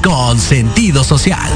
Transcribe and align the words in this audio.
Con 0.00 0.38
sentido 0.38 1.02
social. 1.02 1.50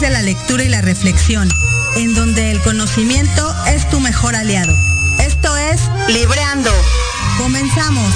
De 0.00 0.10
la 0.10 0.20
lectura 0.20 0.62
y 0.62 0.68
la 0.68 0.82
reflexión, 0.82 1.48
en 1.96 2.14
donde 2.14 2.50
el 2.50 2.60
conocimiento 2.60 3.54
es 3.66 3.88
tu 3.88 3.98
mejor 4.00 4.36
aliado. 4.36 4.76
Esto 5.20 5.56
es 5.56 5.80
Libreando. 6.08 6.70
Comenzamos. 7.38 8.12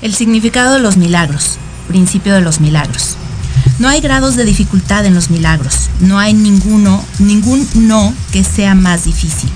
El 0.00 0.14
significado 0.14 0.74
de 0.74 0.80
los 0.80 0.96
milagros, 0.96 1.58
principio 1.88 2.34
de 2.34 2.40
los 2.40 2.60
milagros. 2.60 3.17
No 3.78 3.88
hay 3.88 4.00
grados 4.00 4.34
de 4.34 4.44
dificultad 4.44 5.06
en 5.06 5.14
los 5.14 5.30
milagros. 5.30 5.88
No 6.00 6.18
hay 6.18 6.34
ninguno, 6.34 7.04
ningún 7.20 7.66
no 7.74 8.12
que 8.32 8.42
sea 8.42 8.74
más 8.74 9.04
difícil 9.04 9.50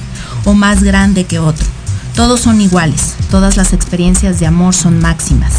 o 0.44 0.54
más 0.54 0.84
grande 0.84 1.24
que 1.24 1.40
otro. 1.40 1.66
Todos 2.14 2.40
son 2.40 2.60
iguales. 2.60 3.14
Todas 3.30 3.56
las 3.56 3.72
experiencias 3.72 4.38
de 4.38 4.46
amor 4.46 4.74
son 4.74 5.00
máximas. 5.00 5.52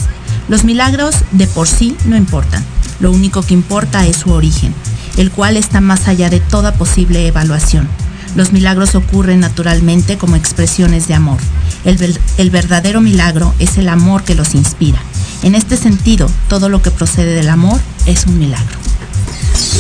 Los 0.48 0.64
milagros 0.64 1.16
de 1.32 1.48
por 1.48 1.68
sí 1.68 1.98
no 2.06 2.16
importan. 2.16 2.64
Lo 3.02 3.12
único 3.12 3.42
que 3.42 3.54
importa 3.54 4.06
es 4.06 4.18
su 4.18 4.32
origen, 4.32 4.74
el 5.18 5.30
cual 5.32 5.58
está 5.58 5.82
más 5.82 6.08
allá 6.08 6.30
de 6.30 6.40
toda 6.40 6.74
posible 6.74 7.28
evaluación. 7.28 7.90
Los 8.36 8.52
milagros 8.52 8.96
ocurren 8.96 9.40
naturalmente 9.40 10.18
como 10.18 10.36
expresiones 10.36 11.08
de 11.08 11.14
amor. 11.14 11.38
El, 11.86 12.50
verdadero 12.50 13.02
milagro 13.02 13.54
es 13.60 13.78
el 13.78 13.90
amor 13.90 14.24
que 14.24 14.36
los 14.36 14.56
inspira. 14.56 15.00
En 15.44 15.56
este 15.56 15.78
sentido, 15.78 16.30
todo 16.48 16.70
lo 16.70 16.82
que 16.82 16.92
procede 16.92 17.36
del 17.36 17.50
amor 17.50 17.80
es 18.06 18.26
un 18.26 18.40
milagro. 18.40 18.78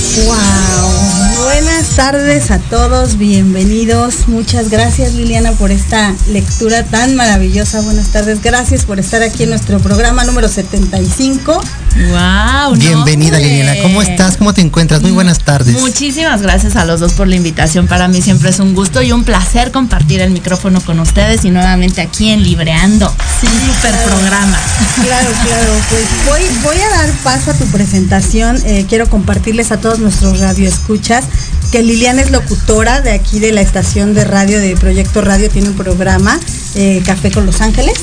Wow, 0.03 1.45
buenas 1.45 1.95
tardes 1.95 2.51
a 2.51 2.59
todos, 2.59 3.17
bienvenidos. 3.17 4.27
Muchas 4.27 4.69
gracias 4.69 5.13
Liliana 5.13 5.53
por 5.53 5.71
esta 5.71 6.13
lectura 6.27 6.83
tan 6.83 7.15
maravillosa. 7.15 7.79
Buenas 7.81 8.09
tardes, 8.09 8.41
gracias 8.41 8.83
por 8.83 8.99
estar 8.99 9.23
aquí 9.23 9.43
en 9.43 9.49
nuestro 9.49 9.79
programa 9.79 10.25
número 10.25 10.49
75. 10.49 11.53
Wow, 11.53 12.75
bienvenida 12.75 13.37
no, 13.37 13.43
Liliana, 13.45 13.81
¿cómo 13.81 14.01
estás? 14.01 14.37
¿Cómo 14.37 14.53
te 14.53 14.61
encuentras? 14.61 15.01
Muy 15.01 15.11
buenas 15.11 15.39
tardes. 15.39 15.79
Muchísimas 15.79 16.41
gracias 16.41 16.75
a 16.75 16.85
los 16.85 16.99
dos 16.99 17.13
por 17.13 17.27
la 17.27 17.35
invitación. 17.35 17.87
Para 17.87 18.07
mí 18.07 18.21
siempre 18.21 18.49
es 18.49 18.59
un 18.59 18.73
gusto 18.73 19.01
y 19.01 19.11
un 19.11 19.23
placer 19.23 19.71
compartir 19.71 20.19
el 20.21 20.31
micrófono 20.31 20.81
con 20.81 20.99
ustedes 20.99 21.45
y 21.45 21.49
nuevamente 21.49 22.01
aquí 22.01 22.31
en 22.31 22.43
Libreando. 22.43 23.13
Sí, 23.39 23.47
super 23.47 23.95
programa. 24.03 24.57
Claro, 25.03 25.29
claro. 25.43 25.73
Pues 25.89 26.05
voy, 26.25 26.41
voy 26.63 26.81
a 26.81 26.89
dar 26.89 27.09
paso 27.23 27.51
a 27.51 27.53
tu 27.53 27.65
presentación. 27.65 28.61
Eh, 28.65 28.85
quiero 28.89 29.09
compartirles 29.09 29.71
a 29.71 29.77
todos 29.79 29.92
nuestros 29.99 30.39
radioescuchas 30.39 31.25
que 31.71 31.81
Liliana 31.81 32.21
es 32.21 32.31
locutora 32.31 33.01
de 33.01 33.11
aquí 33.11 33.39
de 33.39 33.51
la 33.51 33.61
estación 33.61 34.13
de 34.13 34.23
radio 34.25 34.59
de 34.59 34.75
Proyecto 34.75 35.21
Radio, 35.21 35.49
tiene 35.49 35.69
un 35.69 35.75
programa, 35.75 36.39
eh, 36.75 37.01
Café 37.05 37.31
con 37.31 37.45
Los 37.45 37.61
Ángeles. 37.61 37.95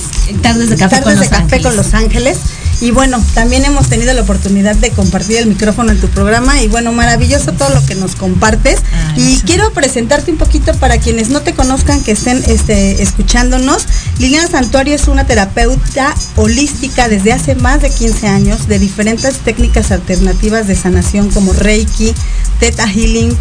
Tardes 0.42 0.70
de 0.70 0.76
Café, 0.76 0.96
Tardes 0.96 1.04
con, 1.04 1.14
de 1.14 1.20
los 1.20 1.28
Café 1.28 1.42
Ángeles. 1.42 1.62
con 1.62 1.76
Los 1.76 1.94
Ángeles. 1.94 2.38
Y 2.81 2.93
bueno, 2.93 3.23
también 3.35 3.65
hemos 3.65 3.88
tenido 3.88 4.12
la 4.15 4.23
oportunidad 4.23 4.75
de 4.75 4.91
compartir 4.91 5.37
el 5.37 5.47
micrófono 5.47 5.93
en 5.93 6.00
tu 6.00 6.09
programa 6.09 6.62
y 6.62 6.69
bueno, 6.69 6.93
maravilloso 6.93 7.53
todo 7.53 7.69
lo 7.75 7.85
que 7.85 7.94
nos 7.94 8.17
compartes. 8.17 8.81
Ah, 8.93 9.15
y 9.17 9.35
eso. 9.35 9.43
quiero 9.47 9.73
presentarte 9.73 10.31
un 10.31 10.38
poquito 10.38 10.73
para 10.75 10.99
quienes 10.99 11.29
no 11.29 11.43
te 11.43 11.53
conozcan, 11.53 12.03
que 12.03 12.12
estén 12.12 12.43
este, 12.47 13.03
escuchándonos. 13.03 13.85
Liliana 14.19 14.49
Santuario 14.49 14.94
es 14.94 15.09
una 15.09 15.27
terapeuta 15.27 16.15
holística 16.37 17.09
desde 17.09 17.32
hace 17.32 17.55
más 17.55 17.82
de 17.82 17.91
15 17.91 18.29
años 18.29 18.67
de 18.67 18.79
diferentes 18.79 19.38
técnicas 19.38 19.91
alternativas 19.91 20.67
de 20.67 20.75
sanación 20.75 21.31
como 21.31 21.53
Reiki, 21.53 22.15
Theta 22.61 22.87
Healing, 22.87 23.37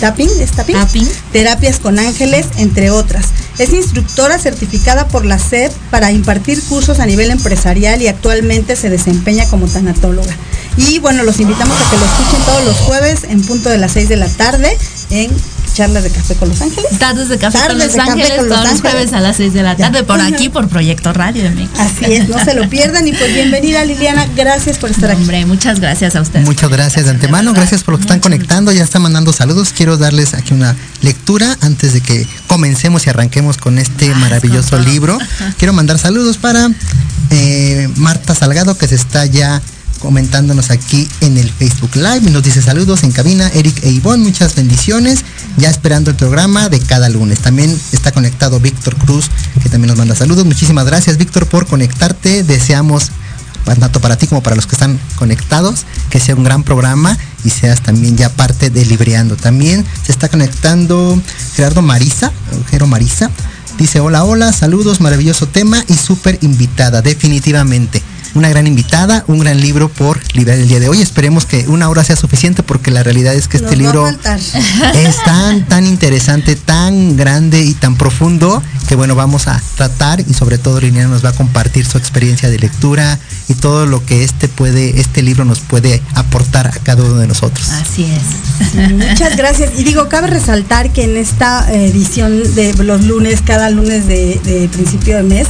Tapping, 0.00 0.30
¿es 0.40 0.52
tapping? 0.52 0.76
Tapping. 0.76 1.08
terapias 1.32 1.78
con 1.78 1.98
ángeles, 1.98 2.46
entre 2.56 2.90
otras. 2.90 3.26
Es 3.58 3.72
instructora 3.72 4.38
certificada 4.38 5.08
por 5.08 5.24
la 5.24 5.38
SED 5.38 5.72
para 5.90 6.12
impartir 6.12 6.62
cursos 6.62 7.00
a 7.00 7.06
nivel 7.06 7.30
empresarial 7.30 8.00
y 8.00 8.06
actualmente 8.06 8.76
se 8.78 8.90
desempeña 8.90 9.46
como 9.48 9.66
tanatóloga. 9.66 10.34
Y 10.76 10.98
bueno, 11.00 11.24
los 11.24 11.40
invitamos 11.40 11.76
a 11.76 11.90
que 11.90 11.96
lo 11.96 12.04
escuchen 12.04 12.42
todos 12.44 12.64
los 12.64 12.76
jueves 12.76 13.24
en 13.24 13.42
punto 13.42 13.68
de 13.68 13.78
las 13.78 13.92
6 13.92 14.08
de 14.08 14.16
la 14.16 14.28
tarde 14.28 14.76
en 15.10 15.30
charlas 15.78 16.02
de 16.02 16.10
café 16.10 16.34
con 16.34 16.48
Los 16.48 16.60
Ángeles. 16.60 16.98
Tardes 16.98 17.28
de 17.28 17.38
Café 17.38 17.56
Tardes 17.58 17.70
con 17.70 17.78
Los 17.86 17.92
de 17.92 17.98
Café 17.98 18.10
Ángeles, 18.10 18.30
con 18.36 18.48
Los 18.48 18.48
todos 18.48 18.62
los 18.64 18.72
Ángeles. 18.72 18.92
jueves 18.92 19.12
a 19.12 19.20
las 19.20 19.36
6 19.36 19.52
de 19.52 19.62
la 19.62 19.76
Ya. 19.76 19.84
tarde, 19.92 20.02
por 20.02 20.20
aquí, 20.20 20.48
por 20.56 20.68
Proyecto 20.68 21.12
Radio 21.12 21.48
MX. 21.48 21.78
Así 21.78 22.04
es, 22.14 22.28
no 22.28 22.44
se 22.44 22.54
lo 22.54 22.68
pierdan 22.68 23.06
y 23.06 23.12
pues 23.12 23.32
bienvenida 23.32 23.84
Liliana, 23.84 24.26
gracias 24.34 24.76
por 24.78 24.90
estar 24.90 25.08
aquí. 25.12 25.20
Hombre, 25.22 25.46
muchas 25.46 25.78
gracias 25.78 26.16
a 26.16 26.20
ustedes. 26.20 26.44
Muchas 26.46 26.68
gracias 26.68 27.04
de 27.04 27.12
antemano, 27.12 27.52
verdad. 27.52 27.62
gracias 27.62 27.84
por 27.84 27.92
lo 27.92 27.98
que 27.98 28.02
están 28.02 28.16
Muchas 28.18 28.22
conectando, 28.32 28.72
ya 28.72 28.82
están 28.82 29.02
mandando 29.02 29.32
saludos. 29.32 29.72
Quiero 29.72 29.96
darles 29.96 30.34
aquí 30.34 30.52
una 30.52 30.74
lectura 31.00 31.56
antes 31.60 31.92
de 31.92 32.00
que 32.00 32.26
comencemos 32.48 33.06
y 33.06 33.10
arranquemos 33.10 33.56
con 33.56 33.78
este 33.78 34.12
maravilloso 34.16 34.80
libro. 34.80 35.16
Quiero 35.58 35.72
mandar 35.72 36.00
saludos 36.00 36.38
para 36.38 36.68
eh, 37.30 37.88
Marta 37.94 38.34
Salgado 38.34 38.76
que 38.76 38.88
se 38.88 38.96
está 38.96 39.26
ya 39.26 39.62
comentándonos 39.98 40.70
aquí 40.70 41.08
en 41.20 41.36
el 41.38 41.50
Facebook 41.50 41.94
Live 41.94 42.30
nos 42.30 42.42
dice 42.42 42.62
saludos 42.62 43.02
en 43.02 43.12
cabina, 43.12 43.48
Eric 43.48 43.82
e 43.82 43.90
Ivonne, 43.90 44.24
muchas 44.24 44.54
bendiciones, 44.54 45.24
ya 45.56 45.70
esperando 45.70 46.10
el 46.10 46.16
programa 46.16 46.68
de 46.68 46.80
cada 46.80 47.08
lunes. 47.08 47.40
También 47.40 47.76
está 47.92 48.12
conectado 48.12 48.60
Víctor 48.60 48.96
Cruz, 48.96 49.30
que 49.62 49.68
también 49.68 49.88
nos 49.88 49.98
manda 49.98 50.14
saludos. 50.14 50.44
Muchísimas 50.44 50.86
gracias 50.86 51.16
Víctor 51.16 51.46
por 51.46 51.66
conectarte, 51.66 52.42
deseamos 52.44 53.10
tanto 53.64 54.00
para 54.00 54.16
ti 54.16 54.26
como 54.26 54.42
para 54.42 54.56
los 54.56 54.66
que 54.66 54.74
están 54.74 54.98
conectados, 55.16 55.84
que 56.10 56.20
sea 56.20 56.34
un 56.34 56.44
gran 56.44 56.62
programa 56.62 57.16
y 57.44 57.50
seas 57.50 57.82
también 57.82 58.16
ya 58.16 58.30
parte 58.30 58.70
de 58.70 58.84
Libreando. 58.84 59.36
También 59.36 59.84
se 60.04 60.12
está 60.12 60.28
conectando 60.28 61.20
Gerardo 61.54 61.82
Marisa, 61.82 62.32
Jero 62.70 62.86
Marisa, 62.86 63.30
dice 63.78 64.00
hola, 64.00 64.24
hola, 64.24 64.52
saludos, 64.52 65.00
maravilloso 65.00 65.46
tema 65.46 65.84
y 65.88 65.94
súper 65.94 66.38
invitada, 66.42 67.02
definitivamente. 67.02 68.02
Una 68.34 68.48
gran 68.48 68.66
invitada, 68.66 69.24
un 69.26 69.38
gran 69.40 69.60
libro 69.60 69.88
por 69.88 70.20
liberar 70.34 70.60
el 70.60 70.68
día 70.68 70.80
de 70.80 70.88
hoy. 70.88 71.00
Esperemos 71.00 71.46
que 71.46 71.66
una 71.68 71.88
hora 71.88 72.04
sea 72.04 72.16
suficiente 72.16 72.62
porque 72.62 72.90
la 72.90 73.02
realidad 73.02 73.34
es 73.34 73.48
que 73.48 73.56
este 73.56 73.70
Nos 73.70 73.78
libro 73.78 74.08
es 74.94 75.24
tan, 75.24 75.66
tan 75.66 75.86
interesante, 75.86 76.56
tan 76.56 77.16
grande 77.16 77.62
y 77.62 77.74
tan 77.74 77.96
profundo 77.96 78.62
que 78.88 78.96
bueno, 78.96 79.14
vamos 79.14 79.48
a 79.48 79.60
tratar 79.76 80.20
y 80.20 80.32
sobre 80.32 80.56
todo 80.56 80.80
Liliana 80.80 81.08
nos 81.08 81.22
va 81.22 81.28
a 81.28 81.32
compartir 81.34 81.84
su 81.84 81.98
experiencia 81.98 82.48
de 82.48 82.58
lectura 82.58 83.18
y 83.48 83.54
todo 83.54 83.84
lo 83.84 84.04
que 84.04 84.24
este 84.24 84.48
puede, 84.48 84.98
este 84.98 85.22
libro 85.22 85.44
nos 85.44 85.60
puede 85.60 86.02
aportar 86.14 86.68
a 86.68 86.70
cada 86.70 87.04
uno 87.04 87.16
de 87.16 87.26
nosotros. 87.26 87.68
Así 87.68 88.04
es. 88.04 88.92
Muchas 88.92 89.36
gracias. 89.36 89.72
Y 89.78 89.84
digo, 89.84 90.08
cabe 90.08 90.28
resaltar 90.28 90.90
que 90.90 91.04
en 91.04 91.18
esta 91.18 91.70
eh, 91.70 91.86
edición 91.86 92.54
de 92.54 92.72
los 92.82 93.04
lunes, 93.04 93.42
cada 93.42 93.68
lunes 93.68 94.06
de, 94.06 94.40
de 94.44 94.68
principio 94.68 95.16
de 95.16 95.22
mes, 95.22 95.48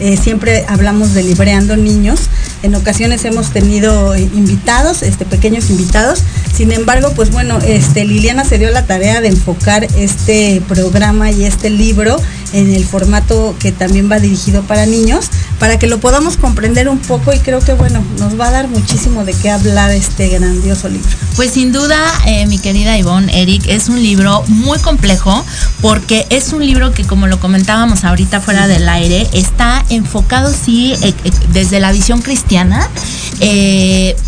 eh, 0.00 0.16
siempre 0.16 0.64
hablamos 0.68 1.14
de 1.14 1.22
libreando 1.22 1.76
niños. 1.76 2.28
En 2.62 2.74
ocasiones 2.74 3.24
hemos 3.24 3.50
tenido 3.50 4.14
eh, 4.14 4.20
invitados, 4.34 5.02
este, 5.02 5.24
pequeños 5.24 5.70
invitados. 5.70 6.22
Sin 6.54 6.72
embargo, 6.72 7.12
pues 7.14 7.30
bueno, 7.30 7.58
este, 7.66 8.04
Liliana 8.04 8.44
se 8.44 8.58
dio 8.58 8.70
la 8.70 8.86
tarea 8.86 9.20
de 9.20 9.28
enfocar 9.28 9.84
este 9.96 10.62
programa 10.68 11.30
y 11.30 11.44
este 11.44 11.70
libro 11.70 12.16
en 12.52 12.74
el 12.74 12.84
formato 12.84 13.54
que 13.58 13.72
también 13.72 14.10
va 14.10 14.18
dirigido 14.18 14.62
para 14.62 14.86
niños, 14.86 15.26
para 15.58 15.78
que 15.78 15.86
lo 15.86 16.00
podamos 16.00 16.36
comprender 16.36 16.88
un 16.88 16.98
poco 16.98 17.32
y 17.32 17.38
creo 17.38 17.60
que 17.60 17.72
bueno, 17.72 18.02
nos 18.18 18.38
va 18.38 18.48
a 18.48 18.50
dar 18.50 18.68
muchísimo 18.68 19.24
de 19.24 19.32
qué 19.34 19.50
hablar 19.50 19.90
este 19.90 20.28
grandioso 20.28 20.88
libro. 20.88 21.08
Pues 21.36 21.52
sin 21.52 21.72
duda, 21.72 21.98
eh, 22.26 22.46
mi 22.46 22.58
querida 22.58 22.98
Ivonne, 22.98 23.42
Eric, 23.42 23.64
es 23.66 23.88
un 23.88 24.02
libro 24.02 24.42
muy 24.48 24.78
complejo 24.78 25.44
porque 25.80 26.26
es 26.30 26.52
un 26.52 26.64
libro 26.66 26.92
que, 26.92 27.04
como 27.04 27.26
lo 27.26 27.40
comentábamos 27.40 28.04
ahorita 28.04 28.40
fuera 28.40 28.66
del 28.66 28.88
aire, 28.88 29.28
está 29.32 29.84
enfocado, 29.88 30.52
sí, 30.52 30.94
eh, 31.02 31.14
eh, 31.24 31.30
desde 31.52 31.80
la 31.80 31.92
visión 31.92 32.22
cristiana, 32.22 32.88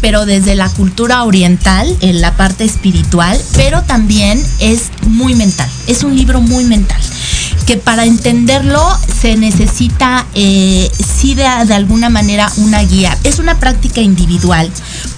pero 0.00 0.25
desde 0.25 0.55
la 0.55 0.71
cultura 0.71 1.25
oriental, 1.25 1.95
en 2.00 2.23
la 2.23 2.35
parte 2.37 2.64
espiritual, 2.64 3.38
pero 3.55 3.83
también 3.83 4.43
es 4.59 4.91
muy 5.07 5.35
mental. 5.35 5.69
Es 5.87 6.02
un 6.02 6.17
libro 6.17 6.41
muy 6.41 6.64
mental 6.64 7.00
que 7.62 7.76
para 7.76 8.04
entenderlo 8.04 8.85
se 9.21 9.37
necesita 9.37 10.26
eh, 10.35 10.90
sí 11.21 11.35
de, 11.35 11.45
de 11.66 11.75
alguna 11.75 12.09
manera 12.09 12.50
una 12.57 12.83
guía. 12.83 13.16
Es 13.25 13.38
una 13.38 13.59
práctica 13.59 14.00
individual 14.00 14.71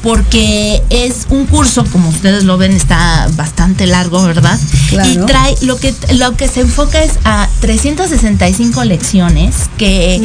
porque 0.02 0.82
es 0.90 1.26
un 1.30 1.46
curso, 1.46 1.84
como 1.90 2.10
ustedes 2.10 2.44
lo 2.44 2.58
ven, 2.58 2.72
está 2.72 3.26
bastante 3.36 3.86
largo, 3.86 4.22
¿verdad? 4.22 4.58
Y 4.92 5.16
trae, 5.26 5.54
lo 5.62 5.78
que, 5.78 5.94
lo 6.12 6.36
que 6.36 6.46
se 6.46 6.60
enfoca 6.60 7.02
es 7.02 7.12
a 7.24 7.48
365 7.60 8.84
lecciones 8.84 9.54
que 9.78 10.20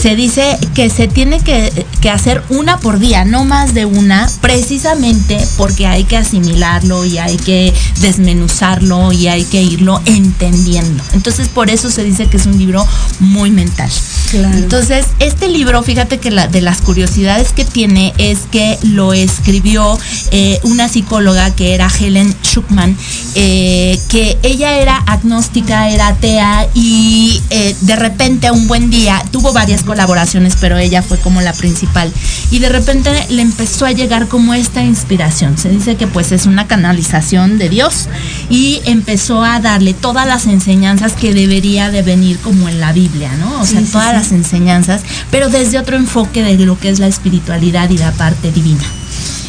se 0.00 0.16
dice 0.16 0.58
que 0.74 0.88
se 0.88 1.08
tiene 1.08 1.40
que, 1.40 1.86
que 2.00 2.08
hacer 2.08 2.42
una 2.48 2.78
por 2.78 2.98
día, 2.98 3.26
no 3.26 3.44
más 3.44 3.74
de 3.74 3.84
una, 3.84 4.30
precisamente 4.40 5.38
porque 5.58 5.86
hay 5.86 6.04
que 6.04 6.16
asimilarlo 6.16 7.04
y 7.04 7.18
hay 7.18 7.36
que 7.36 7.74
desmenuzarlo 8.00 9.12
y 9.12 9.28
hay 9.28 9.44
que 9.44 9.62
irlo 9.62 10.00
entendiendo. 10.06 11.04
Entonces, 11.12 11.48
por 11.58 11.70
eso 11.70 11.90
se 11.90 12.04
dice 12.04 12.26
que 12.26 12.36
es 12.36 12.46
un 12.46 12.56
libro 12.56 12.86
muy 13.18 13.50
mental. 13.50 13.90
Entonces, 14.32 15.06
este 15.18 15.48
libro, 15.48 15.82
fíjate 15.82 16.18
que 16.18 16.30
la, 16.30 16.46
de 16.46 16.60
las 16.60 16.82
curiosidades 16.82 17.52
que 17.52 17.64
tiene 17.64 18.14
es 18.16 18.40
que 18.50 18.78
lo 18.82 19.12
escribió 19.12 19.98
eh, 20.30 20.60
una 20.62 20.88
psicóloga 20.88 21.50
que 21.56 21.74
era 21.74 21.88
Helen 21.88 22.32
Schuckman, 22.44 22.96
eh, 23.34 23.98
que 24.08 24.38
ella 24.44 24.78
era 24.78 24.98
agnóstica, 24.98 25.88
era 25.88 26.08
atea 26.08 26.68
y 26.74 27.42
eh, 27.50 27.74
de 27.80 27.96
repente 27.96 28.50
un 28.52 28.68
buen 28.68 28.90
día 28.90 29.20
tuvo 29.32 29.52
varias 29.52 29.82
colaboraciones, 29.82 30.54
pero 30.60 30.78
ella 30.78 31.02
fue 31.02 31.18
como 31.18 31.40
la 31.40 31.54
principal. 31.54 32.12
Y 32.52 32.60
de 32.60 32.68
repente 32.68 33.10
le 33.30 33.42
empezó 33.42 33.84
a 33.86 33.92
llegar 33.92 34.28
como 34.28 34.54
esta 34.54 34.84
inspiración. 34.84 35.58
Se 35.58 35.70
dice 35.70 35.96
que 35.96 36.06
pues 36.06 36.30
es 36.30 36.46
una 36.46 36.68
canalización 36.68 37.58
de 37.58 37.68
Dios 37.68 38.08
y 38.48 38.80
empezó 38.84 39.42
a 39.42 39.58
darle 39.58 39.94
todas 39.94 40.26
las 40.26 40.46
enseñanzas 40.46 41.14
que 41.14 41.32
debería 41.48 41.90
de 41.90 42.02
venir 42.02 42.38
como 42.40 42.68
en 42.68 42.78
la 42.78 42.92
Biblia, 42.92 43.34
¿no? 43.36 43.62
O 43.62 43.64
sea, 43.64 43.80
todas 43.90 44.12
las 44.12 44.32
enseñanzas, 44.32 45.02
pero 45.30 45.48
desde 45.48 45.78
otro 45.78 45.96
enfoque 45.96 46.42
de 46.42 46.66
lo 46.66 46.78
que 46.78 46.90
es 46.90 46.98
la 46.98 47.06
espiritualidad 47.06 47.88
y 47.88 47.96
la 47.96 48.12
parte 48.12 48.52
divina. 48.52 48.84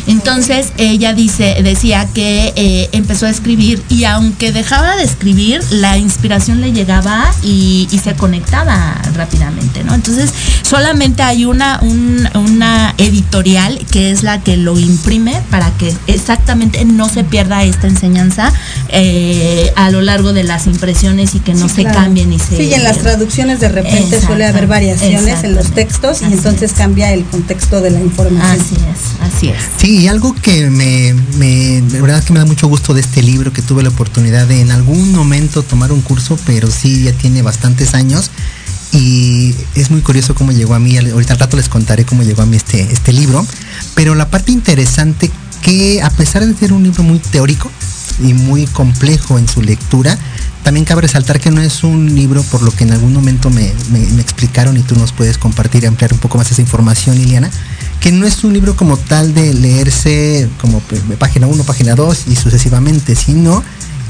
Entonces 0.10 0.74
ella 0.78 1.14
dice, 1.14 1.58
decía 1.64 2.08
que 2.14 2.52
eh, 2.56 2.90
empezó 2.94 3.28
a 3.28 3.30
escribir 3.30 3.82
y 3.90 4.06
aunque 4.06 4.52
dejaba 4.52 4.96
de 4.96 5.04
escribir, 5.04 5.62
la 5.70 5.98
inspiración 5.98 6.62
le 6.62 6.72
llegaba 6.72 7.32
y, 7.44 7.88
se 8.00 8.16
conectaba 8.16 8.96
rápidamente, 9.14 9.84
¿no? 9.84 9.94
Entonces 9.94 10.32
solamente 10.62 11.22
hay 11.22 11.44
una, 11.44 11.82
una 11.82 12.96
editorial 12.98 13.78
que 13.92 14.10
es 14.10 14.24
la 14.24 14.42
que 14.42 14.56
lo 14.56 14.80
imprime 14.80 15.42
para 15.50 15.70
que 15.72 15.94
exactamente 16.08 16.86
no 16.86 17.10
se 17.10 17.26
pierda 17.26 17.64
esta 17.64 17.88
enseñanza 17.88 18.54
eh, 18.88 19.72
a 19.76 19.92
lo 19.92 20.02
largo 20.02 20.32
de 20.32 20.44
las 20.44 20.66
impresiones 20.66 21.36
y 21.36 21.40
que 21.40 21.54
no 21.54 21.68
se 21.68 21.84
cambien 21.84 22.32
y 22.32 22.40
se... 22.40 22.56
Sí, 22.56 22.74
en 22.74 22.84
las 22.84 23.00
traducciones 23.00 23.60
de 23.60 23.70
repente 23.70 24.22
suele 24.22 24.46
haber 24.46 24.68
variaciones 24.68 25.44
en 25.44 25.56
los 25.56 25.72
textos 25.72 26.22
y 26.22 26.26
entonces 26.34 26.74
cambia 26.74 27.12
el 27.12 27.26
contexto 27.26 27.82
de 27.82 27.92
la 27.92 28.00
información. 28.00 28.62
Así 28.62 28.76
es, 28.76 29.36
así 29.36 29.50
es. 29.50 29.58
Sí, 29.78 29.99
y 30.00 30.08
algo 30.08 30.34
que 30.34 30.70
me, 30.70 31.14
verdad 32.00 32.24
que 32.24 32.32
me 32.32 32.40
da 32.40 32.46
mucho 32.46 32.70
gusto 32.70 32.94
de 32.94 33.02
este 33.02 33.22
libro, 33.22 33.52
que 33.52 33.62
tuve 33.62 33.84
la 33.84 33.90
oportunidad 33.90 34.48
de 34.48 34.62
en 34.62 34.72
algún 34.72 35.12
momento 35.14 35.62
tomar 35.62 35.92
un 35.92 36.00
curso, 36.02 36.40
pero 36.46 36.72
sí 36.72 37.04
ya 37.04 37.12
tiene 37.12 37.42
bastantes 37.42 37.94
años. 37.94 38.32
Y 38.94 39.54
es 39.76 39.92
muy 39.92 40.00
curioso 40.00 40.36
cómo 40.36 40.54
llegó 40.54 40.74
a 40.74 40.80
mí, 40.80 40.98
ahorita 40.98 41.34
al 41.34 41.40
rato 41.40 41.58
les 41.58 41.68
contaré 41.68 42.06
cómo 42.06 42.24
llegó 42.24 42.44
a 42.44 42.46
mí 42.46 42.56
este, 42.56 42.82
este 42.82 43.12
libro. 43.12 43.46
Pero 43.94 44.16
la 44.16 44.30
parte 44.30 44.54
interesante 44.54 45.30
que 45.62 46.02
a 46.02 46.10
pesar 46.12 46.46
de 46.46 46.56
ser 46.56 46.72
un 46.72 46.84
libro 46.84 47.04
muy 47.04 47.20
teórico 47.20 47.70
y 48.24 48.34
muy 48.34 48.68
complejo 48.68 49.38
en 49.38 49.50
su 49.50 49.62
lectura, 49.62 50.18
también 50.64 50.86
cabe 50.86 51.02
resaltar 51.02 51.42
que 51.42 51.52
no 51.52 51.60
es 51.62 51.84
un 51.84 52.16
libro 52.16 52.42
por 52.44 52.62
lo 52.62 52.72
que 52.72 52.86
en 52.86 52.94
algún 52.94 53.12
momento 53.12 53.50
me, 53.50 53.74
me 53.92 54.22
explicaron 54.22 54.78
y 54.78 54.82
tú 54.82 54.96
nos 54.96 55.12
puedes 55.12 55.38
compartir 55.38 55.84
y 55.84 55.88
ampliar 55.88 56.14
un 56.14 56.20
poco 56.20 56.38
más 56.38 56.50
esa 56.50 56.62
información, 56.62 57.18
Liliana 57.18 57.52
que 58.00 58.12
no 58.12 58.26
es 58.26 58.44
un 58.44 58.54
libro 58.54 58.76
como 58.76 58.98
tal 58.98 59.34
de 59.34 59.54
leerse 59.54 60.50
como 60.60 60.82
página 61.18 61.48
1, 61.48 61.64
página 61.64 61.96
2 61.96 62.28
y 62.28 62.36
sucesivamente, 62.36 63.16
sino 63.16 63.64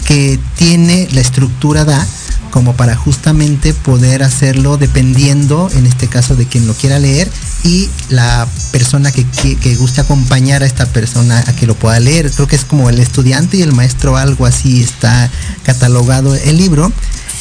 que 0.05 0.39
tiene 0.58 1.08
la 1.12 1.22
estructura 1.22 1.86
da 1.86 2.05
como 2.51 2.75
para 2.75 2.96
justamente 2.96 3.74
poder 3.74 4.24
hacerlo 4.24 4.77
dependiendo, 4.77 5.69
en 5.75 5.86
este 5.86 6.08
caso, 6.08 6.36
de 6.36 6.48
quien 6.48 6.67
lo 6.67 6.74
quiera 6.74 7.00
leer 7.00 7.29
y 7.63 7.89
la 8.10 8.48
persona 8.72 9.12
que, 9.12 9.25
que, 9.25 9.75
guste 9.75 10.01
acompañar 10.01 10.63
a 10.63 10.65
esta 10.65 10.86
persona 10.88 11.43
a 11.46 11.53
que 11.53 11.67
lo 11.67 11.75
pueda 11.75 12.00
leer. 12.00 12.31
Creo 12.31 12.48
que 12.48 12.55
es 12.55 12.65
como 12.65 12.89
el 12.89 13.00
estudiante 13.00 13.58
y 13.58 13.62
el 13.62 13.74
maestro, 13.74 14.17
algo 14.17 14.46
así 14.46 14.81
está 14.81 15.29
catalogado 15.63 16.34
el 16.36 16.58
libro. 16.58 16.91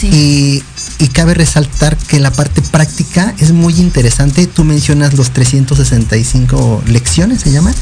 Y 0.03 0.63
y 0.99 1.09
cabe 1.09 1.35
resaltar 1.35 1.97
que 1.97 2.19
la 2.19 2.31
parte 2.31 2.61
práctica 2.63 3.35
es 3.39 3.53
muy 3.53 3.75
interesante. 3.75 4.47
Tú 4.47 4.65
mencionas 4.65 5.15
los 5.15 5.31
365 5.31 6.83
lecciones, 6.87 7.41
se 7.41 7.53
llama. 7.53 7.73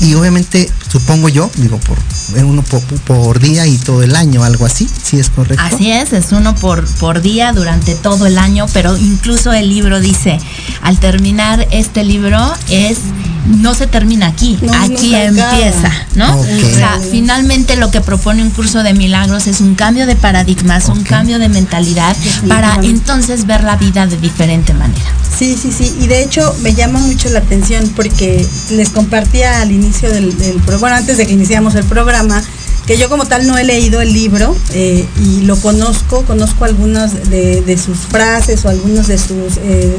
Y 0.00 0.14
obviamente, 0.14 0.70
supongo 0.90 1.28
yo, 1.28 1.50
digo, 1.56 1.78
por 1.78 1.98
uno 2.42 2.62
por, 3.06 3.38
día 3.40 3.66
y 3.66 3.76
todo 3.76 4.02
el 4.02 4.16
año, 4.16 4.44
algo 4.44 4.66
así, 4.66 4.88
si 5.02 5.18
es 5.18 5.30
correcto. 5.30 5.62
Así 5.64 5.90
es, 5.90 6.12
es 6.12 6.32
uno 6.32 6.54
por, 6.54 6.84
por 6.98 7.20
día 7.20 7.52
durante 7.52 7.94
todo 7.94 8.26
el 8.26 8.38
año, 8.38 8.66
pero 8.72 8.96
incluso 8.96 9.52
el 9.52 9.68
libro 9.68 10.00
dice, 10.00 10.38
al 10.82 10.98
terminar 10.98 11.66
este 11.70 12.04
libro 12.04 12.38
es 12.68 12.98
no 13.46 13.74
se 13.74 13.86
termina 13.86 14.26
aquí, 14.26 14.58
aquí 14.80 15.14
empieza, 15.14 15.92
¿no? 16.14 16.38
O 16.38 16.44
sea, 16.44 17.00
finalmente 17.10 17.76
lo 17.76 17.90
que 17.90 18.00
propone 18.00 18.42
un 18.42 18.50
curso 18.50 18.82
de 18.82 18.94
milagros 18.94 19.46
es 19.46 19.60
un 19.60 19.74
cambio 19.74 20.06
de 20.06 20.16
paradigmas, 20.16 20.88
un 20.88 21.02
cambio 21.02 21.38
de 21.38 21.48
mentalidad 21.48 22.16
para 22.48 22.78
entonces 22.82 23.46
ver 23.46 23.64
la 23.64 23.76
vida 23.76 24.06
de 24.06 24.16
diferente 24.16 24.74
manera. 24.74 25.10
Sí, 25.36 25.56
sí, 25.60 25.72
sí, 25.72 25.94
y 26.00 26.06
de 26.06 26.22
hecho 26.22 26.54
me 26.62 26.74
llama 26.74 26.98
mucho 26.98 27.28
la 27.30 27.38
atención 27.38 27.90
porque 27.96 28.46
les 28.70 28.90
compartía 28.90 29.62
al 29.62 29.72
inicio 29.72 30.10
del, 30.10 30.30
programa, 30.34 30.78
bueno, 30.78 30.96
antes 30.96 31.16
de 31.16 31.26
que 31.26 31.32
iniciamos 31.32 31.74
el 31.74 31.84
programa, 31.84 32.42
que 32.86 32.98
yo 32.98 33.08
como 33.08 33.24
tal 33.24 33.46
no 33.46 33.56
he 33.56 33.64
leído 33.64 34.00
el 34.00 34.12
libro 34.12 34.56
eh, 34.72 35.06
y 35.22 35.42
lo 35.42 35.56
conozco, 35.56 36.24
conozco 36.24 36.64
algunas 36.64 37.30
de, 37.30 37.78
sus 37.78 37.98
frases 37.98 38.64
o 38.64 38.68
algunos 38.68 39.06
de 39.06 39.18
sus, 39.18 39.58
eh, 39.62 39.96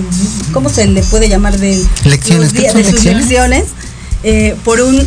¿cómo 0.51 0.69
se 0.69 0.87
le 0.87 1.01
puede 1.03 1.29
llamar? 1.29 1.57
De, 1.57 1.81
lecciones, 2.05 2.53
de 2.53 2.83
sus 2.83 3.03
lecciones. 3.03 3.65
Eh, 4.23 4.55
por 4.63 4.79
un, 4.81 4.99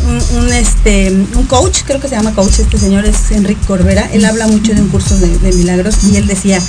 este, 0.51 1.09
un 1.09 1.45
coach, 1.47 1.83
creo 1.85 2.01
que 2.01 2.09
se 2.09 2.15
llama 2.15 2.33
coach, 2.33 2.59
este 2.59 2.77
señor 2.77 3.05
es 3.05 3.31
Enrique 3.31 3.65
Corbera, 3.65 4.09
él 4.11 4.25
habla 4.25 4.45
mucho 4.45 4.73
de 4.73 4.81
un 4.81 4.89
curso 4.89 5.17
de, 5.17 5.37
de 5.39 5.53
milagros 5.53 5.95
y 6.11 6.17
él 6.17 6.27
decía, 6.27 6.59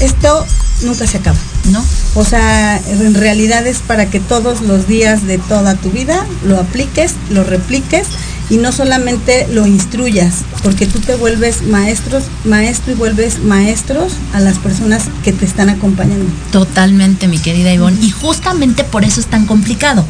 esto 0.00 0.44
nunca 0.82 1.06
se 1.06 1.18
acaba, 1.18 1.38
¿no? 1.70 1.84
O 2.14 2.24
sea, 2.24 2.80
en 2.88 3.14
realidad 3.14 3.66
es 3.66 3.78
para 3.78 4.10
que 4.10 4.18
todos 4.18 4.62
los 4.62 4.88
días 4.88 5.26
de 5.26 5.38
toda 5.38 5.76
tu 5.76 5.90
vida 5.90 6.26
lo 6.44 6.58
apliques, 6.58 7.14
lo 7.30 7.44
repliques 7.44 8.08
y 8.52 8.58
no 8.58 8.70
solamente 8.70 9.46
lo 9.50 9.66
instruyas, 9.66 10.44
porque 10.62 10.84
tú 10.84 11.00
te 11.00 11.14
vuelves 11.14 11.62
maestros, 11.62 12.24
maestro 12.44 12.92
y 12.92 12.96
vuelves 12.96 13.38
maestros 13.38 14.12
a 14.34 14.40
las 14.40 14.58
personas 14.58 15.04
que 15.24 15.32
te 15.32 15.46
están 15.46 15.70
acompañando. 15.70 16.26
Totalmente, 16.50 17.28
mi 17.28 17.38
querida 17.38 17.72
Ivonne. 17.72 17.98
Y 18.02 18.10
justamente 18.10 18.84
por 18.84 19.04
eso 19.04 19.20
es 19.20 19.26
tan 19.26 19.46
complicado, 19.46 20.04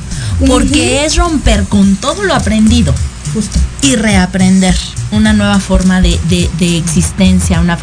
porque 0.45 1.05
es 1.05 1.15
romper 1.15 1.63
con 1.69 1.95
todo 1.95 2.25
lo 2.25 2.35
aprendido. 2.35 2.93
Justo. 3.33 3.61
Y 3.83 3.97
reaprender 3.97 4.77
una 5.12 5.33
nueva 5.33 5.61
forma 5.61 6.01
de, 6.01 6.19
existencia, 6.61 7.61
una 7.61 7.79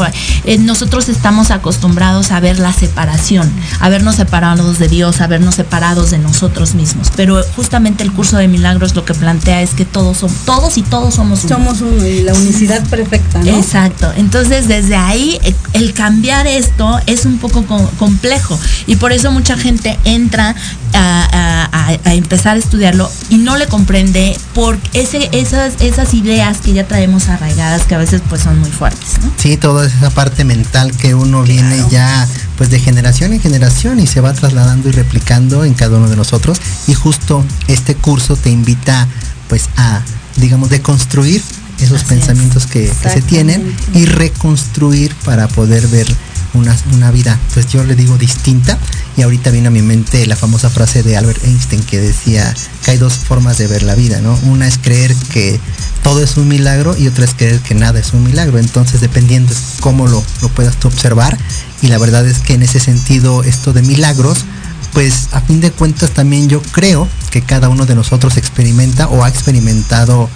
eh, 0.45 0.57
nosotros 0.57 1.09
estamos 1.09 1.51
acostumbrados 1.51 2.31
a 2.31 2.39
ver 2.39 2.59
la 2.59 2.73
separación, 2.73 3.49
a 3.79 3.89
vernos 3.89 4.15
separados 4.15 4.79
de 4.79 4.87
Dios, 4.87 5.21
a 5.21 5.27
vernos 5.27 5.55
separados 5.55 6.11
de 6.11 6.17
nosotros 6.17 6.73
mismos. 6.73 7.11
Pero 7.15 7.41
justamente 7.55 8.03
el 8.03 8.11
curso 8.11 8.37
de 8.37 8.47
milagros 8.47 8.95
lo 8.95 9.05
que 9.05 9.13
plantea 9.13 9.61
es 9.61 9.71
que 9.71 9.85
todos 9.85 10.17
somos, 10.17 10.37
todos 10.45 10.77
y 10.77 10.81
todos 10.81 11.15
somos 11.15 11.43
uno. 11.43 11.55
Somos 11.55 11.81
uno 11.81 12.05
y 12.05 12.23
la 12.23 12.33
unicidad 12.33 12.83
perfecta, 12.87 13.39
¿no? 13.39 13.57
Exacto. 13.57 14.11
Entonces 14.17 14.67
desde 14.67 14.95
ahí 14.95 15.39
eh, 15.43 15.53
el 15.73 15.93
cambiar 15.93 16.47
esto 16.47 16.99
es 17.05 17.25
un 17.25 17.37
poco 17.37 17.63
complejo 17.99 18.59
y 18.87 18.95
por 18.95 19.11
eso 19.11 19.31
mucha 19.31 19.55
gente 19.57 19.99
entra 20.03 20.55
a, 20.93 21.93
empezar 22.05 22.55
a 22.55 22.59
estudiarlo 22.59 23.09
y 23.29 23.37
no 23.37 23.57
le 23.57 23.67
comprende 23.67 24.37
por 24.53 24.77
ese, 24.93 25.29
esas, 25.31 25.73
esas 25.89 26.13
ideas 26.13 26.59
que 26.59 26.73
ya 26.73 26.87
traemos 26.87 27.27
arraigadas 27.29 27.83
que 27.83 27.95
a 27.95 27.97
veces 27.97 28.21
pues 28.29 28.41
son 28.41 28.59
muy 28.59 28.69
fuertes. 28.69 29.19
¿no? 29.21 29.31
Sí, 29.37 29.57
toda 29.57 29.87
esa 29.87 30.09
parte 30.09 30.43
mental 30.43 30.95
que 30.95 31.15
uno 31.15 31.43
viene 31.43 31.83
ya 31.89 32.27
pues 32.57 32.69
de 32.69 32.79
generación 32.79 33.33
en 33.33 33.41
generación 33.41 33.99
y 33.99 34.07
se 34.07 34.21
va 34.21 34.33
trasladando 34.33 34.89
y 34.89 34.91
replicando 34.91 35.65
en 35.65 35.73
cada 35.73 35.97
uno 35.97 36.09
de 36.09 36.15
nosotros 36.15 36.59
y 36.87 36.93
justo 36.93 37.43
este 37.67 37.95
curso 37.95 38.35
te 38.35 38.49
invita 38.49 39.07
pues 39.47 39.69
a 39.77 40.01
digamos 40.35 40.69
deconstruir 40.69 41.41
esos 41.79 42.03
pensamientos 42.03 42.67
que, 42.67 42.91
se 42.91 43.21
tienen 43.21 43.73
y 43.93 44.05
reconstruir 44.05 45.15
para 45.23 45.47
poder 45.47 45.87
ver 45.87 46.07
una, 46.53 46.75
una, 46.93 47.11
vida, 47.11 47.37
pues 47.53 47.67
yo 47.67 47.83
le 47.83 47.95
digo 47.95 48.17
distinta. 48.17 48.77
Y 49.17 49.21
ahorita 49.21 49.51
viene 49.51 49.67
a 49.67 49.71
mi 49.71 49.81
mente 49.81 50.25
la 50.25 50.35
famosa 50.35 50.69
frase 50.69 51.03
de 51.03 51.17
Albert 51.17 51.43
Einstein 51.43 51.83
que 51.83 51.99
decía 51.99 52.53
que 52.83 52.91
hay 52.91 52.97
dos 52.97 53.13
formas 53.13 53.57
de 53.57 53.67
ver 53.67 53.83
la 53.83 53.95
vida, 53.95 54.21
¿no? 54.21 54.37
Una 54.43 54.67
es 54.67 54.77
creer 54.77 55.13
que 55.31 55.59
todo 56.03 56.23
es 56.23 56.37
un 56.37 56.47
milagro 56.47 56.95
y 56.97 57.07
otra 57.07 57.25
es 57.25 57.33
creer 57.33 57.59
que 57.59 57.75
nada 57.75 57.99
es 57.99 58.13
un 58.13 58.23
milagro. 58.23 58.57
Entonces, 58.59 59.01
dependiendo 59.01 59.53
cómo 59.79 60.07
lo, 60.07 60.23
lo 60.41 60.49
puedas 60.49 60.75
observar, 60.83 61.37
y 61.81 61.87
la 61.87 61.97
verdad 61.97 62.27
es 62.27 62.39
que 62.39 62.53
en 62.53 62.63
ese 62.63 62.79
sentido, 62.79 63.43
esto 63.43 63.73
de 63.73 63.81
milagros, 63.81 64.45
pues 64.93 65.29
a 65.31 65.41
fin 65.41 65.61
de 65.61 65.71
cuentas 65.71 66.11
también 66.11 66.49
yo 66.49 66.61
creo 66.71 67.07
que 67.31 67.41
cada 67.41 67.69
uno 67.69 67.85
de 67.85 67.95
nosotros 67.95 68.37
experimenta 68.37 69.07
o 69.07 69.23
ha 69.23 69.29
experimentado 69.29 70.29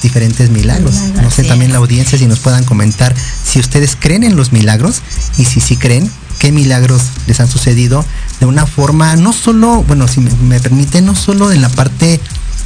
diferentes 0.00 0.50
milagros. 0.50 0.94
No 1.22 1.30
sé 1.30 1.44
también 1.44 1.72
la 1.72 1.78
audiencia 1.78 2.18
si 2.18 2.26
nos 2.26 2.40
puedan 2.40 2.64
comentar 2.64 3.14
si 3.44 3.58
ustedes 3.58 3.96
creen 3.98 4.24
en 4.24 4.36
los 4.36 4.52
milagros 4.52 5.02
y 5.36 5.44
si 5.44 5.60
sí 5.60 5.76
creen, 5.76 6.10
qué 6.38 6.52
milagros 6.52 7.02
les 7.26 7.40
han 7.40 7.48
sucedido 7.48 8.04
de 8.40 8.46
una 8.46 8.66
forma, 8.66 9.16
no 9.16 9.32
solo, 9.32 9.82
bueno, 9.84 10.06
si 10.08 10.20
me, 10.20 10.60
permite, 10.60 11.02
no 11.02 11.14
solo 11.14 11.52
en 11.52 11.60
la 11.60 11.68
parte 11.68 12.20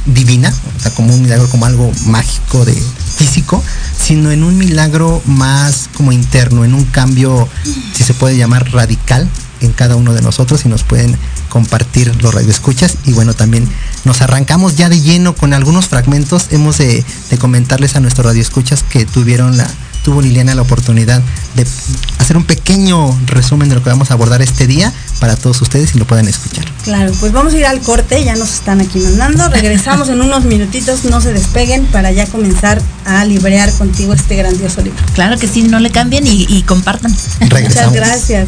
divina, 0.05 0.53
o 0.77 0.81
sea, 0.81 0.91
como 0.91 1.13
un 1.13 1.21
milagro, 1.21 1.47
como 1.49 1.65
algo 1.65 1.91
mágico 2.05 2.65
de 2.65 2.75
físico, 3.17 3.63
sino 3.97 4.31
en 4.31 4.43
un 4.43 4.57
milagro 4.57 5.21
más 5.25 5.89
como 5.95 6.11
interno, 6.11 6.65
en 6.65 6.73
un 6.73 6.83
cambio, 6.85 7.47
si 7.93 8.03
se 8.03 8.13
puede 8.13 8.37
llamar 8.37 8.71
radical 8.71 9.29
en 9.65 9.71
cada 9.71 9.95
uno 9.95 10.13
de 10.13 10.21
nosotros 10.21 10.65
y 10.65 10.69
nos 10.69 10.83
pueden 10.83 11.17
compartir 11.49 12.13
los 12.21 12.33
radioescuchas 12.33 12.97
y 13.05 13.13
bueno 13.13 13.33
también 13.33 13.67
nos 14.05 14.21
arrancamos 14.21 14.75
ya 14.75 14.89
de 14.89 15.01
lleno 15.01 15.35
con 15.35 15.53
algunos 15.53 15.87
fragmentos 15.87 16.47
hemos 16.51 16.77
de, 16.77 17.03
de 17.29 17.37
comentarles 17.37 17.95
a 17.95 17.99
nuestros 17.99 18.25
radioescuchas 18.25 18.83
que 18.83 19.05
tuvieron 19.05 19.57
la 19.57 19.67
tuvo 20.03 20.21
Liliana 20.21 20.53
la 20.53 20.61
oportunidad 20.61 21.21
de 21.55 21.65
hacer 22.19 22.37
un 22.37 22.43
pequeño 22.43 23.17
resumen 23.25 23.69
de 23.69 23.75
lo 23.75 23.83
que 23.83 23.89
vamos 23.89 24.11
a 24.11 24.13
abordar 24.13 24.41
este 24.41 24.67
día 24.67 24.93
para 25.19 25.35
todos 25.35 25.61
ustedes 25.61 25.95
y 25.95 25.99
lo 25.99 26.05
puedan 26.05 26.27
escuchar. 26.27 26.65
Claro, 26.83 27.11
pues 27.19 27.31
vamos 27.31 27.53
a 27.53 27.57
ir 27.57 27.65
al 27.65 27.79
corte, 27.79 28.23
ya 28.23 28.35
nos 28.35 28.53
están 28.53 28.81
aquí 28.81 28.99
mandando, 28.99 29.47
regresamos 29.49 30.09
en 30.09 30.21
unos 30.21 30.43
minutitos, 30.43 31.05
no 31.05 31.21
se 31.21 31.33
despeguen 31.33 31.85
para 31.85 32.11
ya 32.11 32.27
comenzar 32.27 32.81
a 33.05 33.23
librear 33.25 33.71
contigo 33.73 34.13
este 34.13 34.35
grandioso 34.35 34.81
libro. 34.81 34.99
Claro 35.15 35.39
que 35.39 35.47
sí, 35.47 35.63
no 35.63 35.79
le 35.79 35.89
cambien 35.89 36.27
y, 36.27 36.45
y 36.49 36.63
compartan. 36.63 37.15
Muchas 37.39 37.93
gracias. 37.93 38.47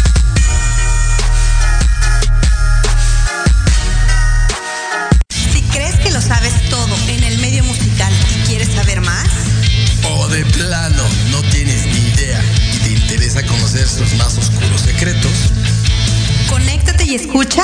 Sus 14.07 14.17
más 14.17 14.37
oscuros 14.37 14.81
secretos, 14.81 15.31
conéctate 16.49 17.03
y 17.03 17.15
escucha 17.15 17.63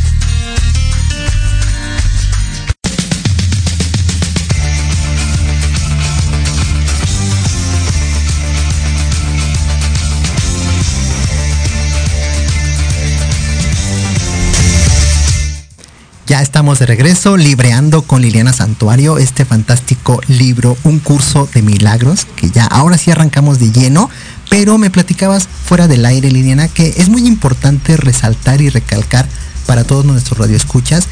Ya 16.31 16.41
estamos 16.41 16.79
de 16.79 16.85
regreso, 16.85 17.35
libreando 17.35 18.03
con 18.03 18.21
Liliana 18.21 18.53
Santuario 18.53 19.17
este 19.17 19.43
fantástico 19.43 20.21
libro, 20.29 20.77
Un 20.85 20.99
curso 20.99 21.49
de 21.53 21.61
milagros, 21.61 22.25
que 22.37 22.49
ya 22.49 22.65
ahora 22.67 22.97
sí 22.97 23.11
arrancamos 23.11 23.59
de 23.59 23.69
lleno, 23.69 24.09
pero 24.49 24.77
me 24.77 24.89
platicabas 24.89 25.49
fuera 25.49 25.89
del 25.89 26.05
aire, 26.05 26.31
Liliana, 26.31 26.69
que 26.69 26.93
es 26.95 27.09
muy 27.09 27.27
importante 27.27 27.97
resaltar 27.97 28.61
y 28.61 28.69
recalcar 28.69 29.27
para 29.71 29.85
todos 29.85 30.03
nuestros 30.03 30.37
radioescuchas 30.37 31.07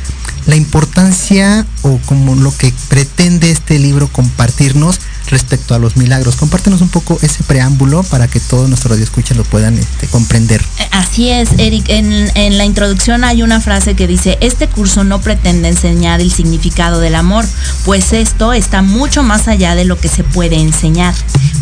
la 0.46 0.58
importancia 0.58 1.66
o 1.84 1.98
como 2.08 2.36
lo 2.36 2.56
que 2.58 2.74
pretende 2.90 3.52
este 3.52 3.80
libro 3.80 4.10
compartirnos 4.12 5.00
respecto 5.30 5.76
a 5.76 5.80
los 5.80 5.96
milagros. 5.96 6.36
Compártenos 6.36 6.82
un 6.82 6.90
poco 6.90 7.18
ese 7.22 7.44
preámbulo 7.44 8.04
para 8.04 8.28
que 8.28 8.42
todos 8.42 8.68
nuestros 8.68 8.92
radioescuchas 8.92 9.38
lo 9.38 9.44
puedan 9.44 9.78
este, 9.78 10.08
comprender. 10.08 10.62
Eh, 10.80 10.88
así 10.92 11.30
es, 11.30 11.52
Eric. 11.58 11.86
En, 11.88 12.12
en, 12.36 12.58
la 12.58 12.66
introducción 12.66 13.24
hay 13.24 13.44
una 13.44 13.62
frase 13.62 13.96
que 13.96 14.08
dice, 14.08 14.38
este 14.42 14.68
curso 14.68 15.04
no 15.04 15.22
pretende 15.22 15.70
enseñar 15.70 16.20
el 16.20 16.32
significado 16.32 17.00
del 17.00 17.16
amor, 17.16 17.46
pues 17.86 18.12
esto 18.12 18.52
está 18.54 18.82
mucho 18.82 19.24
más 19.24 19.48
allá 19.48 19.76
de 19.76 19.86
lo 19.86 19.98
que 20.00 20.10
se 20.10 20.24
puede 20.24 20.60
enseñar. 20.60 21.14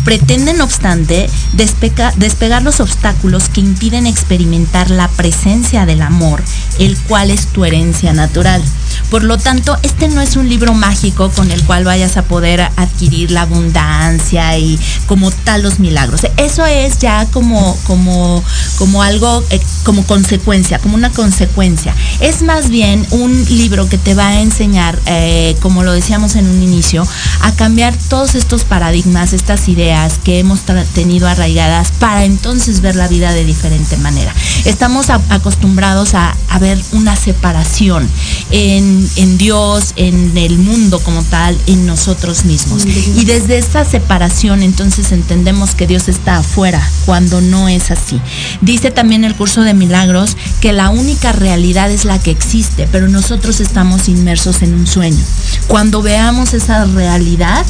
Pretende, 0.08 0.54
no 0.54 0.64
obstante, 0.64 1.28
despega, 1.52 2.14
despegar 2.16 2.62
los 2.62 2.80
obstáculos 2.80 3.50
que 3.50 3.60
impiden 3.60 4.06
experimentar 4.06 4.90
la 4.90 5.06
presencia 5.08 5.84
del 5.84 6.00
amor, 6.00 6.42
el 6.78 6.96
cual 6.96 7.30
es 7.30 7.48
tu 7.48 7.66
herencia 7.66 8.14
natural. 8.14 8.62
Por 9.10 9.22
lo 9.22 9.36
tanto, 9.36 9.76
este 9.82 10.08
no 10.08 10.22
es 10.22 10.36
un 10.36 10.48
libro 10.48 10.72
mágico 10.72 11.30
con 11.30 11.50
el 11.50 11.62
cual 11.64 11.84
vayas 11.84 12.16
a 12.16 12.22
poder 12.22 12.62
adquirir 12.76 13.30
la 13.30 13.42
abundancia 13.42 13.58
abundancia 13.58 14.58
y 14.58 14.78
como 15.06 15.30
tal 15.30 15.62
los 15.62 15.78
milagros. 15.80 16.22
Eso 16.36 16.64
es 16.64 16.98
ya 16.98 17.26
como, 17.26 17.76
como, 17.84 18.42
como 18.78 19.02
algo, 19.02 19.42
eh, 19.50 19.60
como 19.84 20.04
consecuencia, 20.04 20.78
como 20.78 20.94
una 20.94 21.10
consecuencia. 21.10 21.94
Es 22.20 22.42
más 22.42 22.70
bien 22.70 23.06
un 23.10 23.44
libro 23.46 23.88
que 23.88 23.98
te 23.98 24.14
va 24.14 24.28
a 24.28 24.40
enseñar, 24.40 24.98
eh, 25.06 25.56
como 25.60 25.82
lo 25.82 25.92
decíamos 25.92 26.36
en 26.36 26.46
un 26.46 26.62
inicio, 26.62 27.06
a 27.40 27.52
cambiar 27.52 27.94
todos 28.08 28.34
estos 28.34 28.64
paradigmas, 28.64 29.32
estas 29.32 29.68
ideas 29.68 29.97
que 30.24 30.38
hemos 30.38 30.60
tenido 30.94 31.28
arraigadas 31.28 31.92
para 31.98 32.24
entonces 32.24 32.80
ver 32.80 32.96
la 32.96 33.08
vida 33.08 33.32
de 33.32 33.44
diferente 33.44 33.96
manera. 33.96 34.32
Estamos 34.64 35.10
acostumbrados 35.10 36.14
a, 36.14 36.34
ver 36.60 36.82
una 36.90 37.14
separación 37.14 38.08
en, 38.50 39.08
en 39.14 39.38
Dios, 39.38 39.92
en 39.94 40.36
el 40.36 40.58
mundo 40.58 40.98
como 40.98 41.22
tal, 41.22 41.56
en 41.66 41.86
nosotros 41.86 42.44
mismos. 42.44 42.84
Y 42.84 43.24
desde 43.24 43.58
esa 43.58 43.84
separación 43.84 44.64
entonces 44.64 45.12
entendemos 45.12 45.76
que 45.76 45.86
Dios 45.86 46.08
está 46.08 46.38
afuera, 46.38 46.82
cuando 47.06 47.40
no 47.40 47.68
es 47.68 47.92
así. 47.92 48.20
Dice 48.60 48.90
también 48.90 49.24
el 49.24 49.36
curso 49.36 49.62
de 49.62 49.72
milagros 49.72 50.36
que 50.60 50.72
la 50.72 50.90
única 50.90 51.30
realidad 51.30 51.92
es 51.92 52.04
la 52.04 52.18
que 52.18 52.32
existe, 52.32 52.88
pero 52.90 53.08
nosotros 53.08 53.60
estamos 53.60 54.08
inmersos 54.08 54.62
en 54.62 54.74
un 54.74 54.86
sueño. 54.86 55.22
Cuando 55.68 56.02
veamos 56.02 56.54
esa 56.54 56.84
realidad, 56.86 57.64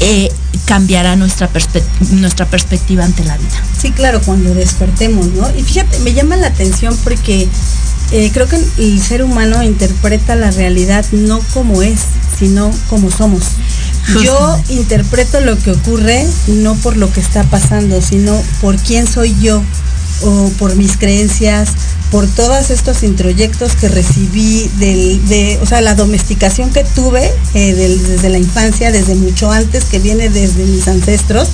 eh, 0.00 0.30
cambiará 0.70 1.16
nuestra, 1.16 1.50
nuestra 2.12 2.46
perspectiva 2.46 3.04
ante 3.04 3.24
la 3.24 3.36
vida. 3.36 3.60
Sí, 3.76 3.90
claro, 3.90 4.20
cuando 4.24 4.54
despertemos, 4.54 5.26
¿no? 5.32 5.50
Y 5.58 5.64
fíjate, 5.64 5.98
me 5.98 6.12
llama 6.12 6.36
la 6.36 6.46
atención 6.46 6.96
porque 7.02 7.48
eh, 8.12 8.30
creo 8.32 8.46
que 8.46 8.64
el 8.78 9.02
ser 9.02 9.24
humano 9.24 9.64
interpreta 9.64 10.36
la 10.36 10.52
realidad 10.52 11.04
no 11.10 11.40
como 11.52 11.82
es, 11.82 11.98
sino 12.38 12.70
como 12.88 13.10
somos. 13.10 13.42
Yo 14.22 14.60
interpreto 14.68 15.40
lo 15.40 15.58
que 15.58 15.72
ocurre 15.72 16.24
no 16.46 16.76
por 16.76 16.96
lo 16.96 17.12
que 17.12 17.18
está 17.18 17.42
pasando, 17.42 18.00
sino 18.00 18.40
por 18.60 18.76
quién 18.76 19.08
soy 19.08 19.34
yo 19.40 19.60
o 20.22 20.50
por 20.50 20.76
mis 20.76 20.96
creencias, 20.96 21.70
por 22.10 22.26
todos 22.26 22.70
estos 22.70 23.02
introyectos 23.02 23.76
que 23.76 23.88
recibí 23.88 24.68
de, 24.78 25.58
o 25.62 25.66
sea, 25.66 25.80
la 25.80 25.94
domesticación 25.94 26.70
que 26.70 26.84
tuve 26.84 27.32
eh, 27.54 27.74
desde 27.74 28.28
la 28.28 28.38
infancia, 28.38 28.90
desde 28.90 29.14
mucho 29.14 29.50
antes, 29.50 29.84
que 29.84 29.98
viene 29.98 30.28
desde 30.28 30.64
mis 30.64 30.88
ancestros. 30.88 31.48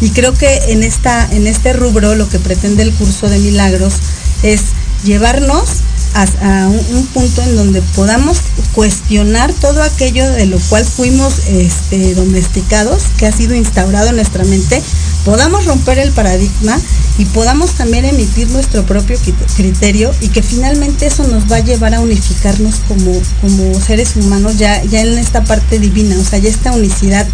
Y 0.00 0.10
creo 0.10 0.34
que 0.34 0.52
en, 0.68 0.82
esta, 0.82 1.28
en 1.30 1.46
este 1.46 1.72
rubro 1.72 2.14
lo 2.14 2.28
que 2.28 2.38
pretende 2.38 2.82
el 2.82 2.92
curso 2.94 3.28
de 3.28 3.38
milagros 3.38 3.94
es 4.42 4.62
llevarnos 5.04 5.68
a, 6.14 6.68
un, 6.68 7.06
punto 7.06 7.42
en 7.42 7.56
donde 7.56 7.82
podamos 7.94 8.38
cuestionar 8.74 9.52
todo 9.52 9.82
aquello 9.82 10.28
de 10.28 10.46
lo 10.46 10.58
cual 10.68 10.84
fuimos 10.84 11.34
este, 11.46 12.14
domesticados, 12.14 13.04
que 13.16 13.26
ha 13.26 13.32
sido 13.32 13.54
instaurado 13.54 14.08
en 14.08 14.16
nuestra 14.16 14.44
mente, 14.44 14.82
podamos 15.24 15.64
romper 15.66 15.98
el 15.98 16.12
paradigma 16.12 16.78
y 17.18 17.24
podamos 17.26 17.72
también 17.72 18.04
emitir 18.04 18.48
nuestro 18.50 18.84
propio 18.84 19.18
criterio 19.56 20.10
y 20.20 20.28
que 20.28 20.42
finalmente 20.42 21.06
eso 21.06 21.26
nos 21.26 21.50
va 21.50 21.56
a 21.56 21.60
llevar 21.60 21.94
a 21.94 22.00
unificarnos 22.00 22.76
como, 22.88 23.12
como 23.40 23.80
seres 23.80 24.16
humanos 24.16 24.58
ya, 24.58 24.82
ya 24.84 25.02
en 25.02 25.18
esta 25.18 25.44
parte 25.44 25.78
divina, 25.78 26.18
o 26.18 26.24
sea, 26.24 26.38
ya 26.38 26.48
esta 26.48 26.72
unicidad 26.72 27.26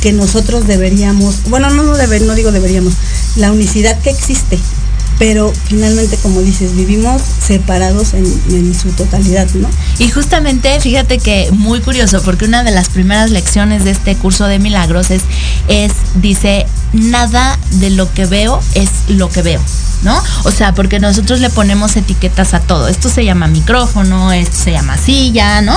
que 0.00 0.12
nosotros 0.12 0.66
deberíamos, 0.66 1.44
bueno, 1.48 1.70
no, 1.70 1.82
no, 1.82 1.96
deber, 1.96 2.22
no 2.22 2.34
digo 2.34 2.52
deberíamos, 2.52 2.94
la 3.36 3.50
unicidad 3.52 3.98
que 4.00 4.10
existe, 4.10 4.58
pero 5.18 5.50
finalmente, 5.66 6.18
como 6.18 6.42
dices, 6.42 6.76
vivimos 6.76 7.22
separados 7.22 8.12
en, 8.12 8.74
su 8.74 8.90
totalidad, 8.90 9.48
¿no? 9.54 9.70
Y 9.98 10.10
justamente, 10.10 10.78
fíjate 10.80 11.18
que 11.18 11.48
muy 11.52 11.80
curioso, 11.80 12.20
porque 12.22 12.44
una 12.44 12.64
de 12.64 12.72
las 12.72 12.90
primeras 12.90 13.30
lecciones 13.30 13.84
de 13.84 13.92
este 13.92 14.16
curso 14.16 14.46
de 14.46 14.58
milagros 14.58 15.06
es 15.10 15.22
dice, 16.16 16.66
nada 16.94 17.58
de 17.72 17.90
lo 17.90 18.12
que 18.12 18.26
veo 18.26 18.60
es 18.74 18.90
lo 19.08 19.28
que 19.28 19.42
veo. 19.42 19.60
¿no? 20.04 20.22
O 20.44 20.50
sea, 20.50 20.74
porque 20.74 21.00
nosotros 21.00 21.40
le 21.40 21.50
ponemos 21.50 21.96
etiquetas 21.96 22.54
a 22.54 22.60
todo. 22.60 22.88
Esto 22.88 23.08
se 23.08 23.24
llama 23.24 23.46
micrófono, 23.48 24.32
esto 24.32 24.56
se 24.64 24.72
llama 24.72 24.98
silla, 24.98 25.62
¿no? 25.62 25.74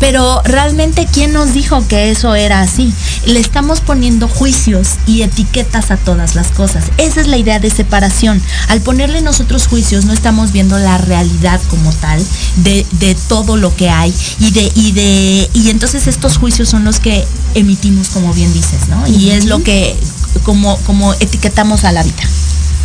Pero 0.00 0.40
realmente, 0.44 1.06
¿quién 1.12 1.32
nos 1.32 1.52
dijo 1.52 1.86
que 1.86 2.10
eso 2.10 2.34
era 2.34 2.62
así? 2.62 2.92
Le 3.26 3.38
estamos 3.38 3.80
poniendo 3.80 4.28
juicios 4.28 4.94
y 5.06 5.22
etiquetas 5.22 5.90
a 5.90 5.96
todas 5.96 6.34
las 6.34 6.48
cosas. 6.48 6.84
Esa 6.96 7.20
es 7.20 7.28
la 7.28 7.36
idea 7.36 7.60
de 7.60 7.70
separación. 7.70 8.42
Al 8.68 8.80
ponerle 8.80 9.20
nosotros 9.20 9.66
juicios, 9.66 10.06
no 10.06 10.12
estamos 10.12 10.52
viendo 10.52 10.78
la 10.78 10.98
realidad 10.98 11.60
como 11.68 11.92
tal 11.92 12.24
de, 12.56 12.86
todo 13.28 13.56
lo 13.56 13.74
que 13.74 13.88
hay 13.90 14.14
y 14.38 14.50
de, 14.50 14.72
y 14.74 14.92
de, 14.92 15.50
y 15.52 15.70
entonces 15.70 16.06
estos 16.06 16.38
juicios 16.38 16.68
son 16.68 16.84
los 16.84 17.00
que 17.00 17.26
emitimos, 17.54 18.08
como 18.08 18.32
bien 18.32 18.52
dices, 18.52 18.88
¿no? 18.88 19.06
Y 19.06 19.30
es 19.30 19.46
lo 19.46 19.62
que, 19.62 19.96
como, 20.40 20.76
como 20.80 21.14
etiquetamos 21.14 21.84
a 21.84 21.92
la 21.92 22.02
vida. 22.02 22.22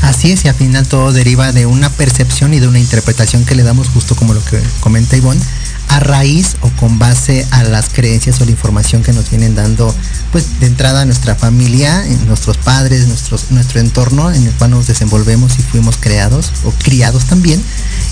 Así 0.01 0.31
es, 0.31 0.43
y 0.45 0.47
al 0.47 0.55
final 0.55 0.87
todo 0.87 1.13
deriva 1.13 1.51
de 1.51 1.67
una 1.67 1.89
percepción 1.91 2.53
y 2.53 2.59
de 2.59 2.67
una 2.67 2.79
interpretación 2.79 3.45
que 3.45 3.53
le 3.53 3.63
damos, 3.63 3.87
justo 3.89 4.15
como 4.15 4.33
lo 4.33 4.43
que 4.43 4.59
comenta 4.79 5.15
Ivonne, 5.15 5.41
a 5.89 5.99
raíz 5.99 6.55
o 6.61 6.69
con 6.71 6.97
base 6.97 7.45
a 7.51 7.63
las 7.63 7.89
creencias 7.89 8.41
o 8.41 8.45
la 8.45 8.51
información 8.51 9.03
que 9.03 9.13
nos 9.13 9.29
vienen 9.29 9.53
dando, 9.53 9.93
pues 10.31 10.59
de 10.59 10.67
entrada 10.67 11.01
a 11.01 11.05
nuestra 11.05 11.35
familia, 11.35 12.03
nuestros 12.25 12.57
padres, 12.57 13.07
nuestros, 13.07 13.51
nuestro 13.51 13.79
entorno 13.79 14.31
en 14.31 14.47
el 14.47 14.53
cual 14.53 14.71
nos 14.71 14.87
desenvolvemos 14.87 15.59
y 15.59 15.61
fuimos 15.61 15.97
creados 15.99 16.51
o 16.63 16.71
criados 16.71 17.25
también, 17.25 17.61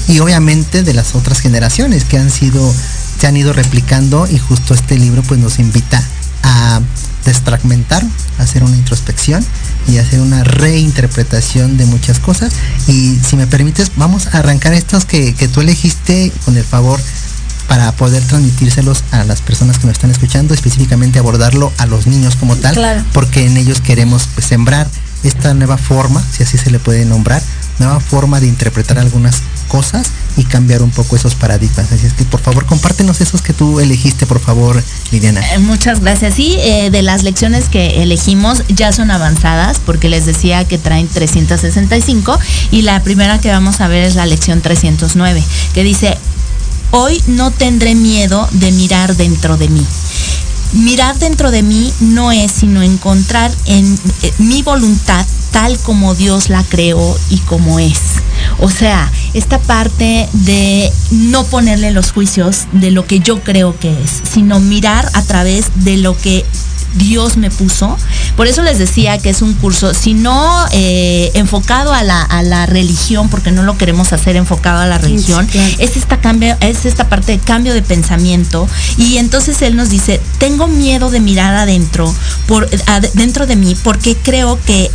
y 0.08 0.20
obviamente 0.20 0.84
de 0.84 0.94
las 0.94 1.16
otras 1.16 1.40
generaciones 1.40 2.04
que 2.04 2.20
han 2.20 2.30
sido, 2.30 2.72
se 3.20 3.26
han 3.26 3.36
ido 3.36 3.52
replicando 3.52 4.28
y 4.30 4.38
justo 4.38 4.76
este 4.76 4.98
libro 4.98 5.24
pues 5.24 5.40
nos 5.40 5.58
invita 5.58 6.04
desfragmentar, 7.26 8.04
hacer 8.38 8.64
una 8.64 8.76
introspección 8.76 9.46
y 9.88 9.98
hacer 9.98 10.20
una 10.20 10.44
reinterpretación 10.44 11.78
de 11.78 11.86
muchas 11.86 12.20
cosas. 12.20 12.54
Y 12.88 13.18
si 13.18 13.36
me 13.36 13.48
permites, 13.48 13.92
vamos 13.96 14.28
a 14.28 14.40
arrancar 14.40 14.74
estos 14.74 15.06
que, 15.06 15.34
tú 15.54 15.62
elegiste 15.62 16.32
con 16.46 16.58
el 16.58 16.64
favor 16.64 17.00
para 17.68 17.92
poder 17.92 18.24
transmitírselos 18.24 19.04
a 19.12 19.24
las 19.26 19.42
personas 19.42 19.78
que 19.78 19.86
nos 19.86 19.94
están 19.94 20.10
escuchando, 20.10 20.54
específicamente 20.54 21.20
abordarlo 21.20 21.72
a 21.78 21.86
los 21.86 22.08
niños 22.08 22.36
como 22.36 22.56
tal, 22.56 23.06
porque 23.14 23.46
en 23.46 23.58
ellos 23.58 23.80
queremos 23.80 24.28
pues, 24.34 24.48
sembrar 24.48 24.88
esta 25.24 25.54
nueva 25.54 25.78
forma, 25.78 26.24
si 26.36 26.44
así 26.44 26.58
se 26.58 26.72
le 26.72 26.80
puede 26.80 27.06
nombrar, 27.06 27.44
nueva 27.80 28.00
forma 28.00 28.40
de 28.40 28.48
interpretar 28.48 29.00
algunas 29.00 29.42
cosas 29.68 30.08
y 30.38 30.44
cambiar 30.44 30.82
un 30.82 30.92
poco 30.92 31.16
esos 31.16 31.36
paradigmas. 31.36 31.92
Así 31.92 32.06
es 32.06 32.14
que 32.14 32.26
por 32.26 32.42
favor 32.42 32.66
compártenos 32.66 33.22
esos 33.22 33.42
que 33.42 33.54
tú 33.54 33.80
elegiste, 33.80 34.26
por 34.26 34.40
favor, 34.40 34.82
Liliana. 35.12 35.42
Eh, 35.54 35.60
muchas 35.60 36.02
gracias. 36.02 36.36
Sí, 36.36 36.56
eh, 36.60 36.90
de 36.92 37.02
las 37.02 37.24
lecciones 37.24 37.70
que 37.70 38.02
elegimos 38.02 38.64
ya 38.68 38.92
son 38.92 39.12
avanzadas 39.12 39.80
porque 39.86 40.10
les 40.10 40.26
decía 40.26 40.66
que 40.66 40.78
traen 40.78 41.08
365 41.08 42.38
y 42.72 42.82
la 42.82 43.02
primera 43.02 43.40
que 43.40 43.50
vamos 43.50 43.82
a 43.82 43.88
ver 43.88 44.04
es 44.04 44.16
la 44.16 44.26
lección 44.26 44.62
309 44.62 45.44
que 45.74 45.84
dice, 45.84 46.18
hoy 46.92 47.22
no 47.28 47.52
tendré 47.52 47.96
miedo 47.96 48.48
de 48.52 48.72
mirar 48.72 49.16
dentro 49.16 49.58
de 49.58 49.70
mí. 49.70 49.86
Mirar 50.74 51.18
dentro 51.18 51.50
de 51.50 51.64
mí 51.64 51.92
no 52.00 52.32
es 52.32 52.52
sino 52.52 52.84
encontrar 52.84 53.52
en 53.66 54.00
eh, 54.22 54.34
mi 54.38 54.62
voluntad 54.62 55.26
tal 55.52 55.78
como 55.80 56.16
Dios 56.16 56.50
la 56.50 56.64
creó 56.64 57.18
y 57.30 57.38
como 57.40 57.80
es. 57.80 58.00
O 58.60 58.70
sea, 58.70 59.12
esta 59.34 59.60
parte 59.60 60.28
de 60.34 60.92
no 61.12 61.44
ponerle 61.46 61.92
los 61.92 62.12
juicios 62.12 62.66
de 62.74 62.92
lo 62.92 63.06
que 63.06 63.20
yo 63.20 63.42
creo 63.42 63.78
que 63.78 63.92
es, 63.92 64.22
sino 64.32 64.60
mirar 64.60 65.10
a 65.14 65.22
través 65.24 65.66
de 65.76 65.98
lo 65.98 66.18
que 66.18 66.46
Dios 66.96 67.38
me 67.38 67.52
puso. 67.52 67.98
Por 68.36 68.48
eso 68.48 68.62
les 68.62 68.80
decía 68.80 69.18
que 69.18 69.30
es 69.30 69.42
un 69.42 69.54
curso, 69.54 69.94
si 69.94 70.14
no 70.14 70.66
eh, 70.72 71.32
enfocado 71.34 71.94
a 71.94 72.04
la, 72.04 72.66
religión, 72.66 73.30
porque 73.30 73.52
no 73.52 73.64
lo 73.64 73.78
queremos 73.78 74.14
hacer 74.14 74.36
enfocado 74.36 74.80
a 74.80 74.86
la 74.86 74.98
religión, 74.98 75.48
es, 75.78 75.98
esta 75.98 76.18
cambio, 76.18 76.56
es 76.62 76.86
esta 76.86 77.10
parte 77.10 77.34
de 77.34 77.40
cambio 77.40 77.74
de 77.74 77.82
pensamiento. 77.82 78.68
Y 78.98 79.18
entonces 79.18 79.62
él 79.62 79.76
nos 79.76 79.90
dice, 79.90 80.22
tengo 80.38 80.68
miedo 80.68 81.10
de 81.10 81.20
mirar 81.20 81.56
adentro, 81.56 82.14
por, 82.48 82.70
dentro 83.14 83.46
de 83.46 83.56
mí, 83.56 83.76
porque 83.84 84.16
creo 84.16 84.60
que 84.66 84.90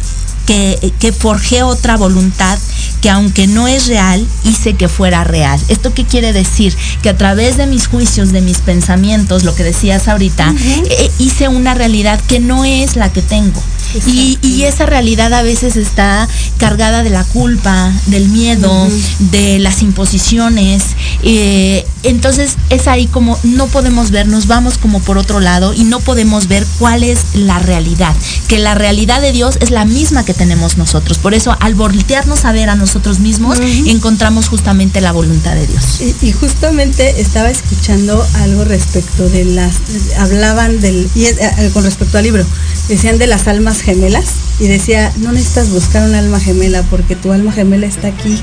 que, 0.46 0.92
que 0.98 1.12
forjé 1.12 1.62
otra 1.62 1.96
voluntad 1.96 2.58
que 3.04 3.10
aunque 3.10 3.46
no 3.46 3.68
es 3.68 3.86
real, 3.86 4.26
hice 4.44 4.74
que 4.76 4.88
fuera 4.88 5.24
real. 5.24 5.60
¿Esto 5.68 5.92
qué 5.92 6.04
quiere 6.04 6.32
decir? 6.32 6.74
Que 7.02 7.10
a 7.10 7.16
través 7.18 7.58
de 7.58 7.66
mis 7.66 7.86
juicios, 7.86 8.32
de 8.32 8.40
mis 8.40 8.58
pensamientos, 8.58 9.44
lo 9.44 9.54
que 9.54 9.62
decías 9.62 10.08
ahorita, 10.08 10.54
eh, 10.88 11.10
hice 11.18 11.48
una 11.48 11.74
realidad 11.74 12.18
que 12.26 12.40
no 12.40 12.64
es 12.64 12.96
la 12.96 13.12
que 13.12 13.20
tengo. 13.20 13.62
Y, 14.06 14.38
esa 14.64 14.86
realidad 14.86 15.32
a 15.34 15.42
veces 15.42 15.76
está 15.76 16.26
cargada 16.56 17.02
de 17.02 17.10
la 17.10 17.22
culpa, 17.22 17.92
del 18.06 18.28
miedo, 18.30 18.88
de 19.18 19.58
las 19.58 19.82
imposiciones. 19.82 20.82
Eh, 21.22 21.84
entonces 22.02 22.56
es 22.70 22.88
ahí 22.88 23.06
como 23.06 23.38
no 23.42 23.66
podemos 23.66 24.10
ver, 24.10 24.26
nos 24.26 24.46
vamos 24.46 24.78
como 24.78 25.00
por 25.00 25.18
otro 25.18 25.40
lado 25.40 25.74
y 25.74 25.84
no 25.84 26.00
podemos 26.00 26.48
ver 26.48 26.66
cuál 26.78 27.02
es 27.02 27.20
la 27.34 27.58
realidad, 27.58 28.14
que 28.48 28.58
la 28.58 28.74
realidad 28.74 29.20
de 29.20 29.32
Dios 29.32 29.58
es 29.60 29.70
la 29.70 29.84
misma 29.84 30.24
que 30.24 30.34
tenemos 30.34 30.76
nosotros. 30.76 31.18
Por 31.18 31.34
eso 31.34 31.56
al 31.60 31.74
voltearnos 31.74 32.44
a 32.44 32.52
ver 32.52 32.70
a 32.70 32.76
nosotros 32.76 33.20
mismos, 33.20 33.58
encontramos 33.86 34.48
justamente 34.48 35.00
la 35.00 35.12
voluntad 35.12 35.54
de 35.54 35.66
Dios. 35.66 36.00
Y, 36.22 36.32
justamente 36.32 37.20
estaba 37.20 37.50
escuchando 37.50 38.24
algo 38.34 38.64
respecto 38.64 39.28
de 39.28 39.44
las, 39.44 39.76
hablaban 40.18 40.80
del, 40.80 41.08
y 41.14 41.24
eh, 41.24 41.36
eh, 41.40 41.70
con 41.72 41.84
respecto 41.84 42.18
al 42.18 42.24
libro, 42.24 42.44
decían 42.88 43.18
de 43.18 43.26
las 43.26 43.46
almas 43.46 43.82
gemelas 43.84 44.24
y 44.58 44.68
decía, 44.68 45.12
no 45.18 45.32
necesitas 45.32 45.70
buscar 45.70 46.08
un 46.08 46.14
alma 46.14 46.40
gemela 46.40 46.82
porque 46.90 47.16
tu 47.16 47.32
alma 47.32 47.52
gemela 47.52 47.86
está 47.86 48.08
aquí, 48.08 48.40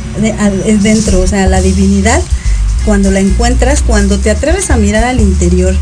es 0.65 0.83
dentro, 0.83 1.21
o 1.21 1.27
sea, 1.27 1.47
la 1.47 1.61
divinidad 1.61 2.21
cuando 2.85 3.11
la 3.11 3.19
encuentras, 3.19 3.81
cuando 3.81 4.19
te 4.19 4.31
atreves 4.31 4.71
a 4.71 4.77
mirar 4.77 5.03
al 5.03 5.19
interior, 5.19 5.75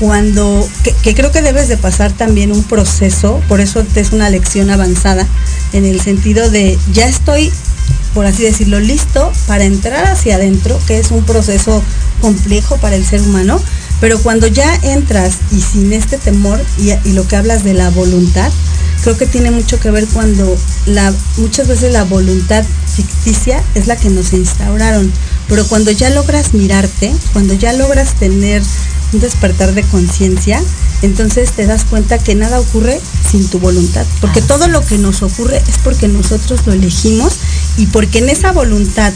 cuando, 0.00 0.66
que, 1.02 1.14
creo 1.14 1.32
que 1.32 1.42
debes 1.42 1.68
de 1.68 1.76
pasar 1.76 2.12
también 2.12 2.52
un 2.52 2.62
proceso, 2.62 3.40
por 3.48 3.60
eso 3.60 3.84
es 3.94 4.12
una 4.12 4.30
lección 4.30 4.70
avanzada, 4.70 5.26
en 5.72 5.84
el 5.84 6.00
sentido 6.00 6.50
de 6.50 6.78
ya 6.92 7.06
estoy, 7.06 7.52
por 8.14 8.26
así 8.26 8.42
decirlo, 8.42 8.80
listo 8.80 9.32
para 9.46 9.64
entrar 9.64 10.06
hacia 10.06 10.36
adentro, 10.36 10.78
que 10.86 10.98
es 10.98 11.10
un 11.10 11.24
proceso 11.24 11.82
complejo 12.20 12.76
para 12.78 12.96
el 12.96 13.04
ser 13.04 13.20
humano, 13.22 13.60
pero 14.00 14.18
cuando 14.20 14.46
ya 14.46 14.74
entras 14.82 15.38
y 15.52 15.60
sin 15.60 15.92
este 15.92 16.18
temor 16.18 16.60
y, 16.78 16.90
y 17.08 17.12
lo 17.12 17.26
que 17.26 17.36
hablas 17.36 17.64
de 17.64 17.74
la 17.74 17.90
voluntad, 17.90 18.50
creo 19.02 19.16
que 19.16 19.26
tiene 19.26 19.50
mucho 19.50 19.78
que 19.78 19.90
ver 19.90 20.06
cuando 20.08 20.56
la, 20.86 21.12
muchas 21.36 21.68
veces 21.68 21.92
la 21.92 22.04
voluntad 22.04 22.64
ficticia 22.94 23.62
es 23.74 23.86
la 23.86 23.96
que 23.96 24.10
nos 24.10 24.32
instauraron. 24.32 25.12
Pero 25.48 25.66
cuando 25.66 25.90
ya 25.90 26.10
logras 26.10 26.54
mirarte, 26.54 27.14
cuando 27.32 27.54
ya 27.54 27.72
logras 27.72 28.14
tener 28.14 28.62
un 29.12 29.20
despertar 29.20 29.74
de 29.74 29.82
conciencia, 29.84 30.60
entonces 31.02 31.52
te 31.52 31.66
das 31.66 31.84
cuenta 31.84 32.18
que 32.18 32.34
nada 32.34 32.58
ocurre 32.58 33.00
sin 33.30 33.46
tu 33.48 33.58
voluntad, 33.58 34.04
porque 34.20 34.40
todo 34.40 34.66
lo 34.66 34.84
que 34.84 34.98
nos 34.98 35.22
ocurre 35.22 35.62
es 35.68 35.78
porque 35.84 36.08
nosotros 36.08 36.66
lo 36.66 36.72
elegimos 36.72 37.34
y 37.76 37.86
porque 37.86 38.18
en 38.18 38.28
esa 38.28 38.52
voluntad 38.52 39.12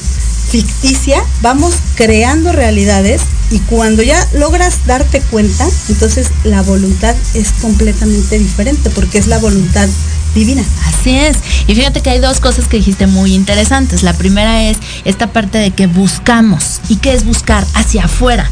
ficticia 0.50 1.22
vamos 1.42 1.74
creando 1.94 2.50
realidades 2.50 3.22
y 3.50 3.58
cuando 3.60 4.02
ya 4.02 4.28
logras 4.34 4.86
darte 4.86 5.20
cuenta, 5.22 5.66
entonces 5.88 6.28
la 6.44 6.62
voluntad 6.62 7.14
es 7.34 7.52
completamente 7.60 8.38
diferente 8.38 8.90
porque 8.90 9.18
es 9.18 9.26
la 9.26 9.38
voluntad 9.38 9.88
divina. 10.34 10.64
Así 10.86 11.16
es. 11.16 11.36
Y 11.66 11.74
fíjate 11.74 12.00
que 12.00 12.10
hay 12.10 12.20
dos 12.20 12.38
cosas 12.38 12.68
que 12.68 12.76
dijiste 12.76 13.08
muy 13.08 13.34
interesantes. 13.34 14.04
La 14.04 14.12
primera 14.12 14.62
es 14.62 14.76
esta 15.04 15.32
parte 15.32 15.58
de 15.58 15.72
que 15.72 15.88
buscamos. 15.88 16.80
¿Y 16.88 16.96
qué 16.96 17.12
es 17.12 17.24
buscar? 17.24 17.66
Hacia 17.74 18.04
afuera 18.04 18.48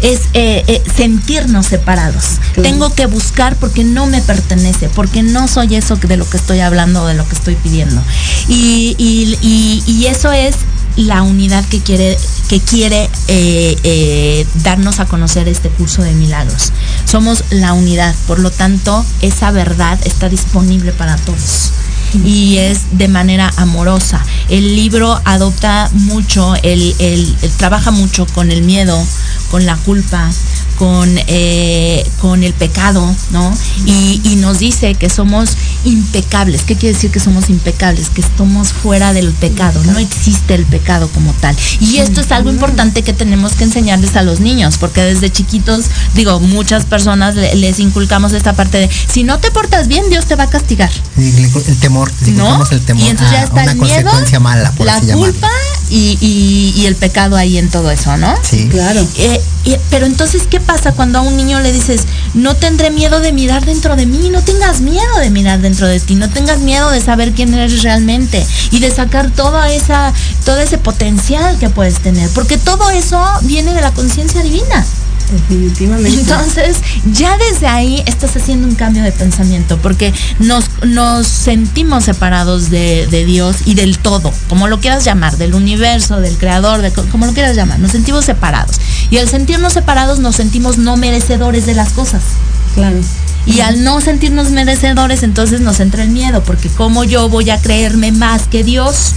es 0.00 0.20
eh, 0.32 0.64
eh, 0.66 0.82
sentirnos 0.96 1.66
separados. 1.66 2.38
Tengo 2.54 2.94
que 2.94 3.06
buscar 3.06 3.56
porque 3.56 3.84
no 3.84 4.06
me 4.06 4.22
pertenece, 4.22 4.88
porque 4.88 5.22
no 5.22 5.48
soy 5.48 5.74
eso 5.74 5.96
de 5.96 6.16
lo 6.16 6.28
que 6.28 6.38
estoy 6.38 6.60
hablando 6.60 7.02
o 7.02 7.06
de 7.06 7.14
lo 7.14 7.28
que 7.28 7.34
estoy 7.34 7.56
pidiendo. 7.56 8.00
Y, 8.48 8.96
y 9.86 10.06
eso 10.06 10.32
es 10.32 10.54
la 10.98 11.22
unidad 11.22 11.64
que 11.66 11.80
quiere, 11.80 12.18
que 12.48 12.60
quiere 12.60 13.08
eh, 13.28 13.76
eh, 13.84 14.46
darnos 14.62 14.98
a 14.98 15.06
conocer 15.06 15.48
este 15.48 15.68
curso 15.70 16.02
de 16.02 16.12
milagros. 16.12 16.72
Somos 17.04 17.44
la 17.50 17.72
unidad, 17.72 18.14
por 18.26 18.40
lo 18.40 18.50
tanto, 18.50 19.04
esa 19.22 19.52
verdad 19.52 19.98
está 20.04 20.28
disponible 20.28 20.92
para 20.92 21.16
todos 21.16 21.72
y 22.24 22.56
es 22.56 22.98
de 22.98 23.08
manera 23.08 23.50
amorosa. 23.56 24.24
El 24.48 24.74
libro 24.74 25.20
adopta 25.24 25.88
mucho, 25.92 26.54
el, 26.62 27.36
trabaja 27.58 27.90
mucho 27.90 28.26
con 28.26 28.50
el 28.50 28.62
miedo, 28.62 29.00
con 29.50 29.66
la 29.66 29.76
culpa, 29.76 30.30
con, 30.78 31.10
eh, 31.26 32.08
con 32.20 32.44
el 32.44 32.54
pecado, 32.54 33.14
¿no? 33.32 33.52
Y, 33.84 34.36
nos 34.38 34.60
dice 34.60 34.94
que 34.94 35.10
somos 35.10 35.56
impecables. 35.84 36.62
¿Qué 36.62 36.76
quiere 36.76 36.94
decir 36.94 37.10
que 37.10 37.18
somos 37.18 37.50
impecables? 37.50 38.08
Que 38.08 38.20
estamos 38.20 38.72
fuera 38.72 39.12
del 39.12 39.32
pecado, 39.32 39.82
no 39.84 39.98
existe 39.98 40.54
el 40.54 40.64
pecado 40.64 41.08
como 41.08 41.32
tal. 41.34 41.56
Y 41.80 41.98
esto 41.98 42.20
es 42.20 42.30
algo 42.30 42.50
importante 42.50 43.02
que 43.02 43.12
tenemos 43.12 43.52
que 43.54 43.64
enseñarles 43.64 44.14
a 44.14 44.22
los 44.22 44.38
niños, 44.38 44.78
porque 44.78 45.02
desde 45.02 45.30
chiquitos, 45.30 45.86
digo, 46.14 46.38
muchas 46.38 46.86
personas 46.86 47.34
les 47.34 47.80
inculcamos 47.80 48.32
esta 48.32 48.52
parte 48.52 48.78
de, 48.78 48.90
si 49.08 49.24
no 49.24 49.40
te 49.40 49.50
portas 49.50 49.88
bien, 49.88 50.08
Dios 50.08 50.26
te 50.26 50.36
va 50.36 50.44
a 50.44 50.50
castigar. 50.50 50.90
El 51.16 51.78
temor, 51.80 52.12
¿no? 52.28 52.64
el 52.70 52.80
temor. 52.82 53.02
Y 53.02 53.08
entonces 53.08 53.36
ya 53.36 53.42
está 53.42 53.62
una 53.62 53.72
el 53.72 53.78
miedo, 53.78 53.94
consecuencia 53.94 54.40
mala, 54.40 54.70
por 54.72 54.86
la 54.86 55.00
culpa 55.00 55.50
y, 55.90 56.84
el 56.86 56.94
pecado 56.96 57.36
ahí 57.36 57.58
en 57.58 57.68
todo 57.68 57.90
eso, 57.90 58.16
¿no? 58.16 58.34
Sí. 58.42 58.68
Claro. 58.70 59.04
Eh, 59.16 59.40
pero 59.90 60.06
entonces, 60.06 60.42
¿qué 60.48 60.60
pasa 60.68 60.92
cuando 60.92 61.18
a 61.18 61.22
un 61.22 61.34
niño 61.34 61.60
le 61.60 61.72
dices, 61.72 62.02
no 62.34 62.54
tendré 62.54 62.90
miedo 62.90 63.20
de 63.20 63.32
mirar 63.32 63.64
dentro 63.64 63.96
de 63.96 64.04
mí? 64.04 64.28
No 64.28 64.42
tengas 64.42 64.82
miedo 64.82 65.18
de 65.18 65.30
mirar 65.30 65.60
dentro 65.60 65.86
de 65.86 65.98
ti, 65.98 66.14
no 66.14 66.28
tengas 66.28 66.58
miedo 66.58 66.90
de 66.90 67.00
saber 67.00 67.32
quién 67.32 67.54
eres 67.54 67.82
realmente 67.82 68.46
y 68.70 68.78
de 68.78 68.90
sacar 68.90 69.30
toda 69.30 69.72
esa, 69.72 70.12
todo 70.44 70.60
ese 70.60 70.76
potencial 70.76 71.58
que 71.58 71.70
puedes 71.70 72.00
tener, 72.00 72.28
porque 72.34 72.58
todo 72.58 72.90
eso 72.90 73.18
viene 73.44 73.72
de 73.72 73.80
la 73.80 73.92
conciencia 73.92 74.42
divina. 74.42 74.84
Definitivamente. 75.30 76.20
Entonces, 76.20 76.78
ya 77.12 77.36
desde 77.36 77.66
ahí 77.66 78.02
estás 78.06 78.36
haciendo 78.36 78.66
un 78.66 78.74
cambio 78.74 79.02
de 79.02 79.12
pensamiento, 79.12 79.78
porque 79.78 80.12
nos, 80.38 80.64
nos 80.84 81.26
sentimos 81.26 82.04
separados 82.04 82.70
de, 82.70 83.06
Dios 83.26 83.56
y 83.66 83.74
del 83.74 83.98
todo, 83.98 84.32
como 84.48 84.68
lo 84.68 84.80
quieras 84.80 85.04
llamar, 85.04 85.36
del 85.36 85.54
universo, 85.54 86.20
del 86.20 86.38
creador, 86.38 86.80
de, 86.82 86.92
como 86.92 87.26
lo 87.26 87.32
quieras 87.34 87.56
llamar, 87.56 87.78
nos 87.78 87.92
sentimos 87.92 88.24
separados. 88.24 88.76
Y 89.10 89.18
al 89.18 89.28
sentirnos 89.28 89.72
separados 89.72 90.18
nos 90.18 90.36
sentimos 90.36 90.78
no 90.78 90.96
merecedores 90.96 91.66
de 91.66 91.74
las 91.74 91.92
cosas. 91.92 92.22
Claro. 92.74 92.98
Y 93.48 93.60
al 93.60 93.82
no 93.82 94.00
sentirnos 94.02 94.50
merecedores, 94.50 95.22
entonces 95.22 95.60
nos 95.62 95.80
entra 95.80 96.02
el 96.02 96.10
miedo, 96.10 96.42
porque 96.44 96.68
cómo 96.68 97.02
yo 97.02 97.30
voy 97.30 97.48
a 97.48 97.60
creerme 97.60 98.12
más 98.12 98.46
que 98.46 98.62
Dios, 98.62 99.14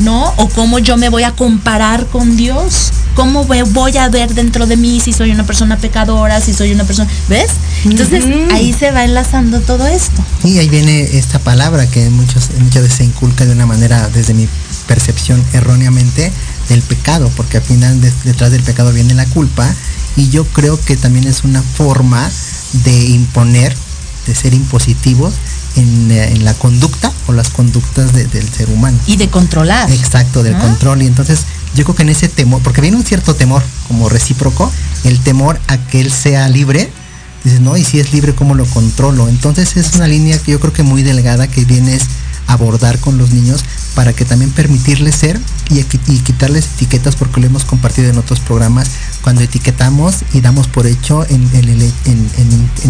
¿no? 0.00 0.34
O 0.36 0.48
cómo 0.48 0.80
yo 0.80 0.96
me 0.96 1.08
voy 1.08 1.22
a 1.22 1.30
comparar 1.30 2.06
con 2.06 2.36
Dios. 2.36 2.90
¿Cómo 3.14 3.44
voy 3.44 3.96
a 3.98 4.08
ver 4.08 4.34
dentro 4.34 4.66
de 4.66 4.76
mí 4.76 4.98
si 4.98 5.12
soy 5.12 5.30
una 5.30 5.44
persona 5.44 5.76
pecadora, 5.76 6.40
si 6.40 6.52
soy 6.54 6.72
una 6.72 6.84
persona... 6.84 7.08
¿Ves? 7.28 7.50
Entonces 7.84 8.24
ahí 8.52 8.72
se 8.72 8.90
va 8.90 9.04
enlazando 9.04 9.60
todo 9.60 9.86
esto. 9.86 10.24
Y 10.44 10.58
ahí 10.58 10.68
viene 10.68 11.02
esta 11.16 11.38
palabra 11.38 11.86
que 11.86 12.10
muchos, 12.10 12.48
muchas 12.58 12.82
veces 12.82 12.98
se 12.98 13.04
inculca 13.04 13.44
de 13.44 13.52
una 13.52 13.66
manera, 13.66 14.08
desde 14.08 14.34
mi 14.34 14.48
percepción 14.88 15.42
erróneamente, 15.52 16.32
del 16.68 16.82
pecado, 16.82 17.30
porque 17.36 17.58
al 17.58 17.62
final 17.62 18.00
detrás 18.24 18.50
del 18.50 18.62
pecado 18.62 18.92
viene 18.92 19.14
la 19.14 19.26
culpa. 19.26 19.72
Y 20.16 20.30
yo 20.30 20.44
creo 20.46 20.80
que 20.80 20.96
también 20.96 21.26
es 21.26 21.44
una 21.44 21.62
forma 21.62 22.30
de 22.84 23.04
imponer, 23.06 23.74
de 24.26 24.34
ser 24.34 24.54
impositivos 24.54 25.34
en, 25.76 26.10
eh, 26.10 26.38
la 26.38 26.54
conducta 26.54 27.12
o 27.26 27.32
las 27.32 27.50
conductas 27.50 28.12
del 28.12 28.48
ser 28.48 28.68
humano. 28.70 28.98
Y 29.06 29.16
de 29.16 29.28
controlar. 29.28 29.90
Exacto, 29.90 30.42
del 30.42 30.56
control. 30.58 31.02
Y 31.02 31.06
entonces 31.06 31.40
yo 31.74 31.84
creo 31.84 31.96
que 31.96 32.02
en 32.02 32.10
ese 32.10 32.28
temor, 32.28 32.60
porque 32.62 32.80
viene 32.80 32.96
un 32.96 33.04
cierto 33.04 33.34
temor 33.34 33.62
como 33.88 34.08
recíproco, 34.08 34.70
el 35.04 35.18
temor 35.20 35.58
a 35.68 35.78
que 35.78 36.00
él 36.00 36.12
sea 36.12 36.48
libre, 36.48 36.90
dices, 37.44 37.60
no, 37.60 37.76
y 37.76 37.84
si 37.84 37.98
es 38.00 38.12
libre, 38.12 38.34
¿cómo 38.34 38.54
lo 38.54 38.66
controlo? 38.66 39.28
Entonces 39.28 39.76
es 39.76 39.94
una 39.94 40.06
línea 40.06 40.38
que 40.38 40.52
yo 40.52 40.60
creo 40.60 40.72
que 40.72 40.82
muy 40.82 41.02
delgada 41.02 41.48
que 41.48 41.64
vienes 41.64 42.02
a 42.46 42.54
abordar 42.54 42.98
con 42.98 43.18
los 43.18 43.30
niños 43.30 43.64
para 43.94 44.12
que 44.12 44.24
también 44.24 44.50
permitirles 44.50 45.14
ser 45.14 45.40
y, 45.70 45.82
quitarles 45.82 46.66
etiquetas 46.74 47.16
porque 47.16 47.40
lo 47.40 47.46
hemos 47.46 47.64
compartido 47.64 48.10
en 48.10 48.18
otros 48.18 48.40
programas 48.40 48.88
cuando 49.22 49.42
etiquetamos 49.42 50.16
y 50.32 50.40
damos 50.40 50.66
por 50.66 50.86
hecho 50.86 51.24
en, 51.28 51.42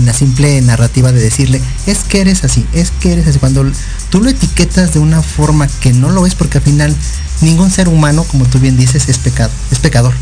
la 0.04 0.12
simple 0.12 0.60
narrativa 0.62 1.12
de 1.12 1.20
decirle 1.20 1.60
es 1.86 1.98
que 1.98 2.20
eres 2.20 2.44
así, 2.44 2.66
es 2.72 2.90
que 2.90 3.12
eres 3.12 3.26
así. 3.26 3.38
Cuando 3.38 3.64
tú 4.10 4.22
lo 4.22 4.30
etiquetas 4.30 4.94
de 4.94 4.98
una 4.98 5.22
forma 5.22 5.68
que 5.68 5.92
no 5.92 6.10
lo 6.10 6.26
es 6.26 6.34
porque 6.34 6.58
al 6.58 6.64
final 6.64 6.94
ningún 7.42 7.70
ser 7.70 7.88
humano, 7.88 8.24
como 8.24 8.46
tú 8.46 8.58
bien 8.58 8.76
dices, 8.76 9.08
es 9.08 9.18
pecado, 9.18 9.50
es 9.70 9.78
pecador. 9.78 10.14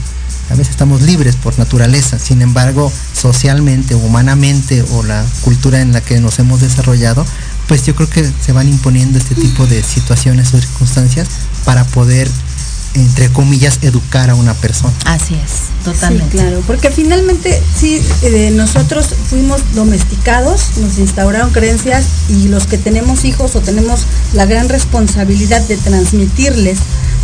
A 0.50 0.54
veces 0.54 0.70
estamos 0.70 1.02
libres 1.02 1.36
por 1.36 1.56
naturaleza, 1.60 2.18
sin 2.18 2.42
embargo, 2.42 2.92
socialmente, 3.14 3.94
humanamente 3.94 4.84
o 4.90 5.04
la 5.04 5.24
cultura 5.42 5.80
en 5.80 5.92
la 5.92 6.00
que 6.00 6.18
nos 6.20 6.40
hemos 6.40 6.60
desarrollado, 6.60 7.24
pues 7.68 7.86
yo 7.86 7.94
creo 7.94 8.10
que 8.10 8.28
se 8.44 8.52
van 8.52 8.68
imponiendo 8.68 9.16
este 9.16 9.36
tipo 9.36 9.64
de 9.68 9.80
situaciones 9.80 10.52
o 10.52 10.60
circunstancias 10.60 11.28
para 11.64 11.84
poder 11.84 12.28
entre 12.94 13.30
comillas, 13.30 13.78
educar 13.82 14.30
a 14.30 14.34
una 14.34 14.54
persona. 14.54 14.92
Así 15.04 15.34
es, 15.34 15.84
totalmente. 15.84 16.30
Sí, 16.30 16.38
claro, 16.38 16.62
porque 16.66 16.90
finalmente 16.90 17.62
sí, 17.76 18.02
eh, 18.22 18.50
nosotros 18.54 19.08
fuimos 19.28 19.60
domesticados, 19.74 20.78
nos 20.78 20.98
instauraron 20.98 21.50
creencias 21.50 22.06
y 22.28 22.48
los 22.48 22.66
que 22.66 22.78
tenemos 22.78 23.24
hijos 23.24 23.54
o 23.56 23.60
tenemos 23.60 24.06
la 24.32 24.46
gran 24.46 24.68
responsabilidad 24.68 25.62
de 25.62 25.76
transmitirles 25.76 26.78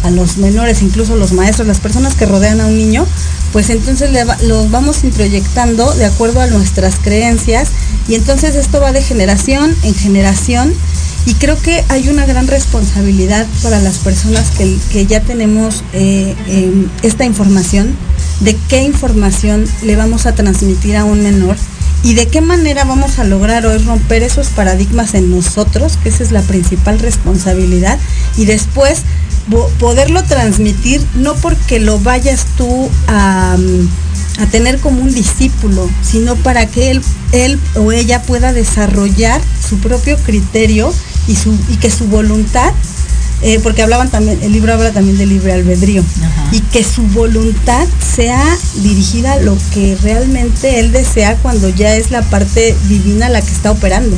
a 0.05 0.11
los 0.11 0.37
menores, 0.37 0.83
incluso 0.83 1.17
los 1.17 1.33
maestros, 1.33 1.67
las 1.67 1.81
personas 1.81 2.15
que 2.15 2.27
rodean 2.27 2.61
a 2.61 2.67
un 2.67 2.77
niño, 2.77 3.07
pues 3.53 3.71
entonces 3.71 4.11
los 4.43 4.71
vamos 4.71 5.03
introyectando 5.05 5.93
de 5.95 6.05
acuerdo 6.05 6.41
a 6.41 6.47
nuestras 6.47 6.97
creencias 6.97 7.71
y 8.09 8.15
entonces 8.15 8.55
esto 8.55 8.81
va 8.81 8.93
de 8.93 9.03
generación 9.03 9.75
en 9.83 9.95
generación 9.95 10.75
y 11.27 11.35
creo 11.35 11.61
que 11.61 11.85
hay 11.89 12.09
una 12.09 12.25
gran 12.25 12.47
responsabilidad 12.47 13.47
para 13.63 13.81
las 13.81 13.99
personas 13.99 14.53
que, 14.53 15.07
ya 15.07 15.21
tenemos 15.21 15.83
eh, 15.93 16.35
em, 16.47 16.89
esta 17.03 17.25
información 17.25 17.95
de 18.41 18.57
qué 18.69 18.83
información 18.83 19.67
le 19.83 19.97
vamos 19.97 20.27
a 20.27 20.35
transmitir 20.35 20.97
a 20.97 21.05
un 21.05 21.23
menor 21.23 21.57
y 22.05 22.15
de 22.15 22.29
qué 22.29 22.41
manera 22.41 22.85
vamos 22.85 23.19
a 23.19 23.25
lograr 23.25 23.67
hoy 23.67 23.79
romper 23.79 24.23
esos 24.23 24.49
paradigmas 24.49 25.15
en 25.15 25.31
nosotros, 25.31 25.99
que 26.03 26.11
esa 26.11 26.23
es 26.23 26.31
la 26.31 26.43
principal 26.43 27.01
responsabilidad, 27.01 27.99
y 28.37 28.45
después 28.45 29.03
poderlo 29.81 30.23
transmitir 30.25 31.05
no 31.17 31.35
porque 31.35 31.81
lo 31.81 31.99
vayas 31.99 32.47
tú 32.57 32.89
a, 33.09 33.57
a, 34.39 34.47
tener 34.47 34.79
como 34.81 35.03
un 35.03 35.15
discípulo, 35.15 35.89
sino 36.03 36.37
para 36.37 36.67
que 36.67 36.91
él, 36.91 37.03
él 37.33 37.59
o 37.75 37.93
ella 37.93 38.23
pueda 38.23 38.53
desarrollar 38.53 39.41
su 39.69 39.79
propio 39.79 40.17
criterio 40.19 40.93
y, 41.27 41.35
su, 41.35 41.57
y 41.69 41.77
que 41.77 41.91
su 41.91 42.07
voluntad 42.07 42.73
eh, 43.43 43.61
porque 43.63 43.83
hablaban 43.83 44.11
también, 44.11 44.39
el 44.43 44.53
libro 44.53 44.73
habla 44.73 44.93
también 44.93 45.19
de 45.19 45.27
libre 45.27 45.53
albedrío, 45.53 46.03
y 46.53 46.61
que 46.61 46.83
su 46.83 47.03
voluntad 47.03 47.87
sea 48.15 48.43
dirigida 48.77 49.35
a 49.35 49.41
lo 49.41 49.57
que 49.75 49.97
realmente 50.03 50.81
él 50.81 50.91
desea 50.91 51.37
cuando 51.37 51.69
ya 51.69 51.95
es 51.97 52.11
la 52.11 52.23
parte 52.23 52.75
divina 52.89 53.29
la 53.29 53.43
que 53.43 53.53
está 53.53 53.73
operando. 53.73 54.17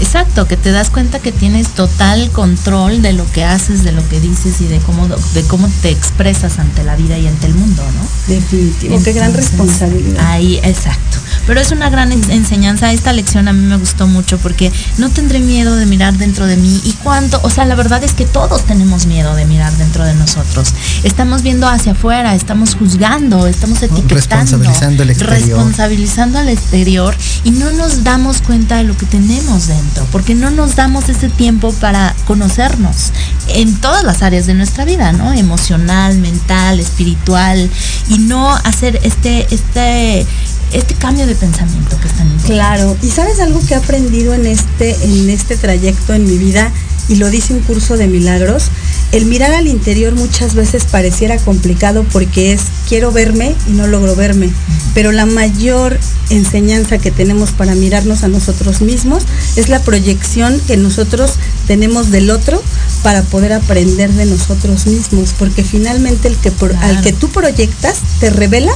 Exacto, 0.00 0.46
que 0.48 0.56
te 0.56 0.72
das 0.72 0.90
cuenta 0.90 1.18
que 1.18 1.30
tienes 1.30 1.68
total 1.68 2.30
control 2.30 3.02
de 3.02 3.12
lo 3.12 3.30
que 3.32 3.44
haces, 3.44 3.84
de 3.84 3.92
lo 3.92 4.06
que 4.08 4.18
dices 4.18 4.60
y 4.60 4.66
de 4.66 4.78
cómo, 4.78 5.06
de 5.06 5.42
cómo 5.44 5.68
te 5.82 5.90
expresas 5.90 6.58
ante 6.58 6.82
la 6.84 6.96
vida 6.96 7.18
y 7.18 7.26
ante 7.26 7.46
el 7.46 7.54
mundo, 7.54 7.82
¿no? 7.82 8.34
Definitivo, 8.34 9.00
qué 9.02 9.12
gran 9.12 9.34
responsabilidad. 9.34 10.26
Ahí, 10.26 10.58
exacto. 10.62 11.18
Pero 11.46 11.60
es 11.60 11.70
una 11.70 11.90
gran 11.90 12.12
enseñanza. 12.12 12.92
Esta 12.92 13.12
lección 13.12 13.48
a 13.48 13.52
mí 13.52 13.66
me 13.66 13.76
gustó 13.76 14.06
mucho 14.06 14.38
porque 14.38 14.72
no 14.98 15.10
tendré 15.10 15.40
miedo 15.40 15.76
de 15.76 15.86
mirar 15.86 16.14
dentro 16.16 16.46
de 16.46 16.56
mí. 16.56 16.80
Y 16.84 16.92
cuánto, 17.02 17.40
o 17.42 17.50
sea, 17.50 17.64
la 17.64 17.74
verdad 17.74 18.02
es 18.04 18.12
que 18.12 18.26
todos 18.26 18.64
tenemos 18.66 19.06
miedo 19.06 19.34
de 19.34 19.46
mirar 19.46 19.72
dentro 19.76 20.04
de 20.04 20.14
nosotros. 20.14 20.74
Estamos 21.02 21.42
viendo 21.42 21.68
hacia 21.68 21.92
afuera, 21.92 22.34
estamos 22.34 22.74
juzgando, 22.74 23.46
estamos 23.46 23.82
etiquetando. 23.82 24.14
Responsabilizando 24.14 25.02
al 25.02 25.10
exterior. 25.10 25.38
Responsabilizando 25.40 26.38
al 26.38 26.48
exterior 26.48 27.16
y 27.44 27.50
no 27.50 27.70
nos 27.72 28.04
damos 28.04 28.42
cuenta 28.42 28.76
de 28.76 28.84
lo 28.84 28.96
que 28.96 29.06
tenemos 29.06 29.66
dentro, 29.66 30.06
porque 30.12 30.34
no 30.34 30.50
nos 30.50 30.76
damos 30.76 31.08
ese 31.08 31.28
tiempo 31.28 31.72
para 31.74 32.14
conocernos 32.26 33.12
en 33.48 33.76
todas 33.76 34.04
las 34.04 34.22
áreas 34.22 34.46
de 34.46 34.54
nuestra 34.54 34.84
vida, 34.84 35.12
¿no? 35.12 35.32
Emocional, 35.32 36.18
mental, 36.18 36.80
espiritual, 36.80 37.70
y 38.08 38.18
no 38.18 38.50
hacer 38.50 39.00
este, 39.02 39.46
este 39.52 40.26
este 40.72 40.94
cambio 40.94 41.26
de 41.26 41.29
pensamiento 41.34 41.98
que 42.00 42.08
están 42.08 42.38
Claro, 42.46 42.96
y 43.02 43.08
sabes 43.08 43.40
algo 43.40 43.60
que 43.66 43.74
he 43.74 43.76
aprendido 43.76 44.34
en 44.34 44.46
este, 44.46 44.96
en 45.04 45.30
este 45.30 45.56
trayecto 45.56 46.14
en 46.14 46.26
mi 46.26 46.38
vida, 46.38 46.72
y 47.08 47.16
lo 47.16 47.28
dice 47.28 47.52
un 47.52 47.60
curso 47.60 47.96
de 47.96 48.06
milagros, 48.06 48.70
el 49.10 49.26
mirar 49.26 49.52
al 49.52 49.66
interior 49.66 50.14
muchas 50.14 50.54
veces 50.54 50.84
pareciera 50.84 51.36
complicado 51.38 52.04
porque 52.12 52.52
es 52.52 52.60
quiero 52.88 53.10
verme 53.10 53.56
y 53.68 53.72
no 53.72 53.88
logro 53.88 54.14
verme, 54.14 54.50
pero 54.94 55.10
la 55.10 55.26
mayor 55.26 55.98
enseñanza 56.30 56.98
que 56.98 57.10
tenemos 57.10 57.50
para 57.50 57.74
mirarnos 57.74 58.22
a 58.22 58.28
nosotros 58.28 58.80
mismos 58.80 59.24
es 59.56 59.68
la 59.68 59.80
proyección 59.80 60.60
que 60.68 60.76
nosotros 60.76 61.32
tenemos 61.66 62.12
del 62.12 62.30
otro 62.30 62.62
para 63.02 63.22
poder 63.22 63.54
aprender 63.54 64.12
de 64.12 64.26
nosotros 64.26 64.86
mismos, 64.86 65.34
porque 65.36 65.64
finalmente 65.64 66.28
el 66.28 66.36
que 66.36 66.52
al 66.80 67.02
que 67.02 67.12
tú 67.12 67.28
proyectas 67.28 67.98
te 68.20 68.30
revela 68.30 68.72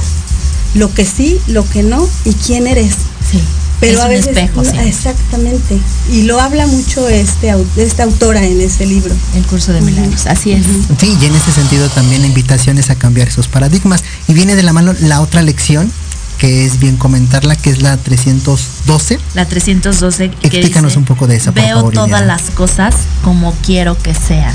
lo 0.75 0.93
que 0.93 1.05
sí, 1.05 1.39
lo 1.47 1.67
que 1.67 1.81
no 1.81 2.07
y 2.25 2.33
quién 2.33 2.67
eres. 2.67 2.93
Sí. 3.29 3.41
Pero 3.79 4.01
a 4.01 4.07
veces, 4.07 4.27
espejo, 4.27 4.61
Exactamente. 4.61 5.77
Y 6.11 6.23
lo 6.23 6.39
habla 6.39 6.65
mucho 6.65 7.07
este, 7.09 7.53
esta 7.75 8.03
autora 8.03 8.45
en 8.45 8.61
ese 8.61 8.85
libro. 8.85 9.13
El 9.35 9.45
curso 9.45 9.73
de 9.73 9.81
milagros, 9.81 10.25
así 10.27 10.51
es. 10.51 10.65
Sí, 10.99 11.17
y 11.19 11.25
en 11.25 11.35
ese 11.35 11.51
sentido 11.51 11.89
también 11.89 12.21
la 12.21 12.27
invitación 12.27 12.77
es 12.77 12.89
a 12.89 12.95
cambiar 12.95 13.27
esos 13.27 13.47
paradigmas. 13.47 14.03
Y 14.27 14.33
viene 14.33 14.55
de 14.55 14.63
la 14.63 14.71
mano 14.71 14.93
la 15.01 15.21
otra 15.21 15.41
lección, 15.41 15.91
que 16.37 16.65
es 16.65 16.79
bien 16.79 16.95
comentarla, 16.95 17.55
que 17.55 17.69
es 17.69 17.81
la 17.81 17.97
312. 17.97 19.19
La 19.33 19.45
312. 19.45 20.25
Explícanos 20.41 20.95
un 20.95 21.03
poco 21.03 21.27
de 21.27 21.35
esa. 21.35 21.51
Veo 21.51 21.91
todas 21.91 22.25
las 22.25 22.43
cosas 22.51 22.95
como 23.23 23.53
quiero 23.65 23.97
que 23.97 24.13
sean. 24.13 24.53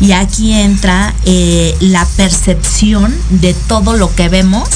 Y 0.00 0.12
aquí 0.12 0.52
entra 0.52 1.14
eh, 1.24 1.74
la 1.80 2.04
percepción 2.16 3.14
de 3.30 3.54
todo 3.54 3.96
lo 3.96 4.14
que 4.14 4.28
vemos 4.28 4.68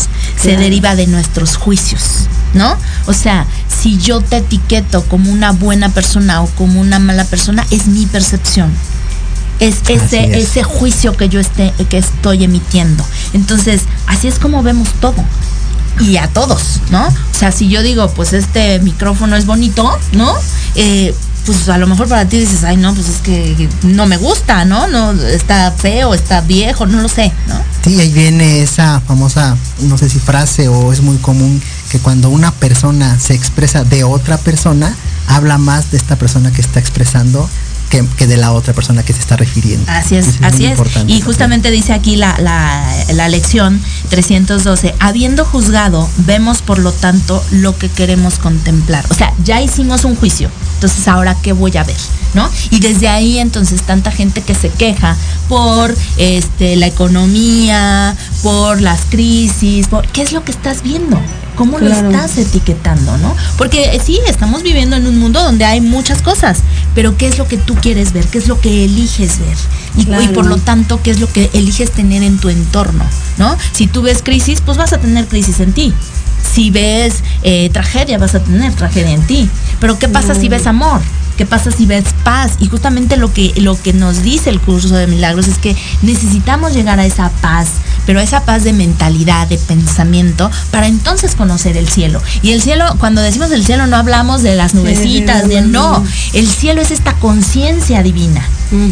se 0.42 0.56
deriva 0.56 0.94
de 0.96 1.06
nuestros 1.06 1.56
juicios, 1.56 2.26
¿no? 2.54 2.76
O 3.06 3.12
sea, 3.12 3.46
si 3.68 3.98
yo 3.98 4.20
te 4.20 4.38
etiqueto 4.38 5.02
como 5.04 5.30
una 5.30 5.52
buena 5.52 5.88
persona 5.88 6.42
o 6.42 6.46
como 6.48 6.80
una 6.80 6.98
mala 6.98 7.24
persona, 7.24 7.66
es 7.70 7.86
mi 7.86 8.06
percepción. 8.06 8.70
Es 9.60 9.76
ese, 9.88 10.40
ese 10.40 10.64
juicio 10.64 11.16
que 11.16 11.28
yo 11.28 11.38
esté, 11.38 11.72
que 11.88 11.98
estoy 11.98 12.42
emitiendo. 12.42 13.04
Entonces, 13.32 13.82
así 14.06 14.26
es 14.26 14.40
como 14.40 14.62
vemos 14.62 14.88
todo 15.00 15.24
y 16.00 16.16
a 16.16 16.26
todos, 16.28 16.80
¿no? 16.90 17.06
O 17.06 17.38
sea, 17.38 17.52
si 17.52 17.68
yo 17.68 17.82
digo, 17.82 18.08
pues 18.10 18.32
este 18.32 18.80
micrófono 18.80 19.36
es 19.36 19.46
bonito, 19.46 19.88
¿no? 20.12 20.34
Eh, 20.74 21.14
pues 21.44 21.68
a 21.68 21.78
lo 21.78 21.86
mejor 21.86 22.08
para 22.08 22.26
ti 22.26 22.38
dices, 22.38 22.64
ay 22.64 22.76
no, 22.76 22.94
pues 22.94 23.08
es 23.08 23.16
que 23.18 23.68
no 23.82 24.06
me 24.06 24.16
gusta, 24.16 24.64
¿no? 24.64 24.86
No, 24.86 25.12
está 25.12 25.72
feo, 25.72 26.14
está 26.14 26.40
viejo, 26.40 26.86
no 26.86 27.00
lo 27.00 27.08
sé, 27.08 27.32
¿no? 27.48 27.60
Sí, 27.84 28.00
ahí 28.00 28.10
viene 28.12 28.62
esa 28.62 29.00
famosa, 29.00 29.56
no 29.80 29.98
sé 29.98 30.08
si 30.08 30.18
frase 30.18 30.68
o 30.68 30.92
es 30.92 31.02
muy 31.02 31.16
común 31.16 31.60
que 31.90 31.98
cuando 31.98 32.30
una 32.30 32.52
persona 32.52 33.18
se 33.18 33.34
expresa 33.34 33.84
de 33.84 34.04
otra 34.04 34.38
persona, 34.38 34.94
habla 35.26 35.58
más 35.58 35.90
de 35.90 35.96
esta 35.96 36.16
persona 36.16 36.52
que 36.52 36.60
está 36.60 36.80
expresando 36.80 37.48
que, 38.16 38.26
de 38.26 38.36
la 38.38 38.52
otra 38.52 38.72
persona 38.72 39.02
que 39.02 39.12
se 39.12 39.20
está 39.20 39.36
refiriendo. 39.36 39.84
Así 39.90 40.16
es, 40.16 40.38
así 40.42 40.64
es. 40.64 40.78
Y 41.06 41.20
justamente 41.20 41.70
dice 41.70 41.92
aquí 41.92 42.16
la, 42.16 42.34
la, 42.38 43.28
lección 43.28 43.80
312, 44.08 44.94
habiendo 44.98 45.44
juzgado, 45.44 46.08
vemos 46.18 46.62
por 46.62 46.78
lo 46.78 46.92
tanto 46.92 47.44
lo 47.50 47.76
que 47.76 47.88
queremos 47.90 48.38
contemplar. 48.38 49.04
O 49.10 49.14
sea, 49.14 49.34
ya 49.44 49.60
hicimos 49.60 50.04
un 50.04 50.16
juicio, 50.16 50.50
entonces 50.74 51.06
ahora 51.06 51.36
qué 51.42 51.52
voy 51.52 51.76
a 51.76 51.84
ver, 51.84 51.96
¿no? 52.34 52.48
Y 52.70 52.80
desde 52.80 53.08
ahí 53.08 53.38
entonces 53.38 53.82
tanta 53.82 54.10
gente 54.10 54.42
que 54.42 54.54
se 54.54 54.68
queja 54.68 55.16
por 55.48 55.94
este, 56.16 56.76
la 56.76 56.86
economía, 56.86 58.16
por 58.42 58.80
las 58.80 59.02
crisis, 59.10 59.88
por 59.88 60.06
qué 60.08 60.22
es 60.22 60.32
lo 60.32 60.44
que 60.44 60.52
estás 60.52 60.82
viendo. 60.82 61.20
¿Cómo 61.56 61.78
lo 61.78 61.92
estás 61.92 62.38
etiquetando, 62.38 63.18
no? 63.18 63.36
Porque 63.58 63.94
eh, 63.94 64.00
sí, 64.02 64.18
estamos 64.26 64.62
viviendo 64.62 64.96
en 64.96 65.06
un 65.06 65.18
mundo 65.18 65.42
donde 65.42 65.66
hay 65.66 65.82
muchas 65.82 66.22
cosas, 66.22 66.60
pero 66.94 67.18
¿qué 67.18 67.28
es 67.28 67.36
lo 67.36 67.46
que 67.46 67.58
tú 67.58 67.74
quieres 67.74 68.14
ver? 68.14 68.24
¿Qué 68.26 68.38
es 68.38 68.48
lo 68.48 68.58
que 68.58 68.86
eliges 68.86 69.38
ver? 69.38 69.56
Y, 69.98 70.28
por 70.28 70.46
lo 70.46 70.56
tanto, 70.56 71.02
¿qué 71.02 71.10
es 71.10 71.20
lo 71.20 71.30
que 71.30 71.50
eliges 71.52 71.90
tener 71.90 72.22
en 72.22 72.38
tu 72.38 72.48
entorno, 72.48 73.04
no? 73.36 73.54
Si 73.72 73.86
tú 73.86 74.00
ves 74.00 74.22
crisis, 74.22 74.62
pues 74.62 74.78
vas 74.78 74.94
a 74.94 74.98
tener 74.98 75.26
crisis 75.26 75.60
en 75.60 75.74
ti. 75.74 75.92
Si 76.54 76.70
ves 76.70 77.22
eh, 77.42 77.68
tragedia, 77.70 78.16
vas 78.16 78.34
a 78.34 78.40
tener 78.40 78.72
tragedia 78.72 79.12
en 79.12 79.26
ti. 79.26 79.48
Pero 79.78 79.98
¿qué 79.98 80.08
pasa 80.08 80.34
si 80.34 80.48
ves 80.48 80.66
amor? 80.66 81.02
¿Qué 81.42 81.46
pasa 81.46 81.72
si 81.72 81.86
ves 81.86 82.04
paz? 82.22 82.52
Y 82.60 82.68
justamente 82.68 83.16
lo 83.16 83.32
que, 83.32 83.52
lo 83.56 83.74
que 83.74 83.92
nos 83.92 84.22
dice 84.22 84.48
el 84.48 84.60
curso 84.60 84.94
de 84.94 85.08
milagros 85.08 85.48
es 85.48 85.58
que 85.58 85.76
necesitamos 86.00 86.72
llegar 86.72 87.00
a 87.00 87.04
esa 87.04 87.30
paz, 87.40 87.66
pero 88.06 88.20
a 88.20 88.22
esa 88.22 88.44
paz 88.44 88.62
de 88.62 88.72
mentalidad, 88.72 89.48
de 89.48 89.58
pensamiento, 89.58 90.48
para 90.70 90.86
entonces 90.86 91.34
conocer 91.34 91.76
el 91.76 91.88
cielo. 91.88 92.22
Y 92.42 92.52
el 92.52 92.62
cielo, 92.62 92.84
cuando 93.00 93.22
decimos 93.22 93.50
el 93.50 93.66
cielo, 93.66 93.88
no 93.88 93.96
hablamos 93.96 94.44
de 94.44 94.54
las 94.54 94.74
nubecitas, 94.74 95.48
de 95.48 95.62
no. 95.62 96.04
El 96.32 96.46
cielo 96.46 96.80
es 96.80 96.92
esta 96.92 97.14
conciencia 97.14 98.04
divina. 98.04 98.48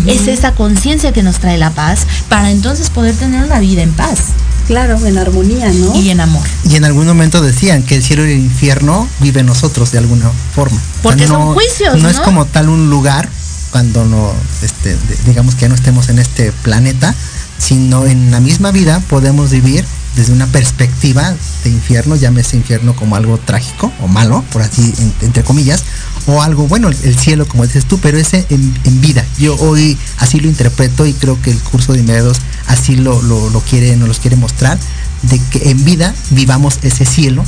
Es 0.07 0.29
esa 0.29 0.53
conciencia 0.53 1.13
que 1.13 1.23
nos 1.23 1.39
trae 1.39 1.59
la 1.59 1.71
paz 1.71 2.07
para 2.29 2.51
entonces 2.51 2.91
poder 2.91 3.15
tener 3.15 3.45
una 3.45 3.59
vida 3.61 3.83
en 3.83 3.93
paz. 3.93 4.19
Claro, 4.67 5.05
en 5.05 5.19
armonía, 5.19 5.73
¿no? 5.73 5.97
Y 5.97 6.11
en 6.11 6.21
amor. 6.21 6.43
Y 6.65 6.77
en 6.77 6.85
algún 6.85 7.07
momento 7.07 7.41
decían 7.41 7.83
que 7.83 7.97
el 7.97 8.03
cielo 8.03 8.27
y 8.27 8.33
el 8.33 8.39
infierno 8.39 9.09
viven 9.21 9.47
nosotros 9.47 9.91
de 9.91 9.99
alguna 9.99 10.31
forma. 10.55 10.79
Porque 11.03 11.27
son 11.27 11.55
juicios. 11.55 12.01
No, 12.01 12.09
es 12.09 12.21
como 12.21 12.45
tal 12.45 12.69
un 12.69 12.89
lugar 12.91 13.29
cuando 13.73 14.05
no, 14.05 14.33
este, 14.63 14.97
digamos 15.27 15.55
que 15.55 15.63
ya 15.63 15.69
no 15.69 15.75
estemos 15.75 16.09
en 16.09 16.19
este 16.19 16.53
planeta, 16.53 17.15
sino 17.59 18.07
en 18.07 18.31
la 18.31 18.41
misma 18.41 18.71
vida 18.71 19.01
podemos 19.09 19.51
vivir 19.51 19.85
desde 20.17 20.33
una 20.33 20.47
perspectiva 20.47 21.35
de 21.65 21.71
infierno, 21.71 22.17
llámese 22.17 22.57
infierno 22.57 22.95
como 22.97 23.17
algo 23.17 23.39
trágico 23.39 23.93
o 24.01 24.09
malo, 24.09 24.45
por 24.53 24.63
así 24.63 24.93
entre 25.21 25.45
comillas, 25.45 25.85
o 26.27 26.43
algo 26.43 26.67
bueno, 26.67 26.89
el, 26.89 27.19
cielo 27.19 27.47
como 27.47 27.65
dices 27.65 27.87
tú, 27.87 27.99
pero 27.99 28.19
ese 28.19 28.47
en, 28.51 29.01
vida. 29.01 29.25
Yo 29.39 29.57
hoy 29.57 29.97
así 30.19 30.41
lo 30.41 30.49
interpreto 30.49 31.07
y 31.07 31.13
creo 31.15 31.41
que 31.41 31.51
el 31.51 31.59
curso 31.59 31.93
de 31.93 32.01
inmediatos 32.01 32.39
así 32.67 32.97
lo, 32.97 33.23
lo, 33.23 33.51
lo 33.51 33.61
quiere, 33.61 33.97
nos 33.97 34.09
los 34.09 34.19
quiere 34.19 34.37
mostrar, 34.37 34.79
de 35.23 35.41
que 35.51 35.71
en 35.71 35.85
vida 35.85 36.15
vivamos 36.31 36.79
ese 36.83 37.05
cielo 37.05 37.45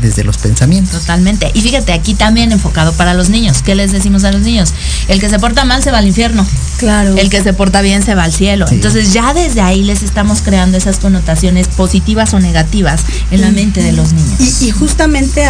desde 0.00 0.24
los 0.24 0.38
pensamientos. 0.38 1.00
Totalmente. 1.00 1.50
Y 1.54 1.60
fíjate, 1.60 1.92
aquí 1.92 2.14
también 2.14 2.52
enfocado 2.52 2.92
para 2.92 3.14
los 3.14 3.28
niños. 3.28 3.62
¿Qué 3.62 3.74
les 3.74 3.92
decimos 3.92 4.24
a 4.24 4.32
los 4.32 4.42
niños? 4.42 4.72
El 5.08 5.20
que 5.20 5.28
se 5.28 5.38
porta 5.38 5.64
mal 5.64 5.82
se 5.82 5.90
va 5.90 5.98
al 5.98 6.06
infierno. 6.06 6.46
Claro. 6.78 7.16
El 7.16 7.30
que 7.30 7.42
se 7.42 7.52
porta 7.52 7.82
bien 7.82 8.02
se 8.02 8.14
va 8.14 8.24
al 8.24 8.32
cielo. 8.32 8.66
Entonces 8.70 9.12
ya 9.12 9.34
desde 9.34 9.60
ahí 9.60 9.82
les 9.82 10.02
estamos 10.02 10.42
creando 10.42 10.78
esas 10.78 10.98
connotaciones 10.98 11.68
positivas 11.68 12.34
o 12.34 12.40
negativas 12.40 13.02
en 13.30 13.40
la 13.40 13.50
mente 13.50 13.82
de 13.82 13.92
los 13.92 14.12
niños. 14.12 14.62
Y, 14.62 14.70
justamente 14.70 15.44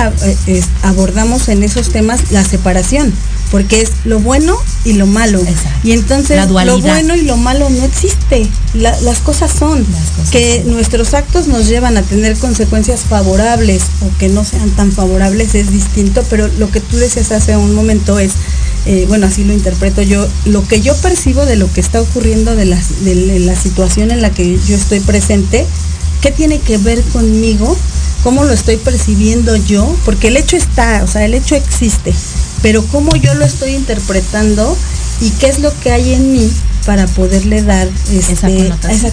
eh, 0.46 0.64
abordamos 0.82 1.48
en 1.48 1.62
esos 1.62 1.90
temas 1.90 2.30
la 2.30 2.44
separación. 2.44 3.12
Porque 3.50 3.80
es 3.80 3.90
lo 4.04 4.20
bueno 4.20 4.56
y 4.84 4.94
lo 4.94 5.06
malo. 5.06 5.40
Y 5.82 5.92
entonces 5.92 6.38
lo 6.48 6.80
bueno 6.80 7.14
y 7.14 7.22
lo 7.22 7.36
malo 7.36 7.68
no 7.70 7.84
existe. 7.84 8.46
las 8.74 9.18
cosas 9.20 9.52
son 9.52 9.84
que 10.30 10.62
nuestros 10.66 11.14
actos 11.14 11.46
nos 11.46 11.68
llevan 11.68 11.96
a 11.96 12.02
tener 12.02 12.36
consecuencias 12.36 13.00
favorables 13.00 13.82
o 14.02 14.18
que 14.18 14.28
no 14.28 14.44
sean 14.44 14.70
tan 14.70 14.92
favorables 14.92 15.54
es 15.54 15.70
distinto, 15.70 16.22
pero 16.28 16.48
lo 16.58 16.70
que 16.70 16.80
tú 16.80 16.96
decías 16.96 17.32
hace 17.32 17.56
un 17.56 17.74
momento 17.74 18.18
es, 18.18 18.32
eh, 18.86 19.06
bueno, 19.08 19.26
así 19.26 19.44
lo 19.44 19.52
interpreto 19.52 20.02
yo, 20.02 20.26
lo 20.44 20.66
que 20.66 20.80
yo 20.80 20.94
percibo 20.96 21.46
de 21.46 21.56
lo 21.56 21.72
que 21.72 21.80
está 21.80 22.00
ocurriendo 22.00 22.54
de, 22.56 22.66
de 22.66 23.38
la 23.40 23.56
situación 23.56 24.10
en 24.10 24.22
la 24.22 24.30
que 24.30 24.58
yo 24.66 24.76
estoy 24.76 25.00
presente, 25.00 25.66
¿qué 26.20 26.30
tiene 26.30 26.58
que 26.60 26.78
ver 26.78 27.02
conmigo? 27.04 27.76
¿Cómo 28.22 28.44
lo 28.44 28.52
estoy 28.52 28.76
percibiendo 28.76 29.56
yo? 29.56 29.94
Porque 30.04 30.28
el 30.28 30.36
hecho 30.36 30.56
está, 30.56 31.02
o 31.04 31.06
sea, 31.06 31.24
el 31.24 31.34
hecho 31.34 31.54
existe 31.54 32.12
pero 32.62 32.84
cómo 32.86 33.14
yo 33.16 33.34
lo 33.34 33.44
estoy 33.44 33.74
interpretando 33.74 34.76
y 35.20 35.30
qué 35.30 35.48
es 35.48 35.58
lo 35.58 35.72
que 35.80 35.90
hay 35.90 36.14
en 36.14 36.32
mí 36.32 36.50
para 36.86 37.06
poderle 37.06 37.62
dar 37.62 37.86
esa, 38.10 38.48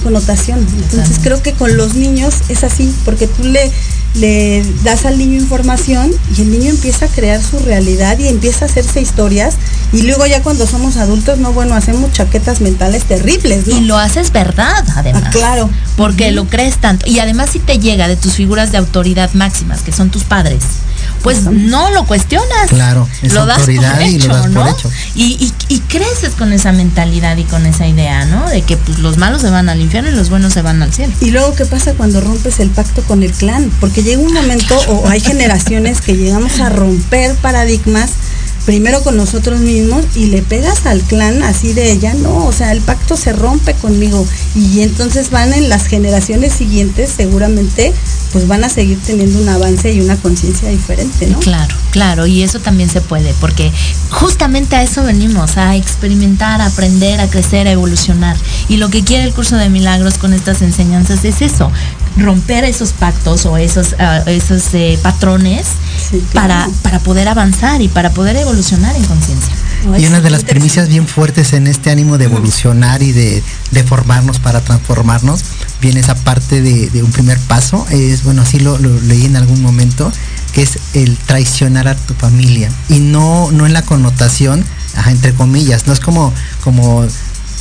connotación. 0.02 0.60
Entonces 0.60 1.20
creo 1.22 1.42
que 1.42 1.52
con 1.54 1.76
los 1.76 1.96
niños 1.96 2.36
es 2.48 2.64
así, 2.64 2.94
porque 3.04 3.28
tú 3.28 3.44
le, 3.44 3.70
le 4.14 4.64
das 4.84 5.06
al 5.06 5.18
niño 5.18 5.38
información 5.38 6.10
y 6.38 6.42
el 6.42 6.52
niño 6.52 6.70
empieza 6.70 7.06
a 7.06 7.08
crear 7.10 7.44
su 7.44 7.60
realidad 7.60 8.18
y 8.18 8.30
empieza 8.30 8.64
a 8.64 8.68
hacerse 8.70 9.02
historias 9.02 9.56
y 9.92 10.04
luego 10.04 10.26
ya 10.26 10.42
cuando 10.42 10.66
somos 10.68 10.98
adultos, 10.98 11.38
no, 11.40 11.54
bueno, 11.54 11.76
hacemos 11.76 12.12
chaquetas 12.12 12.62
mentales 12.62 13.04
terribles. 13.04 13.68
Y 13.68 13.82
lo 13.82 13.98
haces 13.98 14.32
verdad, 14.32 14.86
además. 14.96 15.24
Ah, 15.26 15.30
claro. 15.32 15.70
Porque 15.98 16.32
lo 16.32 16.46
crees 16.46 16.78
tanto. 16.78 17.06
Y 17.10 17.20
además 17.20 17.50
si 17.52 17.60
te 17.60 17.80
llega 17.80 18.08
de 18.08 18.16
tus 18.16 18.34
figuras 18.34 18.72
de 18.72 18.78
autoridad 18.78 19.34
máximas, 19.34 19.82
que 19.82 19.92
son 19.92 20.12
tus 20.12 20.24
padres, 20.24 20.64
pues 21.26 21.42
no 21.42 21.90
lo 21.90 22.06
cuestionas. 22.06 22.70
Claro, 22.70 23.10
es 23.24 23.34
lo 23.34 23.48
das 23.48 23.58
autoridad 23.62 24.00
y 24.00 24.20
lo 24.20 24.36
das 24.36 24.46
por 24.46 24.68
hecho. 24.68 24.92
Y, 25.16 25.52
creces 25.88 26.36
con 26.36 26.54
esa 26.54 26.72
mentalidad 26.72 27.36
y 27.38 27.46
con 27.46 27.66
esa 27.66 27.88
idea, 27.88 28.26
¿no? 28.26 28.48
De 28.48 28.62
que 28.62 28.78
pues, 28.78 29.00
los 29.00 29.18
malos 29.18 29.42
se 29.42 29.50
van 29.50 29.68
al 29.68 29.82
infierno 29.82 30.12
y 30.12 30.14
los 30.14 30.30
buenos 30.30 30.54
se 30.54 30.62
van 30.62 30.84
al 30.84 30.94
cielo. 30.94 31.14
Y 31.22 31.32
luego, 31.32 31.56
¿qué 31.56 31.66
pasa 31.66 31.94
cuando 31.94 32.22
rompes 32.22 32.60
el 32.60 32.70
pacto 32.70 33.02
con 33.02 33.24
el 33.24 33.32
clan? 33.32 33.72
Porque 33.80 34.04
llega 34.04 34.22
un 34.22 34.34
momento, 34.34 34.78
o 34.88 35.08
hay 35.10 35.20
generaciones 35.20 36.00
que 36.00 36.16
llegamos 36.16 36.60
a 36.60 36.70
romper 36.70 37.34
paradigmas 37.38 38.12
primero 38.66 39.04
con 39.04 39.16
nosotros 39.18 39.60
mismos 39.60 40.06
y 40.16 40.28
le 40.28 40.42
pegas 40.42 40.86
al 40.86 41.02
clan 41.02 41.44
así 41.44 41.74
de 41.74 41.92
ella, 41.92 42.14
no, 42.16 42.46
o 42.46 42.52
sea, 42.52 42.72
el 42.72 42.82
pacto 42.82 43.16
se 43.16 43.34
rompe 43.34 43.74
conmigo 43.76 44.26
y 44.56 44.82
entonces 44.82 45.30
van 45.30 45.54
en 45.54 45.70
las 45.70 45.88
generaciones 45.88 46.54
siguientes 46.54 47.12
seguramente 47.16 47.94
pues 48.32 48.48
van 48.48 48.64
a 48.64 48.70
seguir 48.70 49.00
teniendo 49.06 49.40
un 49.40 49.48
avance 49.48 49.94
y 49.94 50.02
una 50.02 50.18
conciencia 50.18 50.70
diferente, 50.70 51.28
¿no? 51.28 51.40
Claro, 51.40 51.74
claro, 51.92 52.28
y 52.28 52.44
eso 52.44 52.60
también 52.60 52.90
se 52.90 53.00
puede, 53.02 53.34
porque 53.40 53.72
justamente 54.10 54.76
a 54.76 54.84
eso 54.84 55.04
venimos, 55.04 55.58
a 55.58 55.76
experimentar, 55.76 56.60
a 56.60 56.66
aprender, 56.66 57.22
a 57.22 57.30
crecer, 57.30 57.68
a 57.68 57.72
evolucionar. 57.72 58.36
Y 58.68 58.78
lo 58.78 58.90
que 58.90 59.04
quiere 59.04 59.24
el 59.24 59.34
curso 59.34 59.56
de 59.56 59.70
milagros 59.70 60.18
con 60.18 60.34
estas 60.34 60.62
enseñanzas 60.62 61.24
es 61.24 61.42
eso, 61.42 61.72
romper 62.18 62.64
esos 62.64 62.92
pactos 62.92 63.46
o 63.46 63.58
esos, 63.58 63.96
ah, 64.00 64.24
esos 64.26 64.74
eh, 64.74 64.98
patrones 65.02 65.68
para, 66.34 66.70
para 66.82 67.00
poder 67.00 67.28
avanzar 67.28 67.82
y 67.82 67.88
para 67.88 68.12
poder 68.12 68.36
evolucionar 68.36 68.96
en 68.96 69.04
conciencia. 69.06 69.54
Y 69.98 70.06
una 70.08 70.20
de 70.20 70.32
las 70.32 70.44
premisas 70.44 70.90
bien 70.90 71.08
fuertes 71.08 71.54
en 71.54 71.68
este 71.68 71.92
ánimo 71.92 72.18
de 72.18 72.26
evolucionar 72.26 73.04
y 73.04 73.12
de, 73.12 73.44
formarnos 73.86 74.40
para 74.40 74.62
transformarnos, 74.62 75.42
viene 75.80 76.00
esa 76.00 76.16
parte 76.16 76.62
de, 76.62 77.04
un 77.04 77.12
primer 77.12 77.38
paso, 77.40 77.86
es, 77.92 78.24
bueno, 78.24 78.42
así 78.42 78.60
lo, 78.60 78.78
leí 78.80 79.26
en 79.26 79.36
algún 79.36 79.62
momento, 79.62 80.12
que 80.54 80.64
es 80.64 80.80
el 80.94 81.18
traicionar 81.18 81.88
a 81.88 81.96
tu 81.96 82.14
familia. 82.16 82.72
Y 82.90 83.00
no, 83.00 83.52
no 83.52 83.66
en 83.66 83.74
la 83.74 83.84
connotación, 83.84 84.66
entre 85.08 85.34
comillas, 85.34 85.86
no 85.86 85.94
es 85.94 86.00
como, 86.00 86.34
como, 86.64 87.06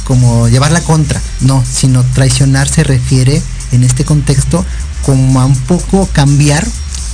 como 0.05 0.49
llevar 0.49 0.73
la 0.73 0.81
contra, 0.81 1.21
no, 1.41 1.63
sino 1.71 2.03
traicionar 2.15 2.69
se 2.69 2.85
refiere 2.85 3.43
en 3.73 3.85
este 3.85 4.05
contexto 4.05 4.65
como 5.05 5.41
a 5.41 5.45
un 5.45 5.57
poco 5.57 6.09
cambiar 6.13 6.67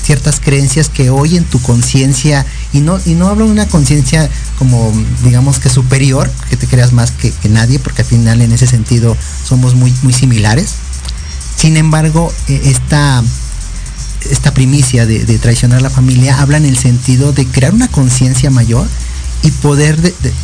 ciertas 0.02 0.40
creencias 0.40 0.88
que 0.88 1.10
hoy 1.10 1.36
en 1.36 1.44
tu 1.44 1.60
conciencia, 1.62 2.44
y 2.72 2.80
no, 2.80 2.98
y 3.06 3.14
no 3.14 3.28
hablo 3.28 3.46
de 3.46 3.52
una 3.52 3.66
conciencia 3.66 4.28
como 4.58 4.92
digamos 5.24 5.58
que 5.58 5.68
superior, 5.68 6.30
que 6.48 6.56
te 6.56 6.66
creas 6.66 6.92
más 6.92 7.10
que, 7.12 7.32
nadie, 7.48 7.78
porque 7.78 8.02
al 8.02 8.08
final 8.08 8.40
en 8.40 8.52
ese 8.52 8.66
sentido 8.66 9.16
somos 9.44 9.74
muy, 9.74 9.92
muy 10.02 10.12
similares. 10.12 10.74
Sin 11.56 11.76
embargo, 11.76 12.32
e, 12.48 12.70
esta, 12.70 13.22
esta 14.30 14.52
primicia 14.54 15.06
de, 15.06 15.24
de 15.24 15.38
traicionar 15.38 15.78
a 15.78 15.82
la 15.82 15.90
familia 15.90 16.40
habla 16.40 16.56
en 16.56 16.66
el 16.66 16.76
sentido 16.76 17.32
de 17.32 17.46
crear 17.46 17.74
una 17.74 17.88
conciencia 17.88 18.50
mayor 18.50 18.86
y 19.42 19.50
poder 19.50 19.98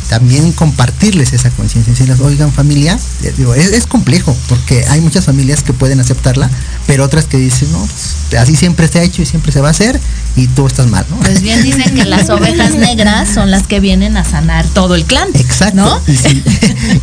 también 0.09 0.51
compartirles 0.53 1.33
esa 1.33 1.51
conciencia. 1.51 1.95
Si 1.95 2.05
les 2.05 2.19
oigan 2.19 2.51
familia, 2.51 2.97
es, 3.21 3.85
complejo, 3.85 4.35
porque 4.49 4.85
hay 4.87 5.01
muchas 5.01 5.25
familias 5.25 5.61
que 5.61 5.73
pueden 5.73 5.99
aceptarla, 5.99 6.49
pero 6.87 7.03
otras 7.03 7.25
que 7.25 7.37
dicen, 7.37 7.71
no, 7.71 7.79
pues, 7.79 8.41
así 8.41 8.55
siempre 8.55 8.87
se 8.87 8.99
ha 8.99 9.03
hecho 9.03 9.21
y 9.21 9.25
siempre 9.25 9.51
se 9.51 9.61
va 9.61 9.67
a 9.67 9.71
hacer 9.71 9.99
y 10.35 10.47
tú 10.47 10.65
estás 10.65 10.87
mal, 10.87 11.05
¿no? 11.09 11.17
Pues 11.17 11.41
bien 11.41 11.61
dicen 11.61 11.93
que 11.93 12.05
las 12.05 12.29
ovejas 12.29 12.73
negras 12.75 13.29
son 13.29 13.51
las 13.51 13.67
que 13.67 13.79
vienen 13.79 14.17
a 14.17 14.23
sanar 14.23 14.65
todo 14.67 14.95
el 14.95 15.05
clan. 15.05 15.29
Exacto. 15.33 16.01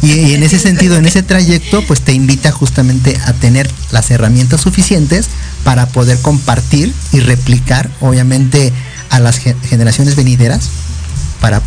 Y, 0.02 0.12
y 0.12 0.34
en 0.34 0.42
ese 0.42 0.58
sentido, 0.58 0.96
en 0.96 1.06
ese 1.06 1.22
trayecto, 1.22 1.82
pues 1.86 2.00
te 2.00 2.12
invita 2.12 2.50
justamente 2.52 3.18
a 3.26 3.32
tener 3.32 3.70
las 3.90 4.10
herramientas 4.10 4.60
suficientes 4.60 5.26
para 5.62 5.86
poder 5.86 6.18
compartir 6.18 6.92
y 7.12 7.20
replicar, 7.20 7.90
obviamente, 8.00 8.72
a 9.10 9.20
las 9.20 9.38
generaciones 9.38 10.16
venideras 10.16 10.68
para 11.40 11.62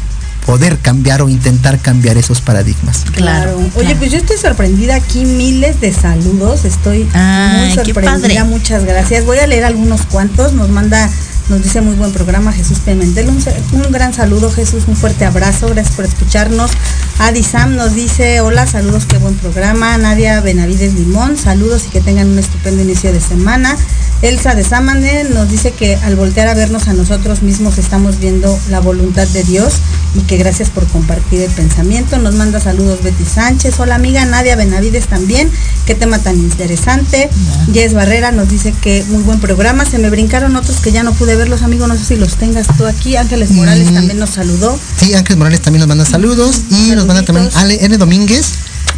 poder 0.47 0.77
cambiar 0.77 1.21
o 1.21 1.27
intentar 1.27 1.77
cambiar 1.77 2.17
esos 2.17 2.39
paradigmas. 2.39 3.03
Claro. 3.13 3.59
Oye, 3.75 3.95
pues 3.97 4.11
yo 4.11 4.17
estoy 4.17 4.37
sorprendida 4.37 4.95
aquí, 4.95 5.25
miles 5.25 5.81
de 5.81 5.91
saludos, 5.91 6.63
estoy 6.63 7.03
muy 7.03 7.75
sorprendida, 7.75 8.45
muchas 8.45 8.85
gracias. 8.85 9.25
Voy 9.25 9.39
a 9.39 9.45
leer 9.45 9.65
algunos 9.65 10.05
cuantos, 10.05 10.53
nos 10.53 10.69
manda 10.69 11.09
nos 11.49 11.63
dice 11.63 11.81
muy 11.81 11.95
buen 11.95 12.11
programa 12.11 12.51
Jesús 12.51 12.79
Pimentel. 12.79 13.29
Un, 13.29 13.91
gran 13.91 14.13
saludo 14.13 14.51
Jesús, 14.51 14.83
un 14.87 14.95
fuerte 14.95 15.25
abrazo, 15.25 15.67
gracias 15.69 15.95
por 15.95 16.05
escucharnos. 16.05 16.71
Adi 17.19 17.43
Sam 17.43 17.75
nos 17.75 17.95
dice, 17.95 18.41
hola, 18.41 18.67
saludos, 18.67 19.05
qué 19.05 19.17
buen 19.17 19.35
programa. 19.35 19.97
Nadia 19.97 20.41
Benavides 20.41 20.93
Limón, 20.93 21.37
saludos 21.37 21.85
y 21.87 21.89
que 21.89 22.01
tengan 22.01 22.29
un 22.29 22.39
estupendo 22.39 22.83
inicio 22.83 23.13
de 23.13 23.21
semana. 23.21 23.75
Elsa 24.23 24.55
de 24.55 24.63
Samane 24.63 25.25
nos 25.25 25.47
dice 25.47 25.71
que 25.71 25.95
al 25.95 26.15
voltear 26.15 26.47
a 26.47 26.55
vernos 26.55 26.87
a 26.87 26.93
nosotros 26.93 27.43
mismos 27.43 27.77
estamos 27.77 28.19
viendo 28.19 28.57
la 28.71 28.79
voluntad 28.79 29.27
de 29.27 29.43
Dios 29.43 29.75
y 30.15 30.21
que 30.21 30.37
gracias 30.37 30.71
por 30.71 30.87
compartir 30.87 31.41
el 31.41 31.51
pensamiento. 31.51 32.17
Nos 32.17 32.33
manda 32.33 32.59
saludos 32.59 33.03
Betty 33.03 33.25
Sánchez. 33.25 33.79
Hola 33.79 33.93
amiga 33.93 34.25
Nadia 34.25 34.55
Benavides 34.55 35.05
también. 35.05 35.51
Qué 35.85 35.93
tema 35.93 36.17
tan 36.17 36.35
interesante. 36.35 37.29
Jess 37.71 37.93
Barrera 37.93 38.31
nos 38.31 38.49
dice 38.49 38.73
que 38.81 39.05
muy 39.09 39.21
buen 39.21 39.39
programa. 39.39 39.85
Se 39.85 39.99
me 39.99 40.09
brincaron 40.09 40.55
otros 40.55 40.77
que 40.77 40.91
ya 40.91 41.03
no 41.03 41.13
pude 41.13 41.35
ver 41.37 41.49
los 41.49 41.61
amigos. 41.61 41.87
No 41.87 41.95
sé 41.95 42.03
si 42.03 42.15
los 42.15 42.35
tengas 42.35 42.67
tú 42.77 42.85
aquí. 42.85 43.15
Ángeles 43.15 43.51
Morales 43.51 43.93
también 43.93 44.19
nos 44.19 44.31
saludó. 44.31 44.77
Sí, 44.99 45.13
Ángeles 45.13 45.37
Morales 45.37 45.61
también 45.61 45.79
nos 45.81 45.87
manda 45.87 46.05
saludos. 46.05 46.61
Y 46.69 46.91
nos 46.95 47.05
manda 47.05 47.23
también 47.23 47.49
Ale 47.55 47.83
N. 47.85 47.97
Domínguez. 47.97 48.53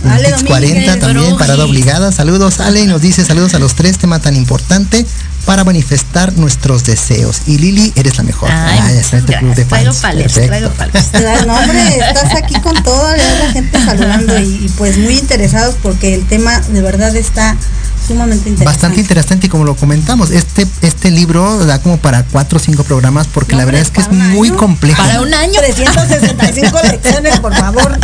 Ale 0.08 0.34
40 0.48 1.00
también, 1.00 1.38
parada 1.38 1.66
obligada. 1.66 2.12
Saludos, 2.12 2.60
Ale, 2.60 2.82
y 2.82 2.86
nos 2.88 3.02
dice 3.02 3.26
saludos 3.26 3.54
a 3.54 3.60
los 3.60 3.76
tres, 3.76 3.98
tema 3.98 4.20
tan 4.20 4.36
importante 4.36 5.06
para 5.46 5.64
manifestar 5.64 6.34
nuestros 6.38 6.84
deseos. 6.86 7.42
Y 7.48 7.58
Lili, 7.58 7.92
eres 7.96 8.18
la 8.18 8.24
mejor. 8.24 8.50
Ay, 8.52 8.80
Ay 8.82 8.98
este 8.98 9.22
club 9.22 9.56
de 9.56 9.66
fans. 9.66 10.00
Traigo 10.00 10.70
traigo 10.70 10.72
No, 11.48 11.56
hombre, 11.56 11.98
estás 11.98 12.36
aquí 12.36 12.56
con 12.62 12.82
toda 12.84 13.18
la 13.18 13.52
gente 13.52 13.84
saludando 13.84 14.40
y 14.40 14.72
pues 14.78 14.98
muy 14.98 15.18
interesados 15.18 15.76
porque 15.82 16.14
el 16.14 16.26
tema 16.28 16.60
de 16.60 16.82
verdad 16.82 17.16
está 17.16 17.58
sumamente 18.10 18.50
interesante. 18.50 18.66
Bastante 18.66 19.00
interesante 19.02 19.48
y 19.48 19.50
como 19.50 19.64
lo 19.64 19.76
comentamos, 19.76 20.32
este, 20.32 20.68
este 20.82 21.12
libro 21.12 21.66
da 21.66 21.82
como 21.82 21.98
para 21.98 22.24
cuatro 22.24 22.58
o 22.58 22.60
cinco 22.60 22.84
programas 22.84 23.28
porque 23.28 23.56
la 23.56 23.66
verdad 23.66 23.82
es 23.82 23.92
que 23.92 24.02
es 24.02 24.12
muy 24.12 24.50
complejo. 24.50 25.02
Para 25.02 25.22
un 25.22 25.34
año. 25.34 25.60
365 25.60 26.80
lecciones, 26.92 27.40
por 27.40 27.56
favor. 27.56 27.98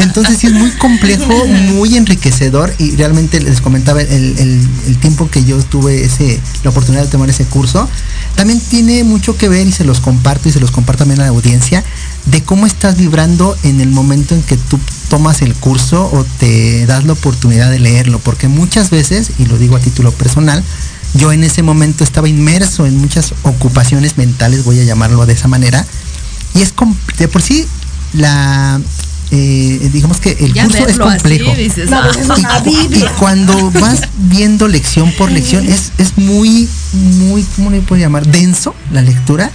Entonces 0.00 0.38
sí 0.38 0.48
es 0.48 0.52
muy 0.52 0.70
complejo, 0.72 1.46
muy 1.46 1.96
enriquecedor 1.96 2.72
y 2.78 2.96
realmente 2.96 3.40
les 3.40 3.60
comentaba 3.60 4.02
el, 4.02 4.66
tiempo 5.00 5.30
que 5.30 5.44
yo 5.44 5.56
tuve 5.62 6.04
ese, 6.04 6.40
la 6.64 6.70
oportunidad 6.70 7.04
de 7.04 7.08
tomar 7.08 7.30
ese 7.30 7.44
curso. 7.44 7.88
También 8.34 8.60
tiene 8.60 9.04
mucho 9.04 9.36
que 9.36 9.48
ver 9.48 9.66
y 9.66 9.72
se 9.72 9.84
los 9.84 10.00
comparto 10.00 10.48
y 10.48 10.52
se 10.52 10.60
los 10.60 10.70
comparto 10.70 11.00
también 11.00 11.20
a 11.20 11.24
la 11.24 11.28
audiencia 11.30 11.84
de 12.26 12.42
cómo 12.42 12.66
estás 12.66 12.96
vibrando 12.96 13.56
en 13.62 13.80
el 13.80 13.88
momento 13.88 14.34
en 14.34 14.42
que 14.42 14.56
tú 14.56 14.78
tomas 15.08 15.42
el 15.42 15.54
curso 15.54 16.08
o 16.12 16.24
te 16.38 16.86
das 16.86 17.04
la 17.04 17.14
oportunidad 17.14 17.70
de 17.70 17.78
leerlo, 17.78 18.18
porque 18.18 18.48
muchas 18.48 18.90
veces, 18.90 19.32
y 19.38 19.46
lo 19.46 19.58
digo 19.58 19.76
a 19.76 19.80
título 19.80 20.12
personal, 20.12 20.62
yo 21.14 21.32
en 21.32 21.42
ese 21.42 21.62
momento 21.62 22.04
estaba 22.04 22.28
inmerso 22.28 22.86
en 22.86 22.96
muchas 22.98 23.34
ocupaciones 23.42 24.16
mentales, 24.16 24.64
voy 24.64 24.78
a 24.80 24.84
llamarlo 24.84 25.24
de 25.26 25.32
esa 25.32 25.48
manera, 25.48 25.84
y 26.54 26.62
es 26.62 26.72
de 27.18 27.28
por 27.28 27.42
sí 27.42 27.66
la 28.12 28.80
eh, 29.32 29.90
digamos 29.92 30.18
que 30.18 30.32
el 30.32 30.52
curso 30.52 30.86
es 30.88 30.98
complejo. 30.98 31.52
y, 32.66 33.04
cuando 33.18 33.70
vas 33.70 34.02
viendo 34.16 34.66
lección 34.66 35.12
por 35.16 35.30
lección, 35.30 35.66
es, 35.66 35.92
es 35.98 36.18
muy, 36.18 36.68
muy, 36.92 37.44
¿cómo 37.54 37.70
le 37.70 37.80
puedo 37.80 38.00
llamar? 38.00 38.26
Denso 38.26 38.74
la 38.92 39.02
lectura. 39.02 39.52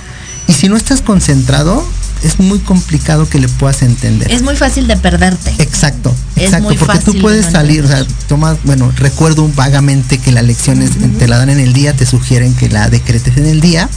Y 0.47 0.53
si 0.53 0.69
no 0.69 0.77
estás 0.77 1.01
concentrado, 1.01 1.85
es 2.23 2.39
muy 2.39 2.59
complicado 2.59 3.27
que 3.29 3.39
le 3.39 3.47
puedas 3.47 3.81
entender. 3.81 4.31
Es 4.31 4.41
muy 4.41 4.55
fácil 4.55 4.87
de 4.87 4.97
perderte. 4.97 5.53
Exacto, 5.59 6.15
Es 6.35 6.43
exacto, 6.43 6.67
muy 6.67 6.77
porque 6.77 6.99
tú 6.99 7.19
puedes 7.19 7.45
salir, 7.45 7.83
o 7.83 7.87
sea, 7.87 8.05
tomas, 8.27 8.57
bueno, 8.63 8.91
recuerdo 8.97 9.49
vagamente 9.55 10.17
que 10.17 10.31
las 10.31 10.43
lecciones 10.43 10.91
te 11.17 11.27
la 11.27 11.37
dan 11.37 11.49
en 11.49 11.59
el 11.59 11.73
día, 11.73 11.95
te 11.95 12.05
sugieren 12.05 12.53
que 12.55 12.69
la 12.69 12.89
decretes 12.89 13.37
en 13.37 13.45
el 13.45 13.61
día 13.61 13.89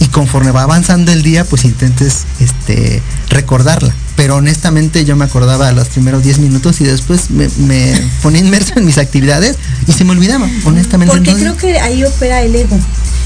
y 0.00 0.06
conforme 0.06 0.50
va 0.50 0.62
avanzando 0.62 1.12
el 1.12 1.22
día, 1.22 1.44
pues 1.44 1.64
intentes 1.64 2.24
este 2.40 3.02
recordarla. 3.30 3.94
Pero 4.16 4.36
honestamente 4.36 5.04
yo 5.04 5.14
me 5.14 5.26
acordaba 5.26 5.70
los 5.72 5.88
primeros 5.88 6.22
10 6.22 6.38
minutos 6.38 6.80
y 6.80 6.84
después 6.84 7.30
me, 7.30 7.48
me 7.58 7.92
ponía 8.22 8.40
inmerso 8.40 8.72
en 8.76 8.86
mis 8.86 8.98
actividades 8.98 9.56
y 9.86 9.92
se 9.92 10.04
me 10.04 10.12
olvidaba, 10.12 10.48
honestamente. 10.64 11.14
Porque 11.14 11.30
Entonces, 11.30 11.42
creo 11.42 11.56
que 11.56 11.78
ahí 11.78 12.02
opera 12.02 12.42
el 12.42 12.54
ego. 12.54 12.78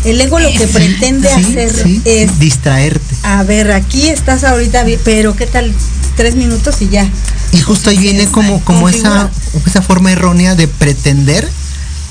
El 0.04 0.20
ego 0.20 0.40
lo 0.40 0.48
que 0.48 0.66
pretende 0.66 1.28
sí, 1.28 1.42
hacer 1.42 1.70
sí, 1.70 2.02
es, 2.04 2.38
distraerte. 2.38 3.14
a 3.22 3.42
ver, 3.42 3.70
aquí 3.70 4.08
estás 4.08 4.44
ahorita, 4.44 4.84
pero 5.04 5.36
¿qué 5.36 5.46
tal? 5.46 5.72
Tres 6.16 6.36
minutos 6.36 6.80
y 6.80 6.88
ya. 6.88 7.08
Y 7.52 7.60
justo 7.60 7.90
ahí 7.90 7.98
viene 7.98 8.26
como, 8.26 8.64
como 8.64 8.88
esa, 8.88 9.30
esa 9.66 9.82
forma 9.82 10.10
errónea 10.10 10.54
de 10.54 10.68
pretender 10.68 11.48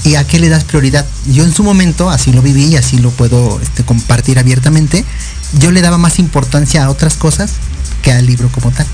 y 0.03 0.15
a 0.15 0.23
qué 0.25 0.39
le 0.39 0.49
das 0.49 0.63
prioridad. 0.63 1.05
Yo 1.27 1.43
en 1.43 1.53
su 1.53 1.63
momento, 1.63 2.09
así 2.09 2.31
lo 2.31 2.41
viví 2.41 2.65
y 2.65 2.75
así 2.77 2.97
lo 2.97 3.11
puedo 3.11 3.59
este, 3.61 3.83
compartir 3.83 4.39
abiertamente, 4.39 5.03
yo 5.59 5.71
le 5.71 5.81
daba 5.81 5.97
más 5.97 6.19
importancia 6.19 6.85
a 6.85 6.89
otras 6.89 7.15
cosas 7.15 7.51
que 8.01 8.11
al 8.11 8.25
libro 8.25 8.49
como 8.49 8.71
tal. 8.71 8.87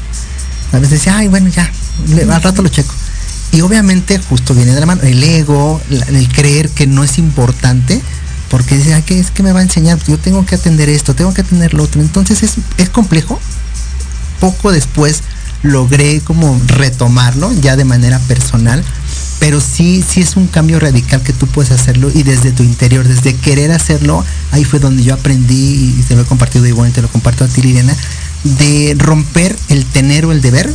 A 0.72 0.80
veces 0.80 0.92
decía, 0.92 1.18
ay, 1.18 1.28
bueno, 1.28 1.50
ya, 1.50 1.70
al 2.34 2.42
rato 2.42 2.62
lo 2.62 2.70
checo. 2.70 2.94
Y 3.52 3.62
obviamente 3.62 4.20
justo 4.20 4.54
viene 4.54 4.74
de 4.74 4.80
la 4.80 4.86
mano 4.86 5.02
el 5.04 5.24
ego, 5.24 5.82
el 5.90 6.28
creer 6.30 6.70
que 6.70 6.88
no 6.88 7.04
es 7.04 7.18
importante, 7.18 8.02
porque 8.50 8.78
dice, 8.78 8.94
ay, 8.94 9.04
¿qué 9.04 9.20
es 9.20 9.32
que 9.32 9.44
me 9.44 9.54
va 9.54 9.60
a 9.60 9.64
enseñar? 9.64 9.98
Yo 10.08 10.18
tengo 10.18 10.46
que 10.46 10.56
atender 10.56 10.90
esto, 10.90 11.16
tengo 11.16 11.34
que 11.34 11.42
atender 11.42 11.74
lo 11.74 11.84
otro. 11.84 12.02
Entonces 12.02 12.44
es, 12.44 12.56
es 12.78 12.90
complejo, 12.90 13.40
poco 14.40 14.72
después 14.72 15.22
logré 15.64 16.22
como 16.22 16.60
retomarlo 16.68 17.52
ya 17.54 17.76
de 17.76 17.86
manera 17.86 18.20
personal, 18.20 18.84
pero 19.40 19.60
sí, 19.60 20.04
sí 20.08 20.22
es 20.22 20.36
un 20.36 20.48
cambio 20.48 20.80
radical 20.80 21.22
que 21.22 21.34
tú 21.34 21.48
puedes 21.48 21.72
hacerlo 21.72 22.12
y 22.14 22.24
desde 22.24 22.52
tu 22.52 22.64
interior, 22.64 23.08
desde 23.08 23.36
querer 23.36 23.72
hacerlo, 23.72 24.24
ahí 24.52 24.64
fue 24.64 24.80
donde 24.80 25.04
yo 25.04 25.14
aprendí 25.14 25.96
y 25.98 26.04
te 26.08 26.16
lo 26.16 26.22
he 26.22 26.26
compartido 26.26 26.66
igual, 26.66 26.92
te 26.92 27.02
lo 27.02 27.08
comparto 27.10 27.44
a 27.44 27.48
ti 27.48 27.62
Liliana, 27.62 27.96
de 28.46 28.96
romper 28.98 29.56
el 29.70 29.86
tener 29.86 30.26
o 30.26 30.32
el 30.32 30.42
deber 30.42 30.72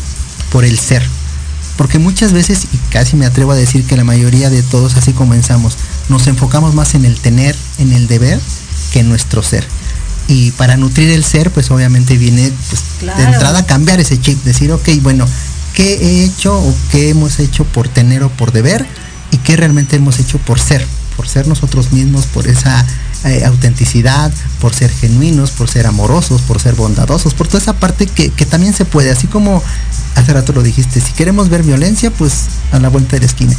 por 0.53 0.64
el 0.64 0.79
ser. 0.79 1.03
Porque 1.77 1.99
muchas 1.99 2.33
veces, 2.33 2.66
y 2.75 2.77
casi 2.93 3.16
me 3.16 3.25
atrevo 3.25 3.53
a 3.53 3.57
decir 3.57 3.87
que 3.87 3.97
la 3.97 4.05
mayoría 4.05 4.51
de 4.51 4.62
todos 4.62 4.97
así 4.97 5.12
comenzamos, 5.12 5.77
nos 6.09 6.27
enfocamos 6.27 6.75
más 6.75 6.95
en 6.95 7.07
el 7.07 7.18
tener, 7.18 7.57
en 7.79 7.93
el 7.93 8.07
deber, 8.07 8.39
que 8.93 9.01
en 9.01 9.09
nuestro 9.09 9.43
ser. 9.43 9.64
Y 10.29 10.51
para 10.53 10.77
nutrir 10.77 11.11
el 11.11 11.25
ser, 11.25 11.51
pues 11.51 11.71
obviamente 11.71 12.18
viene 12.18 12.53
pues, 12.68 13.16
de 13.16 13.25
entrada 13.25 13.64
cambiar 13.64 13.99
ese 13.99 14.21
chip, 14.21 14.43
decir, 14.45 14.71
ok, 14.73 14.89
bueno, 15.01 15.27
¿qué 15.75 15.95
he 15.95 16.25
hecho 16.25 16.55
o 16.55 16.75
qué 16.93 17.09
hemos 17.09 17.39
hecho 17.39 17.64
por 17.64 17.89
tener 17.89 18.25
o 18.25 18.29
por 18.29 18.53
deber? 18.53 18.85
¿Y 19.31 19.39
qué 19.39 19.57
realmente 19.57 19.97
hemos 19.97 20.18
hecho 20.18 20.39
por 20.39 20.61
ser? 20.61 20.87
Por 21.16 21.29
ser 21.29 21.47
nosotros 21.49 21.93
mismos, 21.93 22.27
por 22.27 22.47
esa 22.47 22.85
eh, 23.25 23.45
autenticidad, 23.45 24.33
por 24.61 24.75
ser 24.75 24.91
genuinos, 24.91 25.51
por 25.51 25.68
ser 25.68 25.87
amorosos, 25.87 26.43
por 26.43 26.61
ser 26.61 26.75
bondadosos, 26.75 27.35
por 27.35 27.49
toda 27.49 27.59
esa 27.61 27.75
parte 27.75 28.07
que, 28.07 28.31
que 28.31 28.47
también 28.47 28.73
se 28.73 28.85
puede, 28.85 29.11
así 29.11 29.27
como 29.27 29.62
hace 30.14 30.33
rato 30.33 30.53
lo 30.53 30.62
dijiste, 30.62 31.01
si 31.01 31.12
queremos 31.12 31.49
ver 31.49 31.62
violencia, 31.62 32.11
pues 32.11 32.47
a 32.73 32.79
la 32.79 32.89
vuelta 32.89 33.16
de 33.16 33.21
la 33.21 33.27
esquina. 33.27 33.57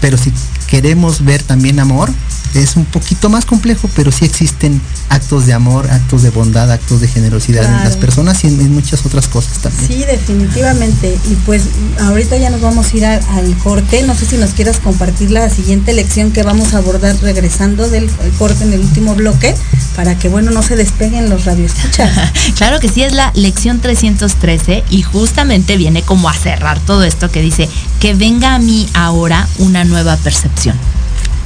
Pero 0.00 0.16
si 0.16 0.32
queremos 0.66 1.24
ver 1.24 1.42
también 1.42 1.80
amor, 1.80 2.10
es 2.54 2.74
un 2.76 2.84
poquito 2.84 3.28
más 3.28 3.44
complejo, 3.44 3.88
pero 3.94 4.10
sí 4.10 4.24
existen 4.24 4.80
actos 5.08 5.46
de 5.46 5.52
amor, 5.52 5.88
actos 5.90 6.22
de 6.22 6.30
bondad, 6.30 6.70
actos 6.70 7.00
de 7.00 7.06
generosidad 7.08 7.64
en 7.64 7.84
las 7.84 7.96
personas 7.96 8.42
y 8.42 8.48
en, 8.48 8.60
en 8.60 8.72
muchas 8.74 9.04
otras 9.06 9.28
cosas 9.28 9.58
también. 9.58 9.86
Sí, 9.86 10.04
definitivamente. 10.04 11.16
Y 11.30 11.34
pues 11.46 11.64
ahorita 12.00 12.36
ya 12.38 12.50
nos 12.50 12.60
vamos 12.60 12.92
a 12.92 12.96
ir 12.96 13.04
a- 13.06 13.20
al 13.36 13.56
corte. 13.58 14.02
No 14.02 14.14
sé 14.14 14.26
si 14.26 14.36
nos 14.36 14.50
quieras 14.50 14.78
compartir 14.80 15.30
la 15.30 15.48
siguiente 15.50 15.92
lección 15.92 16.32
que 16.32 16.42
vamos 16.42 16.74
a 16.74 16.78
abordar 16.78 17.16
regresando 17.22 17.88
del 17.88 18.04
el 18.24 18.30
corte 18.38 18.64
en 18.64 18.72
el 18.72 18.80
último 18.80 19.14
bloque 19.14 19.54
para 19.96 20.18
que, 20.18 20.28
bueno, 20.28 20.50
no 20.50 20.62
se 20.62 20.76
despeguen 20.76 21.28
los 21.30 21.44
radioescuchas. 21.44 22.10
Claro 22.56 22.80
que 22.80 22.88
sí, 22.88 23.02
es 23.02 23.12
la 23.14 23.32
lección 23.34 23.80
313 23.80 24.84
y 24.90 25.02
justamente 25.02 25.76
viene 25.76 26.02
como 26.02 26.28
a 26.28 26.34
cerrar 26.34 26.78
todo 26.80 27.04
esto 27.04 27.30
que 27.30 27.40
dice 27.42 27.68
que 28.00 28.14
venga 28.14 28.54
a 28.54 28.58
mí 28.58 28.88
ahora 28.94 29.46
una 29.58 29.84
nueva 29.90 30.16
percepción. 30.16 30.76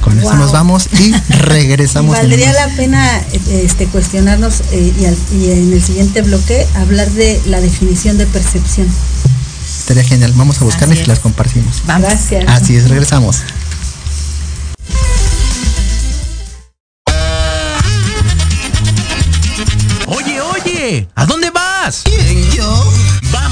Con 0.01 0.19
eso 0.19 0.33
nos 0.35 0.51
vamos 0.51 0.87
y 0.93 1.11
regresamos. 1.39 2.15
Valdría 2.15 2.53
la 2.53 2.67
pena 2.75 3.21
este, 3.51 3.87
cuestionarnos 3.87 4.61
eh, 4.71 4.93
y, 4.99 5.05
al- 5.05 5.17
y 5.41 5.51
en 5.51 5.73
el 5.73 5.81
siguiente 5.83 6.21
bloque 6.21 6.65
hablar 6.75 7.09
de 7.11 7.41
la 7.47 7.59
definición 7.59 8.17
de 8.17 8.27
percepción. 8.27 8.87
Estaría 9.79 10.03
genial. 10.03 10.31
Vamos 10.35 10.61
a 10.61 10.65
buscarlas 10.65 10.99
y 10.99 11.05
las 11.05 11.19
compartimos. 11.19 11.81
Vamos. 11.87 12.07
Gracias. 12.09 12.45
Así 12.47 12.75
es, 12.75 12.87
regresamos. 12.89 13.37
Oye, 20.07 20.39
oye, 20.41 21.07
¿a 21.15 21.25
dónde 21.25 21.49
vas? 21.49 22.01
¿Quién, 22.03 22.49
yo? 22.51 22.93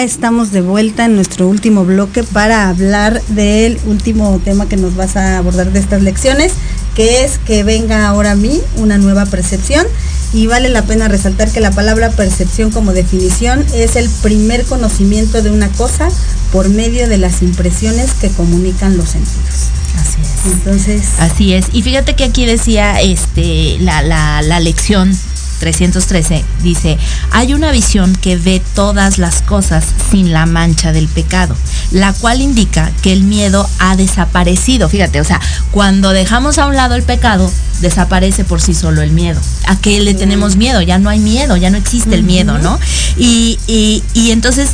Ya 0.00 0.04
estamos 0.04 0.50
de 0.50 0.62
vuelta 0.62 1.04
en 1.04 1.14
nuestro 1.14 1.46
último 1.46 1.84
bloque 1.84 2.22
para 2.22 2.70
hablar 2.70 3.20
del 3.28 3.78
último 3.84 4.40
tema 4.42 4.66
que 4.66 4.78
nos 4.78 4.96
vas 4.96 5.16
a 5.16 5.36
abordar 5.36 5.72
de 5.72 5.78
estas 5.78 6.00
lecciones, 6.00 6.52
que 6.94 7.22
es 7.24 7.38
que 7.38 7.64
venga 7.64 8.08
ahora 8.08 8.30
a 8.30 8.34
mí 8.34 8.62
una 8.76 8.96
nueva 8.96 9.26
percepción. 9.26 9.86
Y 10.32 10.46
vale 10.46 10.70
la 10.70 10.82
pena 10.86 11.08
resaltar 11.08 11.50
que 11.50 11.60
la 11.60 11.72
palabra 11.72 12.08
percepción 12.10 12.70
como 12.70 12.92
definición 12.92 13.62
es 13.74 13.96
el 13.96 14.08
primer 14.22 14.64
conocimiento 14.64 15.42
de 15.42 15.50
una 15.50 15.68
cosa 15.68 16.08
por 16.50 16.70
medio 16.70 17.06
de 17.08 17.18
las 17.18 17.42
impresiones 17.42 18.12
que 18.14 18.28
comunican 18.28 18.96
los 18.96 19.10
sentidos. 19.10 19.68
Así 19.98 20.20
es. 20.22 20.52
Entonces. 20.52 21.02
Así 21.18 21.52
es. 21.52 21.66
Y 21.72 21.82
fíjate 21.82 22.14
que 22.14 22.24
aquí 22.24 22.46
decía 22.46 23.00
este, 23.02 23.76
la, 23.80 24.02
la, 24.02 24.40
la 24.40 24.60
lección 24.60 25.14
313 25.60 26.44
dice, 26.62 26.98
hay 27.30 27.54
una 27.54 27.70
visión 27.70 28.16
que 28.16 28.36
ve 28.36 28.60
todas 28.74 29.18
las 29.18 29.42
cosas 29.42 29.84
sin 30.10 30.32
la 30.32 30.46
mancha 30.46 30.90
del 30.92 31.06
pecado, 31.06 31.54
la 31.92 32.12
cual 32.14 32.40
indica 32.40 32.90
que 33.02 33.12
el 33.12 33.22
miedo 33.22 33.68
ha 33.78 33.94
desaparecido. 33.94 34.88
Fíjate, 34.88 35.20
o 35.20 35.24
sea, 35.24 35.40
cuando 35.70 36.10
dejamos 36.10 36.58
a 36.58 36.66
un 36.66 36.74
lado 36.74 36.94
el 36.96 37.02
pecado, 37.02 37.50
desaparece 37.80 38.44
por 38.44 38.60
sí 38.60 38.74
solo 38.74 39.02
el 39.02 39.12
miedo. 39.12 39.40
¿A 39.66 39.76
qué 39.76 40.00
le 40.00 40.14
tenemos 40.14 40.56
miedo? 40.56 40.80
Ya 40.80 40.98
no 40.98 41.10
hay 41.10 41.20
miedo, 41.20 41.56
ya 41.56 41.70
no 41.70 41.76
existe 41.76 42.14
el 42.14 42.24
miedo, 42.24 42.58
¿no? 42.58 42.80
Y, 43.16 43.58
y, 43.66 44.02
y 44.14 44.32
entonces 44.32 44.70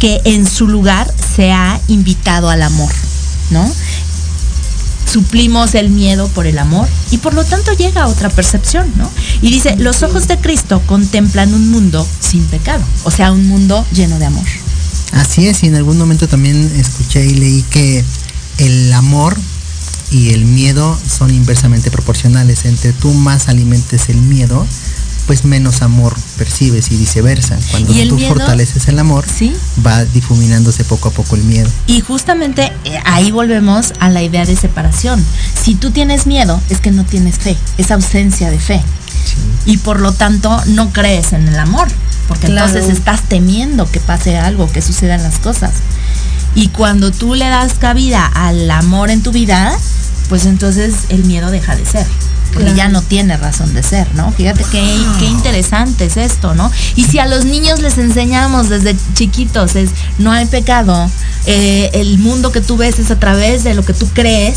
que 0.00 0.20
en 0.24 0.46
su 0.46 0.68
lugar 0.68 1.10
se 1.36 1.52
ha 1.52 1.80
invitado 1.88 2.50
al 2.50 2.62
amor, 2.62 2.92
¿no? 3.50 3.70
Suplimos 5.06 5.74
el 5.74 5.90
miedo 5.90 6.28
por 6.28 6.46
el 6.46 6.58
amor 6.58 6.88
y 7.10 7.18
por 7.18 7.34
lo 7.34 7.44
tanto 7.44 7.72
llega 7.72 8.06
otra 8.06 8.28
percepción, 8.28 8.92
¿no? 8.96 9.10
Y 9.40 9.50
dice, 9.50 9.76
los 9.78 10.02
ojos 10.02 10.28
de 10.28 10.38
Cristo 10.38 10.82
contemplan 10.86 11.54
un 11.54 11.70
mundo 11.70 12.06
sin 12.20 12.44
pecado, 12.46 12.84
o 13.04 13.10
sea, 13.10 13.32
un 13.32 13.48
mundo 13.48 13.84
lleno 13.92 14.18
de 14.18 14.26
amor. 14.26 14.44
Así 15.12 15.46
es, 15.46 15.62
y 15.62 15.68
en 15.68 15.76
algún 15.76 15.98
momento 15.98 16.28
también 16.28 16.70
escuché 16.76 17.24
y 17.24 17.34
leí 17.34 17.62
que 17.70 18.04
el 18.58 18.92
amor 18.92 19.36
y 20.10 20.30
el 20.30 20.44
miedo 20.44 20.98
son 21.08 21.32
inversamente 21.32 21.90
proporcionales. 21.90 22.64
Entre 22.64 22.92
tú 22.92 23.12
más 23.12 23.48
alimentes 23.48 24.08
el 24.08 24.18
miedo, 24.18 24.66
pues 25.26 25.44
menos 25.44 25.82
amor 25.82 26.14
percibes 26.38 26.90
y 26.92 26.96
viceversa. 26.96 27.58
Cuando 27.70 27.92
¿Y 27.92 28.00
el 28.00 28.08
tú 28.10 28.16
miedo? 28.16 28.34
fortaleces 28.34 28.86
el 28.88 28.98
amor, 28.98 29.24
Sí. 29.26 29.54
va 29.84 30.04
difuminándose 30.04 30.84
poco 30.84 31.08
a 31.08 31.12
poco 31.12 31.36
el 31.36 31.42
miedo. 31.44 31.68
Y 31.86 32.00
justamente 32.00 32.72
eh, 32.84 32.98
ahí 33.04 33.30
volvemos 33.32 33.92
a 33.98 34.08
la 34.08 34.22
idea 34.22 34.44
de 34.44 34.54
separación. 34.56 35.24
Si 35.60 35.74
tú 35.74 35.90
tienes 35.90 36.26
miedo, 36.26 36.60
es 36.70 36.80
que 36.80 36.90
no 36.92 37.04
tienes 37.04 37.36
fe, 37.38 37.56
es 37.78 37.90
ausencia 37.90 38.50
de 38.50 38.58
fe. 38.60 38.82
Y 39.64 39.78
por 39.78 40.00
lo 40.00 40.12
tanto 40.12 40.56
no 40.66 40.92
crees 40.92 41.32
en 41.32 41.48
el 41.48 41.58
amor, 41.58 41.88
porque 42.28 42.46
Claro. 42.46 42.68
entonces 42.68 42.96
estás 42.96 43.22
temiendo 43.28 43.90
que 43.90 43.98
pase 44.00 44.36
algo, 44.38 44.70
que 44.70 44.80
sucedan 44.80 45.22
las 45.24 45.38
cosas. 45.40 45.72
Y 46.54 46.68
cuando 46.68 47.10
tú 47.10 47.34
le 47.34 47.46
das 47.48 47.74
cabida 47.74 48.24
al 48.26 48.70
amor 48.70 49.10
en 49.10 49.22
tu 49.22 49.32
vida, 49.32 49.76
pues 50.28 50.46
entonces 50.46 50.94
el 51.08 51.24
miedo 51.24 51.50
deja 51.50 51.74
de 51.76 51.84
ser. 51.84 52.06
Porque 52.56 52.72
Claro. 52.72 52.76
ya 52.76 52.88
no 52.88 53.02
tiene 53.02 53.36
razón 53.36 53.74
de 53.74 53.82
ser, 53.82 54.06
¿no? 54.14 54.32
Fíjate 54.32 54.64
qué, 54.72 54.82
qué 55.18 55.26
interesante 55.26 56.06
es 56.06 56.16
esto, 56.16 56.54
¿no? 56.54 56.70
Y 56.96 57.04
si 57.04 57.18
a 57.18 57.26
los 57.26 57.44
niños 57.44 57.80
les 57.80 57.98
enseñamos 57.98 58.70
desde 58.70 58.96
chiquitos, 59.14 59.76
es 59.76 59.90
no 60.18 60.32
hay 60.32 60.46
pecado, 60.46 61.10
eh, 61.44 61.90
el 61.92 62.18
mundo 62.18 62.52
que 62.52 62.62
tú 62.62 62.78
ves 62.78 62.98
es 62.98 63.10
a 63.10 63.18
través 63.20 63.62
de 63.62 63.74
lo 63.74 63.84
que 63.84 63.92
tú 63.92 64.08
crees, 64.14 64.56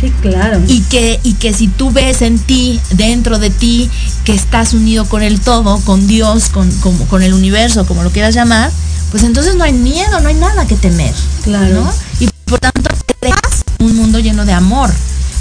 Sí, 0.00 0.10
claro. 0.22 0.60
y 0.66 0.80
que, 0.82 1.20
y 1.22 1.34
que 1.34 1.52
si 1.52 1.68
tú 1.68 1.90
ves 1.90 2.22
en 2.22 2.38
ti, 2.38 2.80
dentro 2.92 3.38
de 3.38 3.50
ti, 3.50 3.90
que 4.24 4.32
estás 4.32 4.72
unido 4.72 5.04
con 5.06 5.22
el 5.22 5.38
todo, 5.40 5.78
con 5.80 6.06
Dios, 6.06 6.48
con, 6.48 6.70
con, 6.80 6.96
con 7.06 7.22
el 7.22 7.34
universo, 7.34 7.86
como 7.86 8.02
lo 8.02 8.10
quieras 8.10 8.34
llamar, 8.34 8.70
pues 9.10 9.22
entonces 9.22 9.54
no 9.54 9.64
hay 9.64 9.72
miedo, 9.74 10.18
no 10.20 10.28
hay 10.28 10.34
nada 10.34 10.66
que 10.66 10.76
temer. 10.76 11.14
Claro. 11.44 11.84
¿no? 11.84 11.92
Y 12.20 12.28
por 12.46 12.58
tanto 12.58 12.90
creas 13.20 13.38
un 13.80 13.96
mundo 13.96 14.18
lleno 14.18 14.44
de 14.44 14.52
amor, 14.52 14.90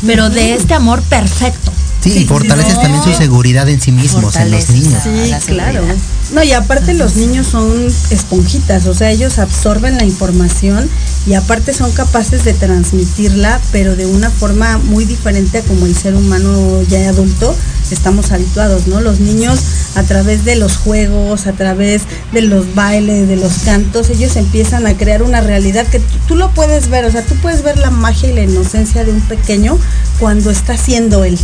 pero 0.06 0.30
de 0.30 0.54
este 0.54 0.74
amor 0.74 1.02
perfecto. 1.04 1.72
Sí, 2.02 2.20
y 2.20 2.26
fortaleces 2.26 2.76
no. 2.76 2.82
también 2.82 3.04
su 3.04 3.14
seguridad 3.14 3.68
en 3.68 3.82
sí 3.82 3.92
mismos, 3.92 4.36
en 4.36 4.52
los 4.52 4.70
niños. 4.70 5.04
Sí, 5.04 5.30
la 5.30 5.40
claro. 5.40 5.84
No, 6.32 6.44
y 6.44 6.54
aparte 6.54 6.94
los 6.94 7.16
niños 7.16 7.48
son 7.48 7.88
esponjitas, 8.12 8.86
o 8.86 8.94
sea, 8.94 9.12
ellos 9.12 9.40
absorben 9.40 9.98
la 9.98 10.04
información 10.04 10.90
y 11.26 11.34
aparte 11.34 11.74
son 11.74 11.92
capaces 11.92 12.44
de 12.44 12.54
transmitirla, 12.54 13.60
pero 13.72 13.96
de 13.96 14.06
una 14.06 14.30
forma 14.30 14.78
muy 14.78 15.06
diferente 15.06 15.60
a 15.60 15.62
como 15.64 15.86
el 15.86 15.96
ser 15.96 16.16
humano 16.16 16.82
ya 16.84 17.10
adulto 17.10 17.56
estamos 17.94 18.32
habituados, 18.32 18.88
¿no? 18.88 19.02
Los 19.02 19.20
niños 19.20 19.60
a 19.96 20.04
través 20.04 20.46
de 20.46 20.56
los 20.56 20.78
juegos, 20.78 21.48
a 21.48 21.54
través 21.54 22.04
de 22.32 22.42
los 22.42 22.76
bailes, 22.76 23.28
de 23.28 23.36
los 23.36 23.54
cantos, 23.66 24.10
ellos 24.10 24.36
empiezan 24.36 24.86
a 24.88 24.96
crear 24.96 25.24
una 25.24 25.42
realidad 25.42 25.88
que 25.88 26.02
tú, 26.28 26.36
lo 26.36 26.52
puedes 26.52 26.90
ver, 26.90 27.06
o 27.06 27.12
sea, 27.12 27.24
tú 27.24 27.36
puedes 27.36 27.64
ver 27.64 27.78
la 27.78 27.90
magia 27.90 28.30
y 28.30 28.34
la 28.34 28.44
inocencia 28.44 29.04
de 29.04 29.12
un 29.12 29.22
pequeño 29.22 29.78
cuando 30.20 30.52
está 30.52 30.78
siendo 30.78 31.24
él. 31.24 31.38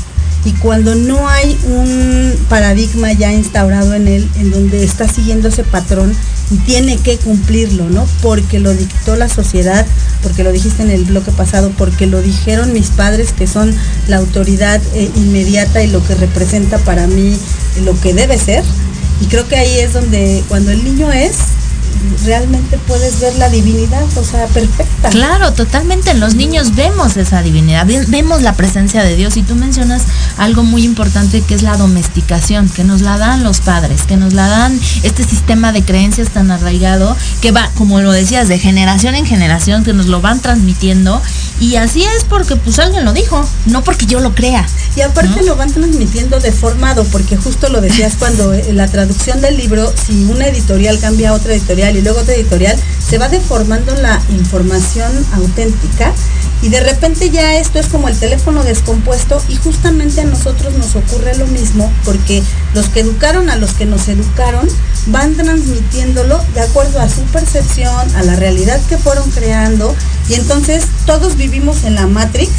Y 0.46 0.52
cuando 0.54 0.96
no 0.96 1.28
hay 1.28 1.58
un 1.66 2.34
paradigma 2.50 3.14
ya 3.14 3.32
instaurado 3.32 3.94
en 3.94 4.08
él, 4.08 4.30
en 4.38 4.52
donde 4.52 4.84
está 4.84 5.08
siguiendo 5.08 5.48
ese 5.48 5.64
patrón 5.64 6.14
y 6.52 6.58
tiene 6.58 6.98
que 6.98 7.18
cumplirlo, 7.18 7.90
¿no? 7.90 8.06
Porque 8.22 8.60
lo 8.60 8.74
dictó 8.74 9.16
la 9.16 9.30
sociedad, 9.30 9.86
porque 10.22 10.44
lo 10.44 10.52
dijiste 10.52 10.84
en 10.84 10.92
el 10.92 11.06
bloque 11.06 11.32
pasado, 11.32 11.72
porque 11.78 12.08
lo 12.08 12.22
dijeron 12.22 12.74
mis 12.74 12.90
padres, 12.90 13.32
que 13.32 13.48
son 13.48 13.74
la 14.08 14.18
autoridad 14.18 14.82
eh, 14.94 15.10
inmediata 15.16 15.82
y 15.82 15.88
lo 15.88 16.06
que 16.06 16.16
representa 16.16 16.78
para 16.80 17.08
mí 17.08 17.38
lo 17.84 18.00
que 18.02 18.14
debe 18.14 18.38
ser. 18.38 18.64
Y 19.22 19.28
creo 19.28 19.48
que 19.48 19.56
ahí 19.56 19.80
es 19.80 19.94
donde 19.94 20.44
cuando 20.50 20.72
el 20.72 20.84
niño 20.84 21.12
es, 21.12 21.36
realmente 22.26 22.78
puedes 22.88 23.20
ver 23.20 23.36
la 23.36 23.50
divinidad, 23.50 24.04
o 24.18 24.24
sea, 24.24 24.46
perfecta. 24.54 25.10
Claro, 25.10 25.54
totalmente. 25.54 26.12
En 26.12 26.20
los 26.20 26.36
niños 26.36 26.76
vemos 26.76 27.18
esa 27.18 27.42
divinidad, 27.42 27.86
ve- 27.86 28.06
vemos 28.08 28.42
la 28.42 28.54
presencia 28.54 29.04
de 29.04 29.16
Dios. 29.16 29.38
Y 29.38 29.44
tú 29.44 29.56
mencionas 29.56 30.04
algo 30.38 30.64
muy 30.64 30.84
importante 30.84 31.42
que 31.42 31.56
es 31.56 31.62
la 31.64 31.78
domesticación, 31.78 32.70
que 32.70 32.84
nos 32.84 33.02
la 33.02 33.18
dan 33.18 33.44
los 33.44 33.60
padres, 33.60 34.04
que 34.04 34.18
nos 34.18 34.34
la 34.34 34.48
dan 34.48 34.80
este 35.04 35.24
sistema 35.24 35.72
de 35.72 35.84
creencias 35.84 36.30
tan 36.30 36.52
arraigado 36.52 37.16
que 37.42 37.52
va, 37.52 37.70
como 37.76 38.00
lo 38.02 38.12
decías, 38.12 38.48
de 38.48 38.60
generación 38.60 39.16
en 39.16 39.26
generación, 39.26 39.84
que 39.84 39.94
nos 39.94 40.08
lo 40.08 40.22
van 40.22 40.40
transmitiendo. 40.40 41.22
Y 41.60 41.76
así 41.76 42.04
es 42.04 42.24
porque 42.26 42.56
pues 42.56 42.80
alguien 42.80 43.06
lo 43.06 43.14
dijo, 43.14 43.48
no 43.68 43.84
porque 43.84 44.06
yo 44.06 44.20
lo 44.20 44.34
crea. 44.36 44.66
Y 44.96 45.02
aparte 45.02 45.42
¿no? 45.42 45.48
lo 45.48 45.56
van 45.56 45.72
transmitiendo 45.72 46.40
deformado, 46.40 47.04
porque 47.06 47.38
justo 47.38 47.70
lo 47.70 47.80
decías 47.82 48.14
cuando 48.20 48.54
eh, 48.54 48.74
la 48.74 48.88
traducción 48.88 49.40
del 49.42 49.58
libro, 49.58 49.92
si 50.06 50.24
una 50.26 50.48
editorial 50.48 51.00
cambia 51.00 51.30
a 51.30 51.34
otra 51.34 51.54
editorial 51.54 51.93
y 51.98 52.02
luego 52.02 52.20
otra 52.20 52.36
editorial, 52.36 52.78
se 53.08 53.18
va 53.18 53.30
deformando 53.30 53.96
la 53.96 54.22
información 54.30 55.12
auténtica 55.34 56.14
y 56.62 56.70
de 56.70 56.80
repente 56.80 57.30
ya 57.30 57.58
esto 57.58 57.80
es 57.80 57.88
como 57.88 58.08
el 58.08 58.18
teléfono 58.18 58.64
descompuesto 58.64 59.42
y 59.50 59.56
justamente 59.58 60.22
a 60.22 60.26
nosotros 60.26 60.74
nos 60.76 60.96
ocurre 60.96 61.36
lo 61.38 61.46
mismo 61.48 61.92
porque 62.06 62.42
los 62.74 62.88
que 62.88 63.02
educaron 63.02 63.50
a 63.50 63.58
los 63.58 63.74
que 63.74 63.86
nos 63.86 64.08
educaron 64.08 64.68
van 65.08 65.36
transmitiéndolo 65.36 66.42
de 66.54 66.62
acuerdo 66.62 67.02
a 67.02 67.10
su 67.10 67.22
percepción, 67.24 68.16
a 68.16 68.24
la 68.24 68.38
realidad 68.38 68.80
que 68.88 68.98
fueron 68.98 69.30
creando 69.32 69.94
y 70.30 70.36
entonces 70.36 70.86
todos 71.06 71.36
vivimos 71.36 71.84
en 71.84 71.96
la 71.96 72.08
Matrix 72.08 72.52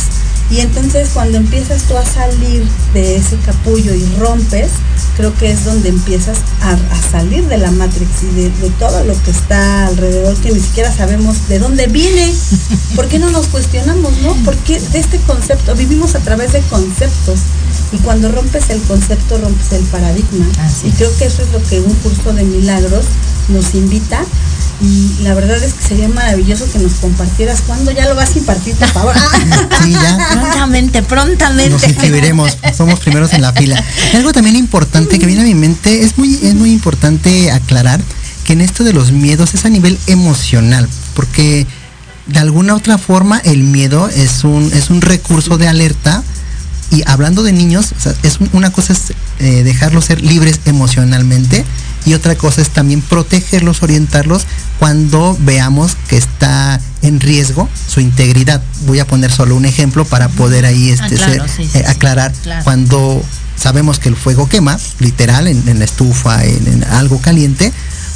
y 0.51 0.61
entonces 0.61 1.09
cuando 1.15 1.39
empiezas 1.39 1.85
tú 1.85 1.97
a 1.97 2.05
salir 2.05 2.67
de 2.93 3.17
ese 3.17 3.39
capullo 3.39 3.95
y 3.95 4.05
rompes, 4.19 4.71
creo 5.17 5.35
que 5.35 5.51
es 5.51 5.65
donde 5.65 5.89
empiezas 5.89 6.39
a, 6.61 6.73
a 6.73 7.11
salir 7.11 7.47
de 7.49 7.59
la 7.59 7.71
Matrix 7.71 8.23
y 8.23 8.35
de, 8.35 8.51
de 8.51 8.71
todo 8.79 9.05
lo 9.05 9.21
que 9.23 9.31
está 9.31 9.87
alrededor, 9.87 10.37
que 10.37 10.53
ni 10.53 10.61
siquiera 10.61 10.93
sabemos 10.93 11.49
de 11.49 11.59
dónde 11.59 11.87
viene. 11.87 12.33
¿Por 12.97 13.09
qué 13.09 13.19
no 13.19 13.31
nos 13.31 13.47
cuestionamos, 13.49 14.13
no? 14.23 14.35
Porque 14.45 14.81
de 14.81 14.99
este 14.99 15.19
concepto, 15.21 15.75
vivimos 15.75 16.15
a 16.15 16.21
través 16.21 16.53
de 16.53 16.61
conceptos. 16.63 17.41
Y 17.93 17.99
cuando 17.99 18.31
rompes 18.31 18.71
el 18.71 18.81
concepto, 18.83 19.39
rompes 19.39 19.73
el 19.73 19.85
paradigma. 19.85 20.47
Así 20.61 20.89
y 20.89 20.91
creo 20.93 21.17
que 21.17 21.27
eso 21.27 21.43
es 21.43 21.53
lo 21.53 21.63
que 21.63 21.81
un 21.81 21.95
curso 21.95 22.33
de 22.33 22.45
milagros 22.45 23.05
nos 23.49 23.75
invita. 23.75 24.25
Y 24.83 25.23
la 25.23 25.35
verdad 25.35 25.63
es 25.63 25.73
que 25.75 25.83
sería 25.85 26.09
maravilloso 26.09 26.65
que 26.73 26.79
nos 26.81 26.93
compartieras 26.95 27.63
cuando 27.67 27.91
ya 27.93 28.09
lo 28.09 28.15
vas 28.17 28.35
a 28.35 28.39
impartir, 28.39 28.75
por 28.75 28.89
favor. 28.89 29.15
Sí, 29.83 29.93
ya. 29.93 30.29
Prontamente, 30.33 31.01
Nos 31.01 31.09
prontamente. 31.09 31.87
inscribiremos, 31.87 32.57
somos 32.77 33.01
primeros 33.01 33.33
en 33.35 33.43
la 33.43 33.53
fila. 33.53 33.83
Algo 34.15 34.33
también 34.33 34.57
importante 34.57 35.19
que 35.19 35.27
viene 35.27 35.43
a 35.43 35.45
mi 35.45 35.55
mente, 35.55 36.03
es 36.03 36.17
muy, 36.19 36.35
es 36.43 36.55
muy 36.55 36.73
importante 36.73 37.51
aclarar 37.51 38.01
que 38.45 38.55
en 38.55 38.61
esto 38.63 38.83
de 38.85 38.93
los 38.93 39.13
miedos 39.13 39.55
es 39.55 39.65
a 39.65 39.69
nivel 39.69 39.99
emocional, 40.07 40.89
porque 41.15 41.67
de 42.27 42.39
alguna 42.39 42.75
otra 42.75 42.99
forma 42.99 43.39
el 43.39 43.63
miedo 43.63 44.09
es 44.09 44.45
un, 44.45 44.71
es 44.73 44.91
un 44.91 45.01
recurso 45.03 45.57
de 45.59 45.69
alerta 45.69 46.23
y 46.91 47.03
hablando 47.07 47.43
de 47.43 47.53
niños, 47.53 47.93
o 47.97 48.01
sea, 48.01 48.15
es 48.23 48.41
un- 48.41 48.51
una 48.53 48.71
cosa 48.71 48.93
es 48.95 49.13
eh, 49.41 49.63
dejarlos 49.65 50.07
ser 50.07 50.23
libres 50.23 50.61
emocionalmente 50.67 51.65
y 52.07 52.15
otra 52.15 52.35
cosa 52.37 52.61
es 52.63 52.71
también 52.71 53.01
protegerlos, 53.01 53.83
orientarlos 53.83 54.47
cuando 54.79 55.37
veamos 55.41 55.97
que 56.09 56.17
está 56.17 56.81
en 57.03 57.21
riesgo 57.21 57.69
su 57.89 58.01
integridad. 58.01 58.63
Voy 58.87 58.99
a 59.01 59.07
poner 59.07 59.31
solo 59.31 59.57
un 59.57 59.65
ejemplo 59.65 60.05
para 60.05 60.29
poder 60.29 60.65
ahí 60.67 60.91
Ah, 60.91 60.95
este, 61.07 61.17
claro, 61.17 61.33
ser- 61.33 61.49
sí, 61.49 61.71
sí, 61.73 61.79
eh, 61.79 61.83
sí, 61.85 61.91
aclarar 61.91 62.33
claro. 62.43 62.65
cuando 62.65 63.23
sabemos 63.57 63.99
que 63.99 64.09
el 64.09 64.17
fuego 64.17 64.49
quema, 64.49 64.79
literal, 64.99 65.47
en, 65.49 65.69
en 65.69 65.79
la 65.79 65.85
estufa, 65.85 66.45
en, 66.45 66.67
en 66.67 66.85
algo 66.85 67.19
caliente, 67.21 67.73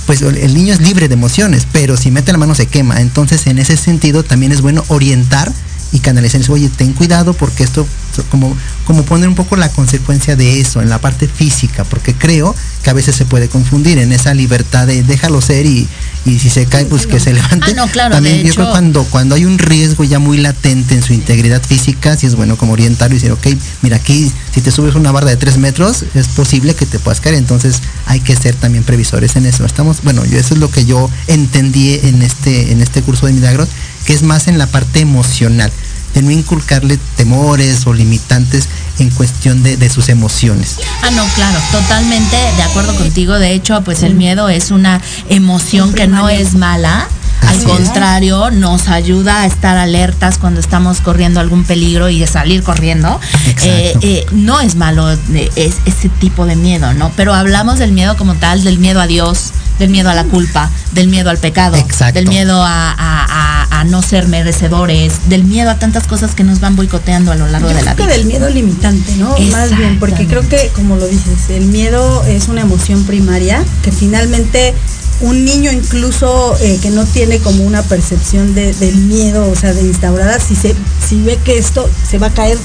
pues 0.07 0.22
el 0.22 0.55
niño 0.55 0.72
es 0.74 0.80
libre 0.80 1.07
de 1.09 1.14
emociones, 1.14 1.66
pero 1.70 1.97
si 1.97 2.11
mete 2.11 2.32
la 2.32 2.39
mano 2.39 2.55
se 2.55 2.66
quema. 2.66 3.01
Entonces, 3.01 3.47
en 3.47 3.59
ese 3.59 3.76
sentido, 3.76 4.22
también 4.22 4.53
es 4.53 4.62
bueno 4.62 4.82
orientar 4.89 5.53
y 5.93 6.01
canalizar. 6.01 6.41
Oye, 6.51 6.68
ten 6.68 6.93
cuidado 6.93 7.32
porque 7.32 7.64
esto, 7.64 7.86
como, 8.30 8.57
como 8.84 9.03
poner 9.05 9.28
un 9.28 9.34
poco 9.34 9.57
la 9.57 9.70
consecuencia 9.70 10.36
de 10.36 10.61
eso 10.61 10.82
en 10.82 10.89
la 10.89 11.01
parte 11.01 11.28
física, 11.28 11.84
porque 11.84 12.14
creo 12.14 12.55
que 12.82 12.91
a 12.91 12.93
veces 12.93 13.16
se 13.16 13.24
puede 13.24 13.49
confundir 13.49 13.99
en 13.99 14.12
esa 14.12 14.34
libertad 14.34 14.86
de 14.86 15.03
déjalo 15.03 15.41
ser 15.41 15.66
y, 15.66 15.89
y 16.28 16.38
si 16.38 16.50
se 16.50 16.66
cae, 16.66 16.84
pues 16.84 17.06
que 17.06 17.18
se 17.20 17.32
levante. 17.32 17.66
Ah, 17.70 17.74
no, 17.74 17.86
claro, 17.88 18.14
También 18.16 18.38
yo 18.46 18.52
creo 18.54 18.64
hecho- 18.66 18.70
cuando, 18.70 19.04
cuando 19.04 19.34
hay 19.34 19.44
un 19.44 19.58
riesgo 19.58 20.04
ya 20.04 20.18
muy 20.18 20.38
latente 20.38 20.94
en 20.94 21.02
su 21.02 21.12
integridad 21.12 21.62
física, 21.62 22.16
sí 22.16 22.26
es 22.26 22.34
bueno 22.34 22.56
como 22.56 22.72
orientarlo 22.72 23.16
y 23.16 23.18
decir, 23.18 23.32
ok, 23.32 23.46
mira 23.82 23.96
aquí, 23.96 24.30
si 24.54 24.60
te 24.60 24.70
subes 24.70 24.94
una 24.94 25.10
barra 25.12 25.30
de 25.30 25.36
tres 25.36 25.56
metros, 25.58 26.04
es 26.14 26.28
posible 26.28 26.74
que 26.74 26.86
te 26.86 26.98
puedas 26.98 27.20
caer. 27.20 27.36
Entonces 27.36 27.80
hay 28.06 28.20
que 28.20 28.36
ser 28.36 28.54
también 28.54 28.84
previsores 28.84 29.36
en 29.36 29.46
eso. 29.46 29.64
Estamos, 29.64 30.02
bueno, 30.02 30.24
yo 30.24 30.38
eso 30.38 30.54
es 30.54 30.60
lo 30.60 30.70
que 30.70 30.84
yo 30.84 31.10
entendí 31.26 31.94
en 32.02 32.22
este, 32.22 32.72
en 32.72 32.80
este 32.82 33.02
curso 33.02 33.26
de 33.26 33.32
milagros, 33.32 33.68
que 34.04 34.12
es 34.12 34.22
más 34.22 34.48
en 34.48 34.58
la 34.58 34.66
parte 34.66 35.00
emocional, 35.00 35.70
de 36.14 36.22
no 36.22 36.30
inculcarle 36.30 36.98
temores 37.16 37.86
o 37.86 37.92
limitantes 37.92 38.68
en 38.98 39.11
cuestión 39.11 39.62
de, 39.62 39.76
de 39.76 39.90
sus 39.90 40.09
emociones. 40.09 40.76
Ah, 41.02 41.11
no, 41.11 41.24
claro, 41.34 41.59
totalmente 41.70 42.36
de 42.36 42.62
acuerdo 42.62 42.96
contigo. 42.96 43.38
De 43.38 43.52
hecho, 43.52 43.82
pues 43.82 44.02
el 44.02 44.14
miedo 44.14 44.48
es 44.48 44.70
una 44.70 45.00
emoción 45.28 45.92
que 45.92 46.06
no 46.06 46.28
es 46.28 46.54
mala. 46.54 47.09
Al 47.46 47.62
contrario, 47.62 48.50
nos 48.50 48.88
ayuda 48.88 49.42
a 49.42 49.46
estar 49.46 49.76
alertas 49.76 50.38
cuando 50.38 50.61
estamos 50.61 51.00
corriendo 51.00 51.40
algún 51.40 51.64
peligro 51.64 52.09
y 52.09 52.18
de 52.18 52.26
salir 52.26 52.62
corriendo. 52.62 53.20
Eh, 53.62 53.94
eh, 54.02 54.26
no 54.32 54.61
es 54.61 54.74
malo 54.74 55.11
eh, 55.12 55.50
es, 55.56 55.76
ese 55.86 56.09
tipo 56.09 56.46
de 56.46 56.56
miedo, 56.56 56.92
¿no? 56.94 57.12
Pero 57.16 57.34
hablamos 57.34 57.78
del 57.78 57.92
miedo 57.92 58.16
como 58.16 58.34
tal, 58.34 58.64
del 58.64 58.78
miedo 58.78 59.00
a 59.00 59.06
Dios, 59.06 59.52
del 59.78 59.90
miedo 59.90 60.10
a 60.10 60.14
la 60.14 60.24
culpa, 60.24 60.70
del 60.92 61.08
miedo 61.08 61.30
al 61.30 61.38
pecado, 61.38 61.76
Exacto. 61.76 62.14
del 62.18 62.28
miedo 62.28 62.62
a, 62.62 62.90
a- 62.92 63.24
a- 63.72 63.80
a 63.80 63.84
no 63.84 64.02
ser 64.02 64.26
merecedores, 64.28 65.28
del 65.28 65.44
miedo 65.44 65.70
a 65.70 65.78
tantas 65.78 66.06
cosas 66.06 66.34
que 66.34 66.42
nos 66.44 66.60
van 66.60 66.74
boicoteando 66.76 67.30
a 67.32 67.36
lo 67.36 67.46
largo 67.48 67.68
Yo 67.70 67.76
de 67.76 67.82
la 67.82 67.94
creo 67.94 68.06
vida. 68.06 68.14
que 68.14 68.18
del 68.18 68.26
miedo 68.26 68.48
limitante, 68.50 69.14
¿no? 69.16 69.36
Más 69.52 69.76
bien, 69.76 69.98
porque 70.00 70.26
creo 70.26 70.46
que, 70.48 70.70
como 70.74 70.96
lo 70.96 71.06
dices, 71.06 71.50
el 71.50 71.66
miedo 71.66 72.24
es 72.24 72.48
una 72.48 72.62
emoción 72.62 73.04
primaria 73.04 73.62
que 73.82 73.92
finalmente 73.92 74.74
un 75.20 75.44
niño 75.44 75.72
incluso 75.72 76.56
eh, 76.60 76.78
que 76.80 76.90
no 76.90 77.04
tiene 77.04 77.38
como 77.40 77.64
una 77.64 77.82
percepción 77.82 78.54
de- 78.54 78.72
del 78.74 78.96
miedo, 78.96 79.48
o 79.50 79.56
sea, 79.56 79.72
de 79.72 79.82
instaurada, 79.82 80.38
si, 80.40 80.54
se, 80.54 80.74
si 81.06 81.20
ve 81.22 81.38
que 81.44 81.58
esto 81.58 81.88
se 82.08 82.18
va 82.18 82.28
a 82.28 82.30
caer 82.30 82.56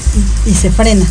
y, 0.46 0.50
y 0.50 0.54
se 0.54 0.70
frena. 0.70 1.04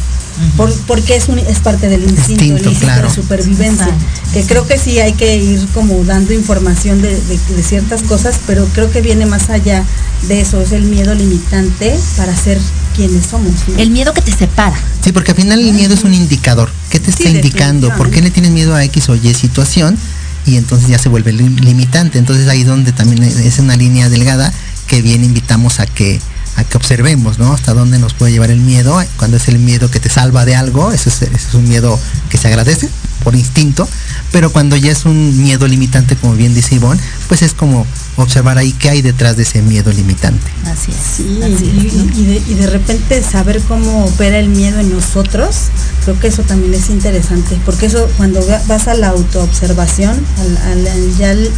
Por- 0.57 0.73
porque 0.88 1.15
es, 1.15 1.27
un- 1.29 1.39
es 1.39 1.59
parte 1.59 1.88
del 1.89 2.03
instinto, 2.03 2.43
Instinto, 2.43 2.55
el 2.63 2.65
instinto 2.69 2.86
claro. 2.93 3.07
de 3.09 3.15
supervivencia. 3.15 3.89
Que 4.34 4.43
creo 4.43 4.65
que 4.67 4.77
sí 4.77 4.99
hay 4.99 5.13
que 5.13 5.38
ir 5.38 5.65
como 5.73 6.03
dando 6.03 6.34
información 6.34 7.01
de, 7.01 7.09
de- 7.09 7.39
de 7.55 7.63
ciertas 7.63 8.01
cosas, 8.03 8.36
pero 8.47 8.65
creo 8.73 8.89
que 8.91 9.01
viene 9.01 9.25
más 9.25 9.49
allá 9.49 9.84
de 10.27 10.41
eso, 10.41 10.61
es 10.61 10.71
el 10.71 10.84
miedo 10.84 11.13
limitante 11.13 11.95
para 12.17 12.36
ser 12.36 12.59
quienes 12.95 13.25
somos. 13.25 13.51
¿no? 13.67 13.77
El 13.77 13.89
miedo 13.91 14.13
que 14.13 14.21
te 14.21 14.31
separa. 14.31 14.75
Sí, 15.03 15.11
porque 15.11 15.31
al 15.31 15.38
final 15.38 15.59
el 15.59 15.73
miedo 15.73 15.93
es 15.93 16.03
un 16.03 16.13
indicador. 16.13 16.69
¿Qué 16.89 16.99
te 16.99 17.09
está 17.11 17.23
Sí, 17.23 17.29
indicando? 17.29 17.89
¿Por 17.95 18.09
qué 18.09 18.21
le 18.21 18.31
tienes 18.31 18.51
miedo 18.51 18.75
a 18.75 18.84
X 18.86 19.09
o 19.09 19.15
Y 19.15 19.34
situación? 19.34 19.97
Y 20.45 20.57
entonces 20.57 20.89
ya 20.89 20.97
se 20.99 21.09
vuelve 21.09 21.31
lim- 21.34 21.59
limitante. 21.61 22.17
Entonces 22.19 22.47
ahí 22.47 22.63
donde 22.63 22.91
también 22.91 23.23
es 23.23 23.59
una 23.59 23.75
línea 23.75 24.09
delgada 24.09 24.51
que 24.88 25.01
bien 25.01 25.23
invitamos 25.23 25.79
a 25.79 25.86
que 25.86 26.19
a 26.55 26.63
que 26.63 26.77
observemos, 26.77 27.39
¿no? 27.39 27.53
Hasta 27.53 27.73
dónde 27.73 27.99
nos 27.99 28.13
puede 28.13 28.31
llevar 28.31 28.51
el 28.51 28.59
miedo. 28.59 29.01
Cuando 29.17 29.37
es 29.37 29.47
el 29.47 29.59
miedo 29.59 29.89
que 29.89 29.99
te 29.99 30.09
salva 30.09 30.45
de 30.45 30.55
algo, 30.55 30.91
ese 30.91 31.09
es, 31.09 31.21
ese 31.21 31.35
es 31.35 31.53
un 31.53 31.67
miedo 31.67 31.99
que 32.29 32.37
se 32.37 32.47
agradece 32.47 32.89
por 33.24 33.36
instinto. 33.36 33.88
Pero 34.32 34.51
cuando 34.51 34.76
ya 34.76 34.91
es 34.91 35.05
un 35.05 35.41
miedo 35.43 35.67
limitante, 35.67 36.15
como 36.15 36.34
bien 36.36 36.53
dice 36.53 36.76
Ivonne, 36.76 36.99
pues 37.28 37.41
es 37.41 37.53
como 37.53 37.86
observar 38.17 38.57
ahí 38.57 38.74
qué 38.74 38.89
hay 38.89 39.01
detrás 39.01 39.38
de 39.38 39.43
ese 39.43 39.61
miedo 39.61 39.91
limitante. 39.91 40.45
Así 40.65 40.91
es. 40.91 40.97
Sí, 41.17 41.39
así 41.43 41.65
y, 41.65 41.88
es, 41.88 41.93
¿no? 41.93 42.03
y 42.19 42.26
de, 42.26 42.41
y 42.47 42.53
de 42.55 42.67
repente 42.67 43.21
saber 43.24 43.59
cómo 43.67 44.05
opera 44.05 44.38
el 44.39 44.49
miedo 44.49 44.80
en 44.80 44.91
nosotros, 44.93 45.55
creo 46.03 46.19
que 46.19 46.28
eso 46.28 46.43
también 46.43 46.74
es 46.74 46.89
interesante, 46.89 47.57
porque 47.65 47.88
eso 47.88 48.07
cuando 48.17 48.45
va- 48.47 48.61
vas 48.67 48.88
a 48.88 48.93
la 48.95 49.09
autoobservación, 49.09 50.11
al, 50.39 50.57
al- 50.57 50.88
al 50.88 51.17
ya 51.17 51.32
al, 51.32 51.49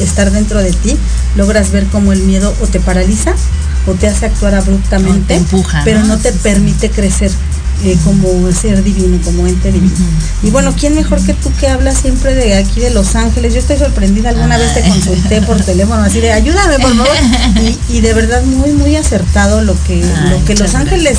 estar 0.00 0.30
dentro 0.30 0.60
de 0.62 0.72
ti, 0.72 0.96
logras 1.36 1.70
ver 1.70 1.86
cómo 1.86 2.12
el 2.12 2.20
miedo 2.22 2.54
o 2.60 2.66
te 2.66 2.80
paraliza 2.80 3.34
o 3.86 3.92
te 3.92 4.08
hace 4.08 4.26
actuar 4.26 4.54
abruptamente, 4.54 5.34
empuja, 5.34 5.82
pero 5.84 6.00
¿no? 6.00 6.06
no 6.08 6.18
te 6.18 6.32
permite 6.32 6.90
crecer. 6.90 7.30
Eh, 7.82 7.96
como 8.04 8.50
ser 8.52 8.82
divino, 8.84 9.18
como 9.24 9.46
ente 9.46 9.72
divino. 9.72 9.92
Y 10.42 10.50
bueno, 10.50 10.74
¿quién 10.78 10.94
mejor 10.94 11.20
que 11.24 11.34
tú 11.34 11.50
que 11.58 11.68
hablas 11.68 11.98
siempre 11.98 12.34
de 12.34 12.54
aquí 12.54 12.80
de 12.80 12.90
Los 12.90 13.14
Ángeles? 13.16 13.52
Yo 13.54 13.60
estoy 13.60 13.78
sorprendida, 13.78 14.30
alguna 14.30 14.56
vez 14.58 14.72
te 14.74 14.82
consulté 14.82 15.42
por 15.42 15.60
teléfono 15.60 16.02
así 16.02 16.20
de 16.20 16.32
ayúdame 16.32 16.78
por 16.78 16.94
favor. 16.96 17.16
Y, 17.88 17.96
y 17.96 18.00
de 18.00 18.14
verdad 18.14 18.42
muy, 18.44 18.72
muy 18.72 18.96
acertado 18.96 19.60
lo 19.62 19.74
que, 19.84 20.04
lo 20.30 20.44
que 20.44 20.54
Los 20.54 20.74
Ángeles 20.74 21.18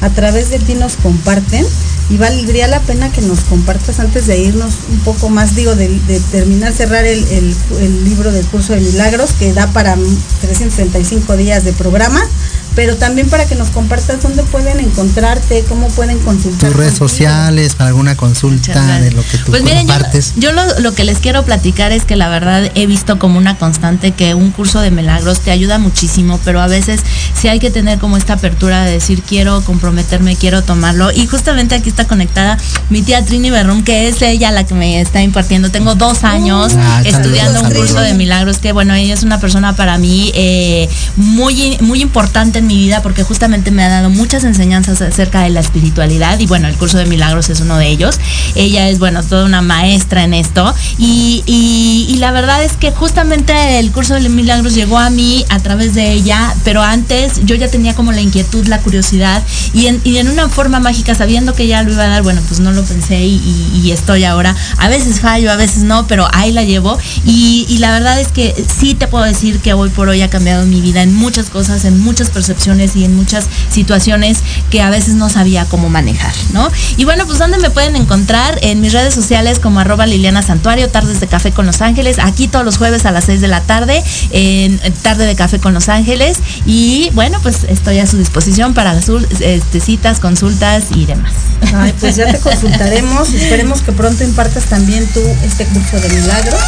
a 0.00 0.10
través 0.10 0.50
de 0.50 0.58
ti 0.58 0.74
nos 0.74 0.94
comparten. 0.96 1.64
Y 2.10 2.16
valdría 2.18 2.66
la 2.66 2.80
pena 2.80 3.10
que 3.10 3.22
nos 3.22 3.40
compartas 3.40 3.98
antes 4.00 4.26
de 4.26 4.36
irnos 4.38 4.72
un 4.90 4.98
poco 5.00 5.30
más, 5.30 5.54
digo, 5.54 5.74
de, 5.76 5.88
de 5.88 6.20
terminar, 6.32 6.72
cerrar 6.72 7.06
el, 7.06 7.24
el- 7.28 7.56
el 7.80 8.04
libro 8.04 8.32
del 8.32 8.44
curso 8.46 8.74
de 8.74 8.80
milagros, 8.80 9.30
que 9.38 9.52
da 9.54 9.68
para 9.68 9.96
365 10.42 11.36
días 11.36 11.64
de 11.64 11.72
programa, 11.72 12.20
pero 12.74 12.96
también 12.96 13.28
para 13.28 13.46
que 13.46 13.54
nos 13.54 13.68
compartas 13.68 14.22
dónde 14.22 14.42
pueden 14.44 14.80
encontrarte, 14.80 15.64
cómo 15.68 15.88
pueden 15.88 16.18
consultar. 16.20 16.70
Tus 16.70 16.76
redes 16.78 16.92
contigo. 16.98 17.08
sociales, 17.08 17.74
para 17.74 17.88
alguna 17.88 18.16
consulta 18.16 18.98
de 18.98 19.10
lo 19.12 19.22
que 19.22 19.38
tú 19.38 19.50
Pues 19.50 19.62
miren, 19.62 19.86
yo, 19.86 19.92
compartes. 19.94 20.32
yo 20.36 20.52
lo, 20.52 20.62
lo 20.80 20.94
que 20.94 21.04
les 21.04 21.18
quiero 21.18 21.44
platicar 21.44 21.92
es 21.92 22.04
que 22.04 22.16
la 22.16 22.28
verdad 22.28 22.70
he 22.74 22.86
visto 22.86 23.18
como 23.18 23.38
una 23.38 23.56
constante 23.56 24.12
que 24.12 24.34
un 24.34 24.50
curso 24.50 24.80
de 24.80 24.90
milagros 24.90 25.40
te 25.40 25.50
ayuda 25.50 25.78
muchísimo, 25.78 26.40
pero 26.44 26.60
a 26.60 26.66
veces 26.66 27.00
sí 27.38 27.48
hay 27.48 27.58
que 27.58 27.70
tener 27.70 27.98
como 27.98 28.16
esta 28.16 28.34
apertura 28.34 28.84
de 28.84 28.92
decir 28.92 29.22
quiero 29.22 29.60
comprometerme, 29.62 30.36
quiero 30.36 30.62
tomarlo. 30.62 31.10
Y 31.12 31.26
justamente 31.26 31.74
aquí 31.74 31.88
está 31.90 32.06
conectada 32.06 32.56
mi 32.90 33.02
tía 33.02 33.24
Trini 33.24 33.50
Berrum, 33.50 33.82
que 33.84 34.08
es 34.08 34.20
ella 34.22 34.50
la 34.50 34.64
que 34.64 34.74
me 34.74 35.00
está 35.00 35.22
impartiendo. 35.22 35.70
Tengo 35.70 35.94
dos 35.94 36.24
años 36.24 36.72
Ah, 36.78 37.02
estudiando 37.04 37.60
un 37.60 37.66
curso 37.70 37.94
saludos. 37.94 38.04
de 38.08 38.14
milagros, 38.14 38.58
que 38.58 38.72
bueno, 38.72 38.94
ella 38.94 39.14
es 39.14 39.22
una 39.22 39.38
persona 39.40 39.74
para 39.76 39.98
mí 39.98 40.30
eh, 40.34 40.88
muy, 41.16 41.76
muy 41.80 42.00
importante 42.02 42.61
en 42.62 42.66
mi 42.68 42.76
vida 42.78 43.02
porque 43.02 43.22
justamente 43.22 43.70
me 43.70 43.82
ha 43.84 43.88
dado 43.88 44.08
muchas 44.10 44.44
enseñanzas 44.44 45.00
acerca 45.02 45.42
de 45.42 45.50
la 45.50 45.60
espiritualidad 45.60 46.38
y 46.40 46.46
bueno, 46.46 46.68
el 46.68 46.76
curso 46.76 46.96
de 46.98 47.06
milagros 47.06 47.50
es 47.50 47.60
uno 47.60 47.76
de 47.76 47.88
ellos. 47.88 48.18
Ella 48.54 48.88
es, 48.88 48.98
bueno, 48.98 49.22
toda 49.22 49.44
una 49.44 49.60
maestra 49.62 50.24
en 50.24 50.34
esto 50.34 50.74
y, 50.98 51.42
y- 51.46 52.16
la 52.22 52.30
verdad 52.30 52.62
es 52.62 52.74
que 52.74 52.92
justamente 52.92 53.80
el 53.80 53.90
curso 53.90 54.14
de 54.14 54.28
milagros 54.28 54.74
llegó 54.74 54.96
a 54.96 55.10
mí 55.10 55.44
a 55.48 55.58
través 55.58 55.92
de 55.92 56.12
ella, 56.12 56.54
pero 56.62 56.80
antes 56.80 57.40
yo 57.44 57.56
ya 57.56 57.66
tenía 57.68 57.96
como 57.96 58.12
la 58.12 58.20
inquietud, 58.20 58.64
la 58.68 58.78
curiosidad 58.78 59.42
y 59.74 59.86
en, 59.86 60.00
y 60.04 60.18
en 60.18 60.28
una 60.28 60.48
forma 60.48 60.78
mágica, 60.78 61.16
sabiendo 61.16 61.52
que 61.54 61.66
ya 61.66 61.82
lo 61.82 61.90
iba 61.92 62.04
a 62.04 62.08
dar, 62.08 62.22
bueno, 62.22 62.40
pues 62.46 62.60
no 62.60 62.70
lo 62.70 62.84
pensé 62.84 63.18
y, 63.26 63.40
y- 63.82 63.90
estoy 63.90 64.22
ahora. 64.24 64.54
A 64.78 64.88
veces 64.88 65.18
fallo, 65.20 65.50
a 65.50 65.56
veces 65.56 65.82
no, 65.82 66.06
pero 66.06 66.28
ahí 66.32 66.52
la 66.52 66.62
llevo 66.62 66.96
y, 67.26 67.66
la 67.78 67.90
verdad 67.90 68.20
es 68.20 68.28
que 68.28 68.54
sí 68.80 68.94
te 68.94 69.08
puedo 69.08 69.24
decir 69.24 69.58
que 69.58 69.72
hoy 69.74 69.90
por 69.90 70.08
hoy 70.08 70.22
ha 70.22 70.30
cambiado 70.30 70.64
mi 70.66 70.80
vida 70.80 71.02
en 71.02 71.12
muchas 71.12 71.50
cosas, 71.50 71.84
en 71.84 71.98
muchas 72.00 72.30
percepciones 72.52 72.96
y 72.96 73.04
en 73.04 73.16
muchas 73.16 73.46
situaciones 73.70 74.38
que 74.70 74.82
a 74.82 74.90
veces 74.90 75.14
no 75.14 75.28
sabía 75.30 75.64
cómo 75.64 75.88
manejar, 75.88 76.32
¿no? 76.52 76.70
Y 76.96 77.04
bueno, 77.04 77.26
pues 77.26 77.38
¿dónde 77.38 77.58
me 77.58 77.70
pueden 77.70 77.96
encontrar? 77.96 78.58
En 78.62 78.80
mis 78.80 78.92
redes 78.92 79.14
sociales 79.14 79.58
como 79.58 79.80
arroba 79.80 80.06
Liliana 80.06 80.42
Santuario, 80.42 80.88
Tardes 80.90 81.20
de 81.20 81.26
Café 81.26 81.50
con 81.52 81.66
Los 81.66 81.80
Ángeles, 81.80 82.18
aquí 82.18 82.48
todos 82.48 82.64
los 82.64 82.76
jueves 82.76 83.06
a 83.06 83.10
las 83.10 83.24
6 83.24 83.40
de 83.40 83.48
la 83.48 83.60
tarde, 83.62 84.02
en 84.30 84.78
Tarde 85.02 85.26
de 85.26 85.34
Café 85.34 85.58
con 85.58 85.72
Los 85.74 85.88
Ángeles. 85.88 86.38
Y 86.66 87.10
bueno, 87.14 87.38
pues 87.42 87.64
estoy 87.68 87.98
a 87.98 88.06
su 88.06 88.18
disposición 88.18 88.74
para 88.74 89.00
sus, 89.02 89.24
este, 89.40 89.80
citas, 89.80 90.20
consultas 90.20 90.84
y 90.94 91.06
demás. 91.06 91.32
Ay, 91.74 91.94
pues 91.98 92.16
ya 92.16 92.30
te 92.30 92.38
consultaremos. 92.50 93.32
Esperemos 93.32 93.80
que 93.80 93.92
pronto 93.92 94.24
impartas 94.24 94.64
también 94.64 95.06
tú 95.14 95.20
este 95.44 95.64
curso 95.66 95.98
de 96.00 96.08
milagros. 96.10 96.60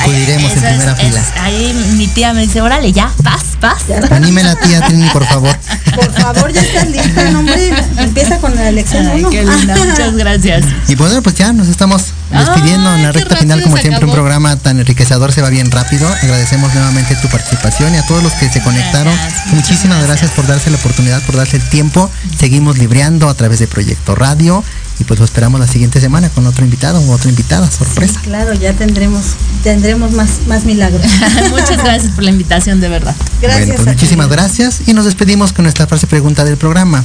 Acudiremos 0.00 0.52
en 0.52 0.58
Eso 0.58 0.66
primera 0.66 0.92
es- 0.92 0.98
fila. 1.00 1.22
ahí 1.42 1.72
mi 1.96 2.06
tía 2.08 2.32
me 2.34 2.42
dice, 2.42 2.60
órale, 2.60 2.92
ya, 2.92 3.10
paz, 3.22 3.42
paz. 3.60 3.84
Anime 4.10 4.42
a 4.42 4.56
Trini, 4.82 5.08
por 5.10 5.24
favor. 5.26 5.56
Por 5.94 6.12
favor, 6.12 6.52
ya 6.52 6.60
estás 6.60 6.88
lista, 6.88 7.30
no, 7.30 7.40
hombre. 7.40 7.72
Empieza 7.98 8.38
con 8.38 8.54
la 8.54 8.70
lección 8.70 9.06
Ay, 9.06 9.20
uno. 9.20 9.30
qué 9.30 9.44
linda, 9.44 9.76
muchas 9.76 10.14
gracias. 10.14 10.64
Y 10.88 10.94
bueno, 10.94 11.22
pues 11.22 11.34
ya 11.36 11.52
nos 11.52 11.68
estamos 11.68 12.12
despidiendo 12.30 12.94
en 12.94 13.02
la 13.02 13.12
recta 13.12 13.36
final, 13.36 13.62
como 13.62 13.76
siempre, 13.76 14.04
un 14.04 14.12
programa 14.12 14.56
tan 14.56 14.80
enriquecedor 14.80 15.32
se 15.32 15.42
va 15.42 15.50
bien 15.50 15.70
rápido. 15.70 16.08
Agradecemos 16.08 16.74
nuevamente 16.74 17.16
tu 17.16 17.28
participación 17.28 17.94
y 17.94 17.98
a 17.98 18.06
todos 18.06 18.22
los 18.22 18.32
que 18.32 18.48
se 18.48 18.62
conectaron. 18.62 19.14
Gracias, 19.14 19.46
Muchísimas 19.52 20.04
gracias 20.04 20.30
por 20.32 20.46
darse 20.46 20.70
la 20.70 20.76
oportunidad, 20.76 21.22
por 21.22 21.36
darse 21.36 21.56
el 21.56 21.68
tiempo. 21.68 22.10
Seguimos 22.38 22.78
libreando 22.78 23.28
a 23.28 23.34
través 23.34 23.58
de 23.58 23.66
Proyecto 23.66 24.14
Radio 24.14 24.64
y 24.98 25.04
pues 25.04 25.18
lo 25.18 25.24
esperamos 25.24 25.60
la 25.60 25.66
siguiente 25.66 26.00
semana 26.00 26.28
con 26.30 26.46
otro 26.46 26.64
invitado 26.64 27.00
o 27.00 27.10
otra 27.12 27.28
invitada, 27.28 27.70
sorpresa. 27.70 28.20
Claro, 28.22 28.54
ya 28.54 28.72
tendremos, 28.72 29.24
tendremos 29.62 30.12
más, 30.12 30.46
más 30.46 30.64
milagros. 30.64 31.02
Muchas 31.50 31.82
gracias 31.82 32.12
por 32.12 32.24
la 32.24 32.30
invitación, 32.30 32.80
de 32.80 32.88
verdad. 32.88 33.14
Gracias. 33.42 33.66
bueno, 33.66 33.74
pues 33.74 33.86
ti. 33.86 33.92
muchísimas 33.92 34.28
gracias 34.28 34.82
y 34.86 34.92
nos 34.94 35.04
despedimos 35.04 35.52
con 35.52 35.64
nuestra 35.64 35.86
frase 35.86 36.06
pregunta 36.06 36.44
del 36.44 36.56
programa. 36.56 37.04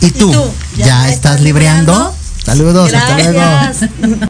¿Y 0.00 0.10
tú? 0.10 0.32
tú? 0.32 0.44
¿Ya, 0.76 1.08
estás 1.08 1.40
libreando? 1.40 2.14
Saludos, 2.44 2.92
hasta 2.92 3.18
luego. 3.18 4.26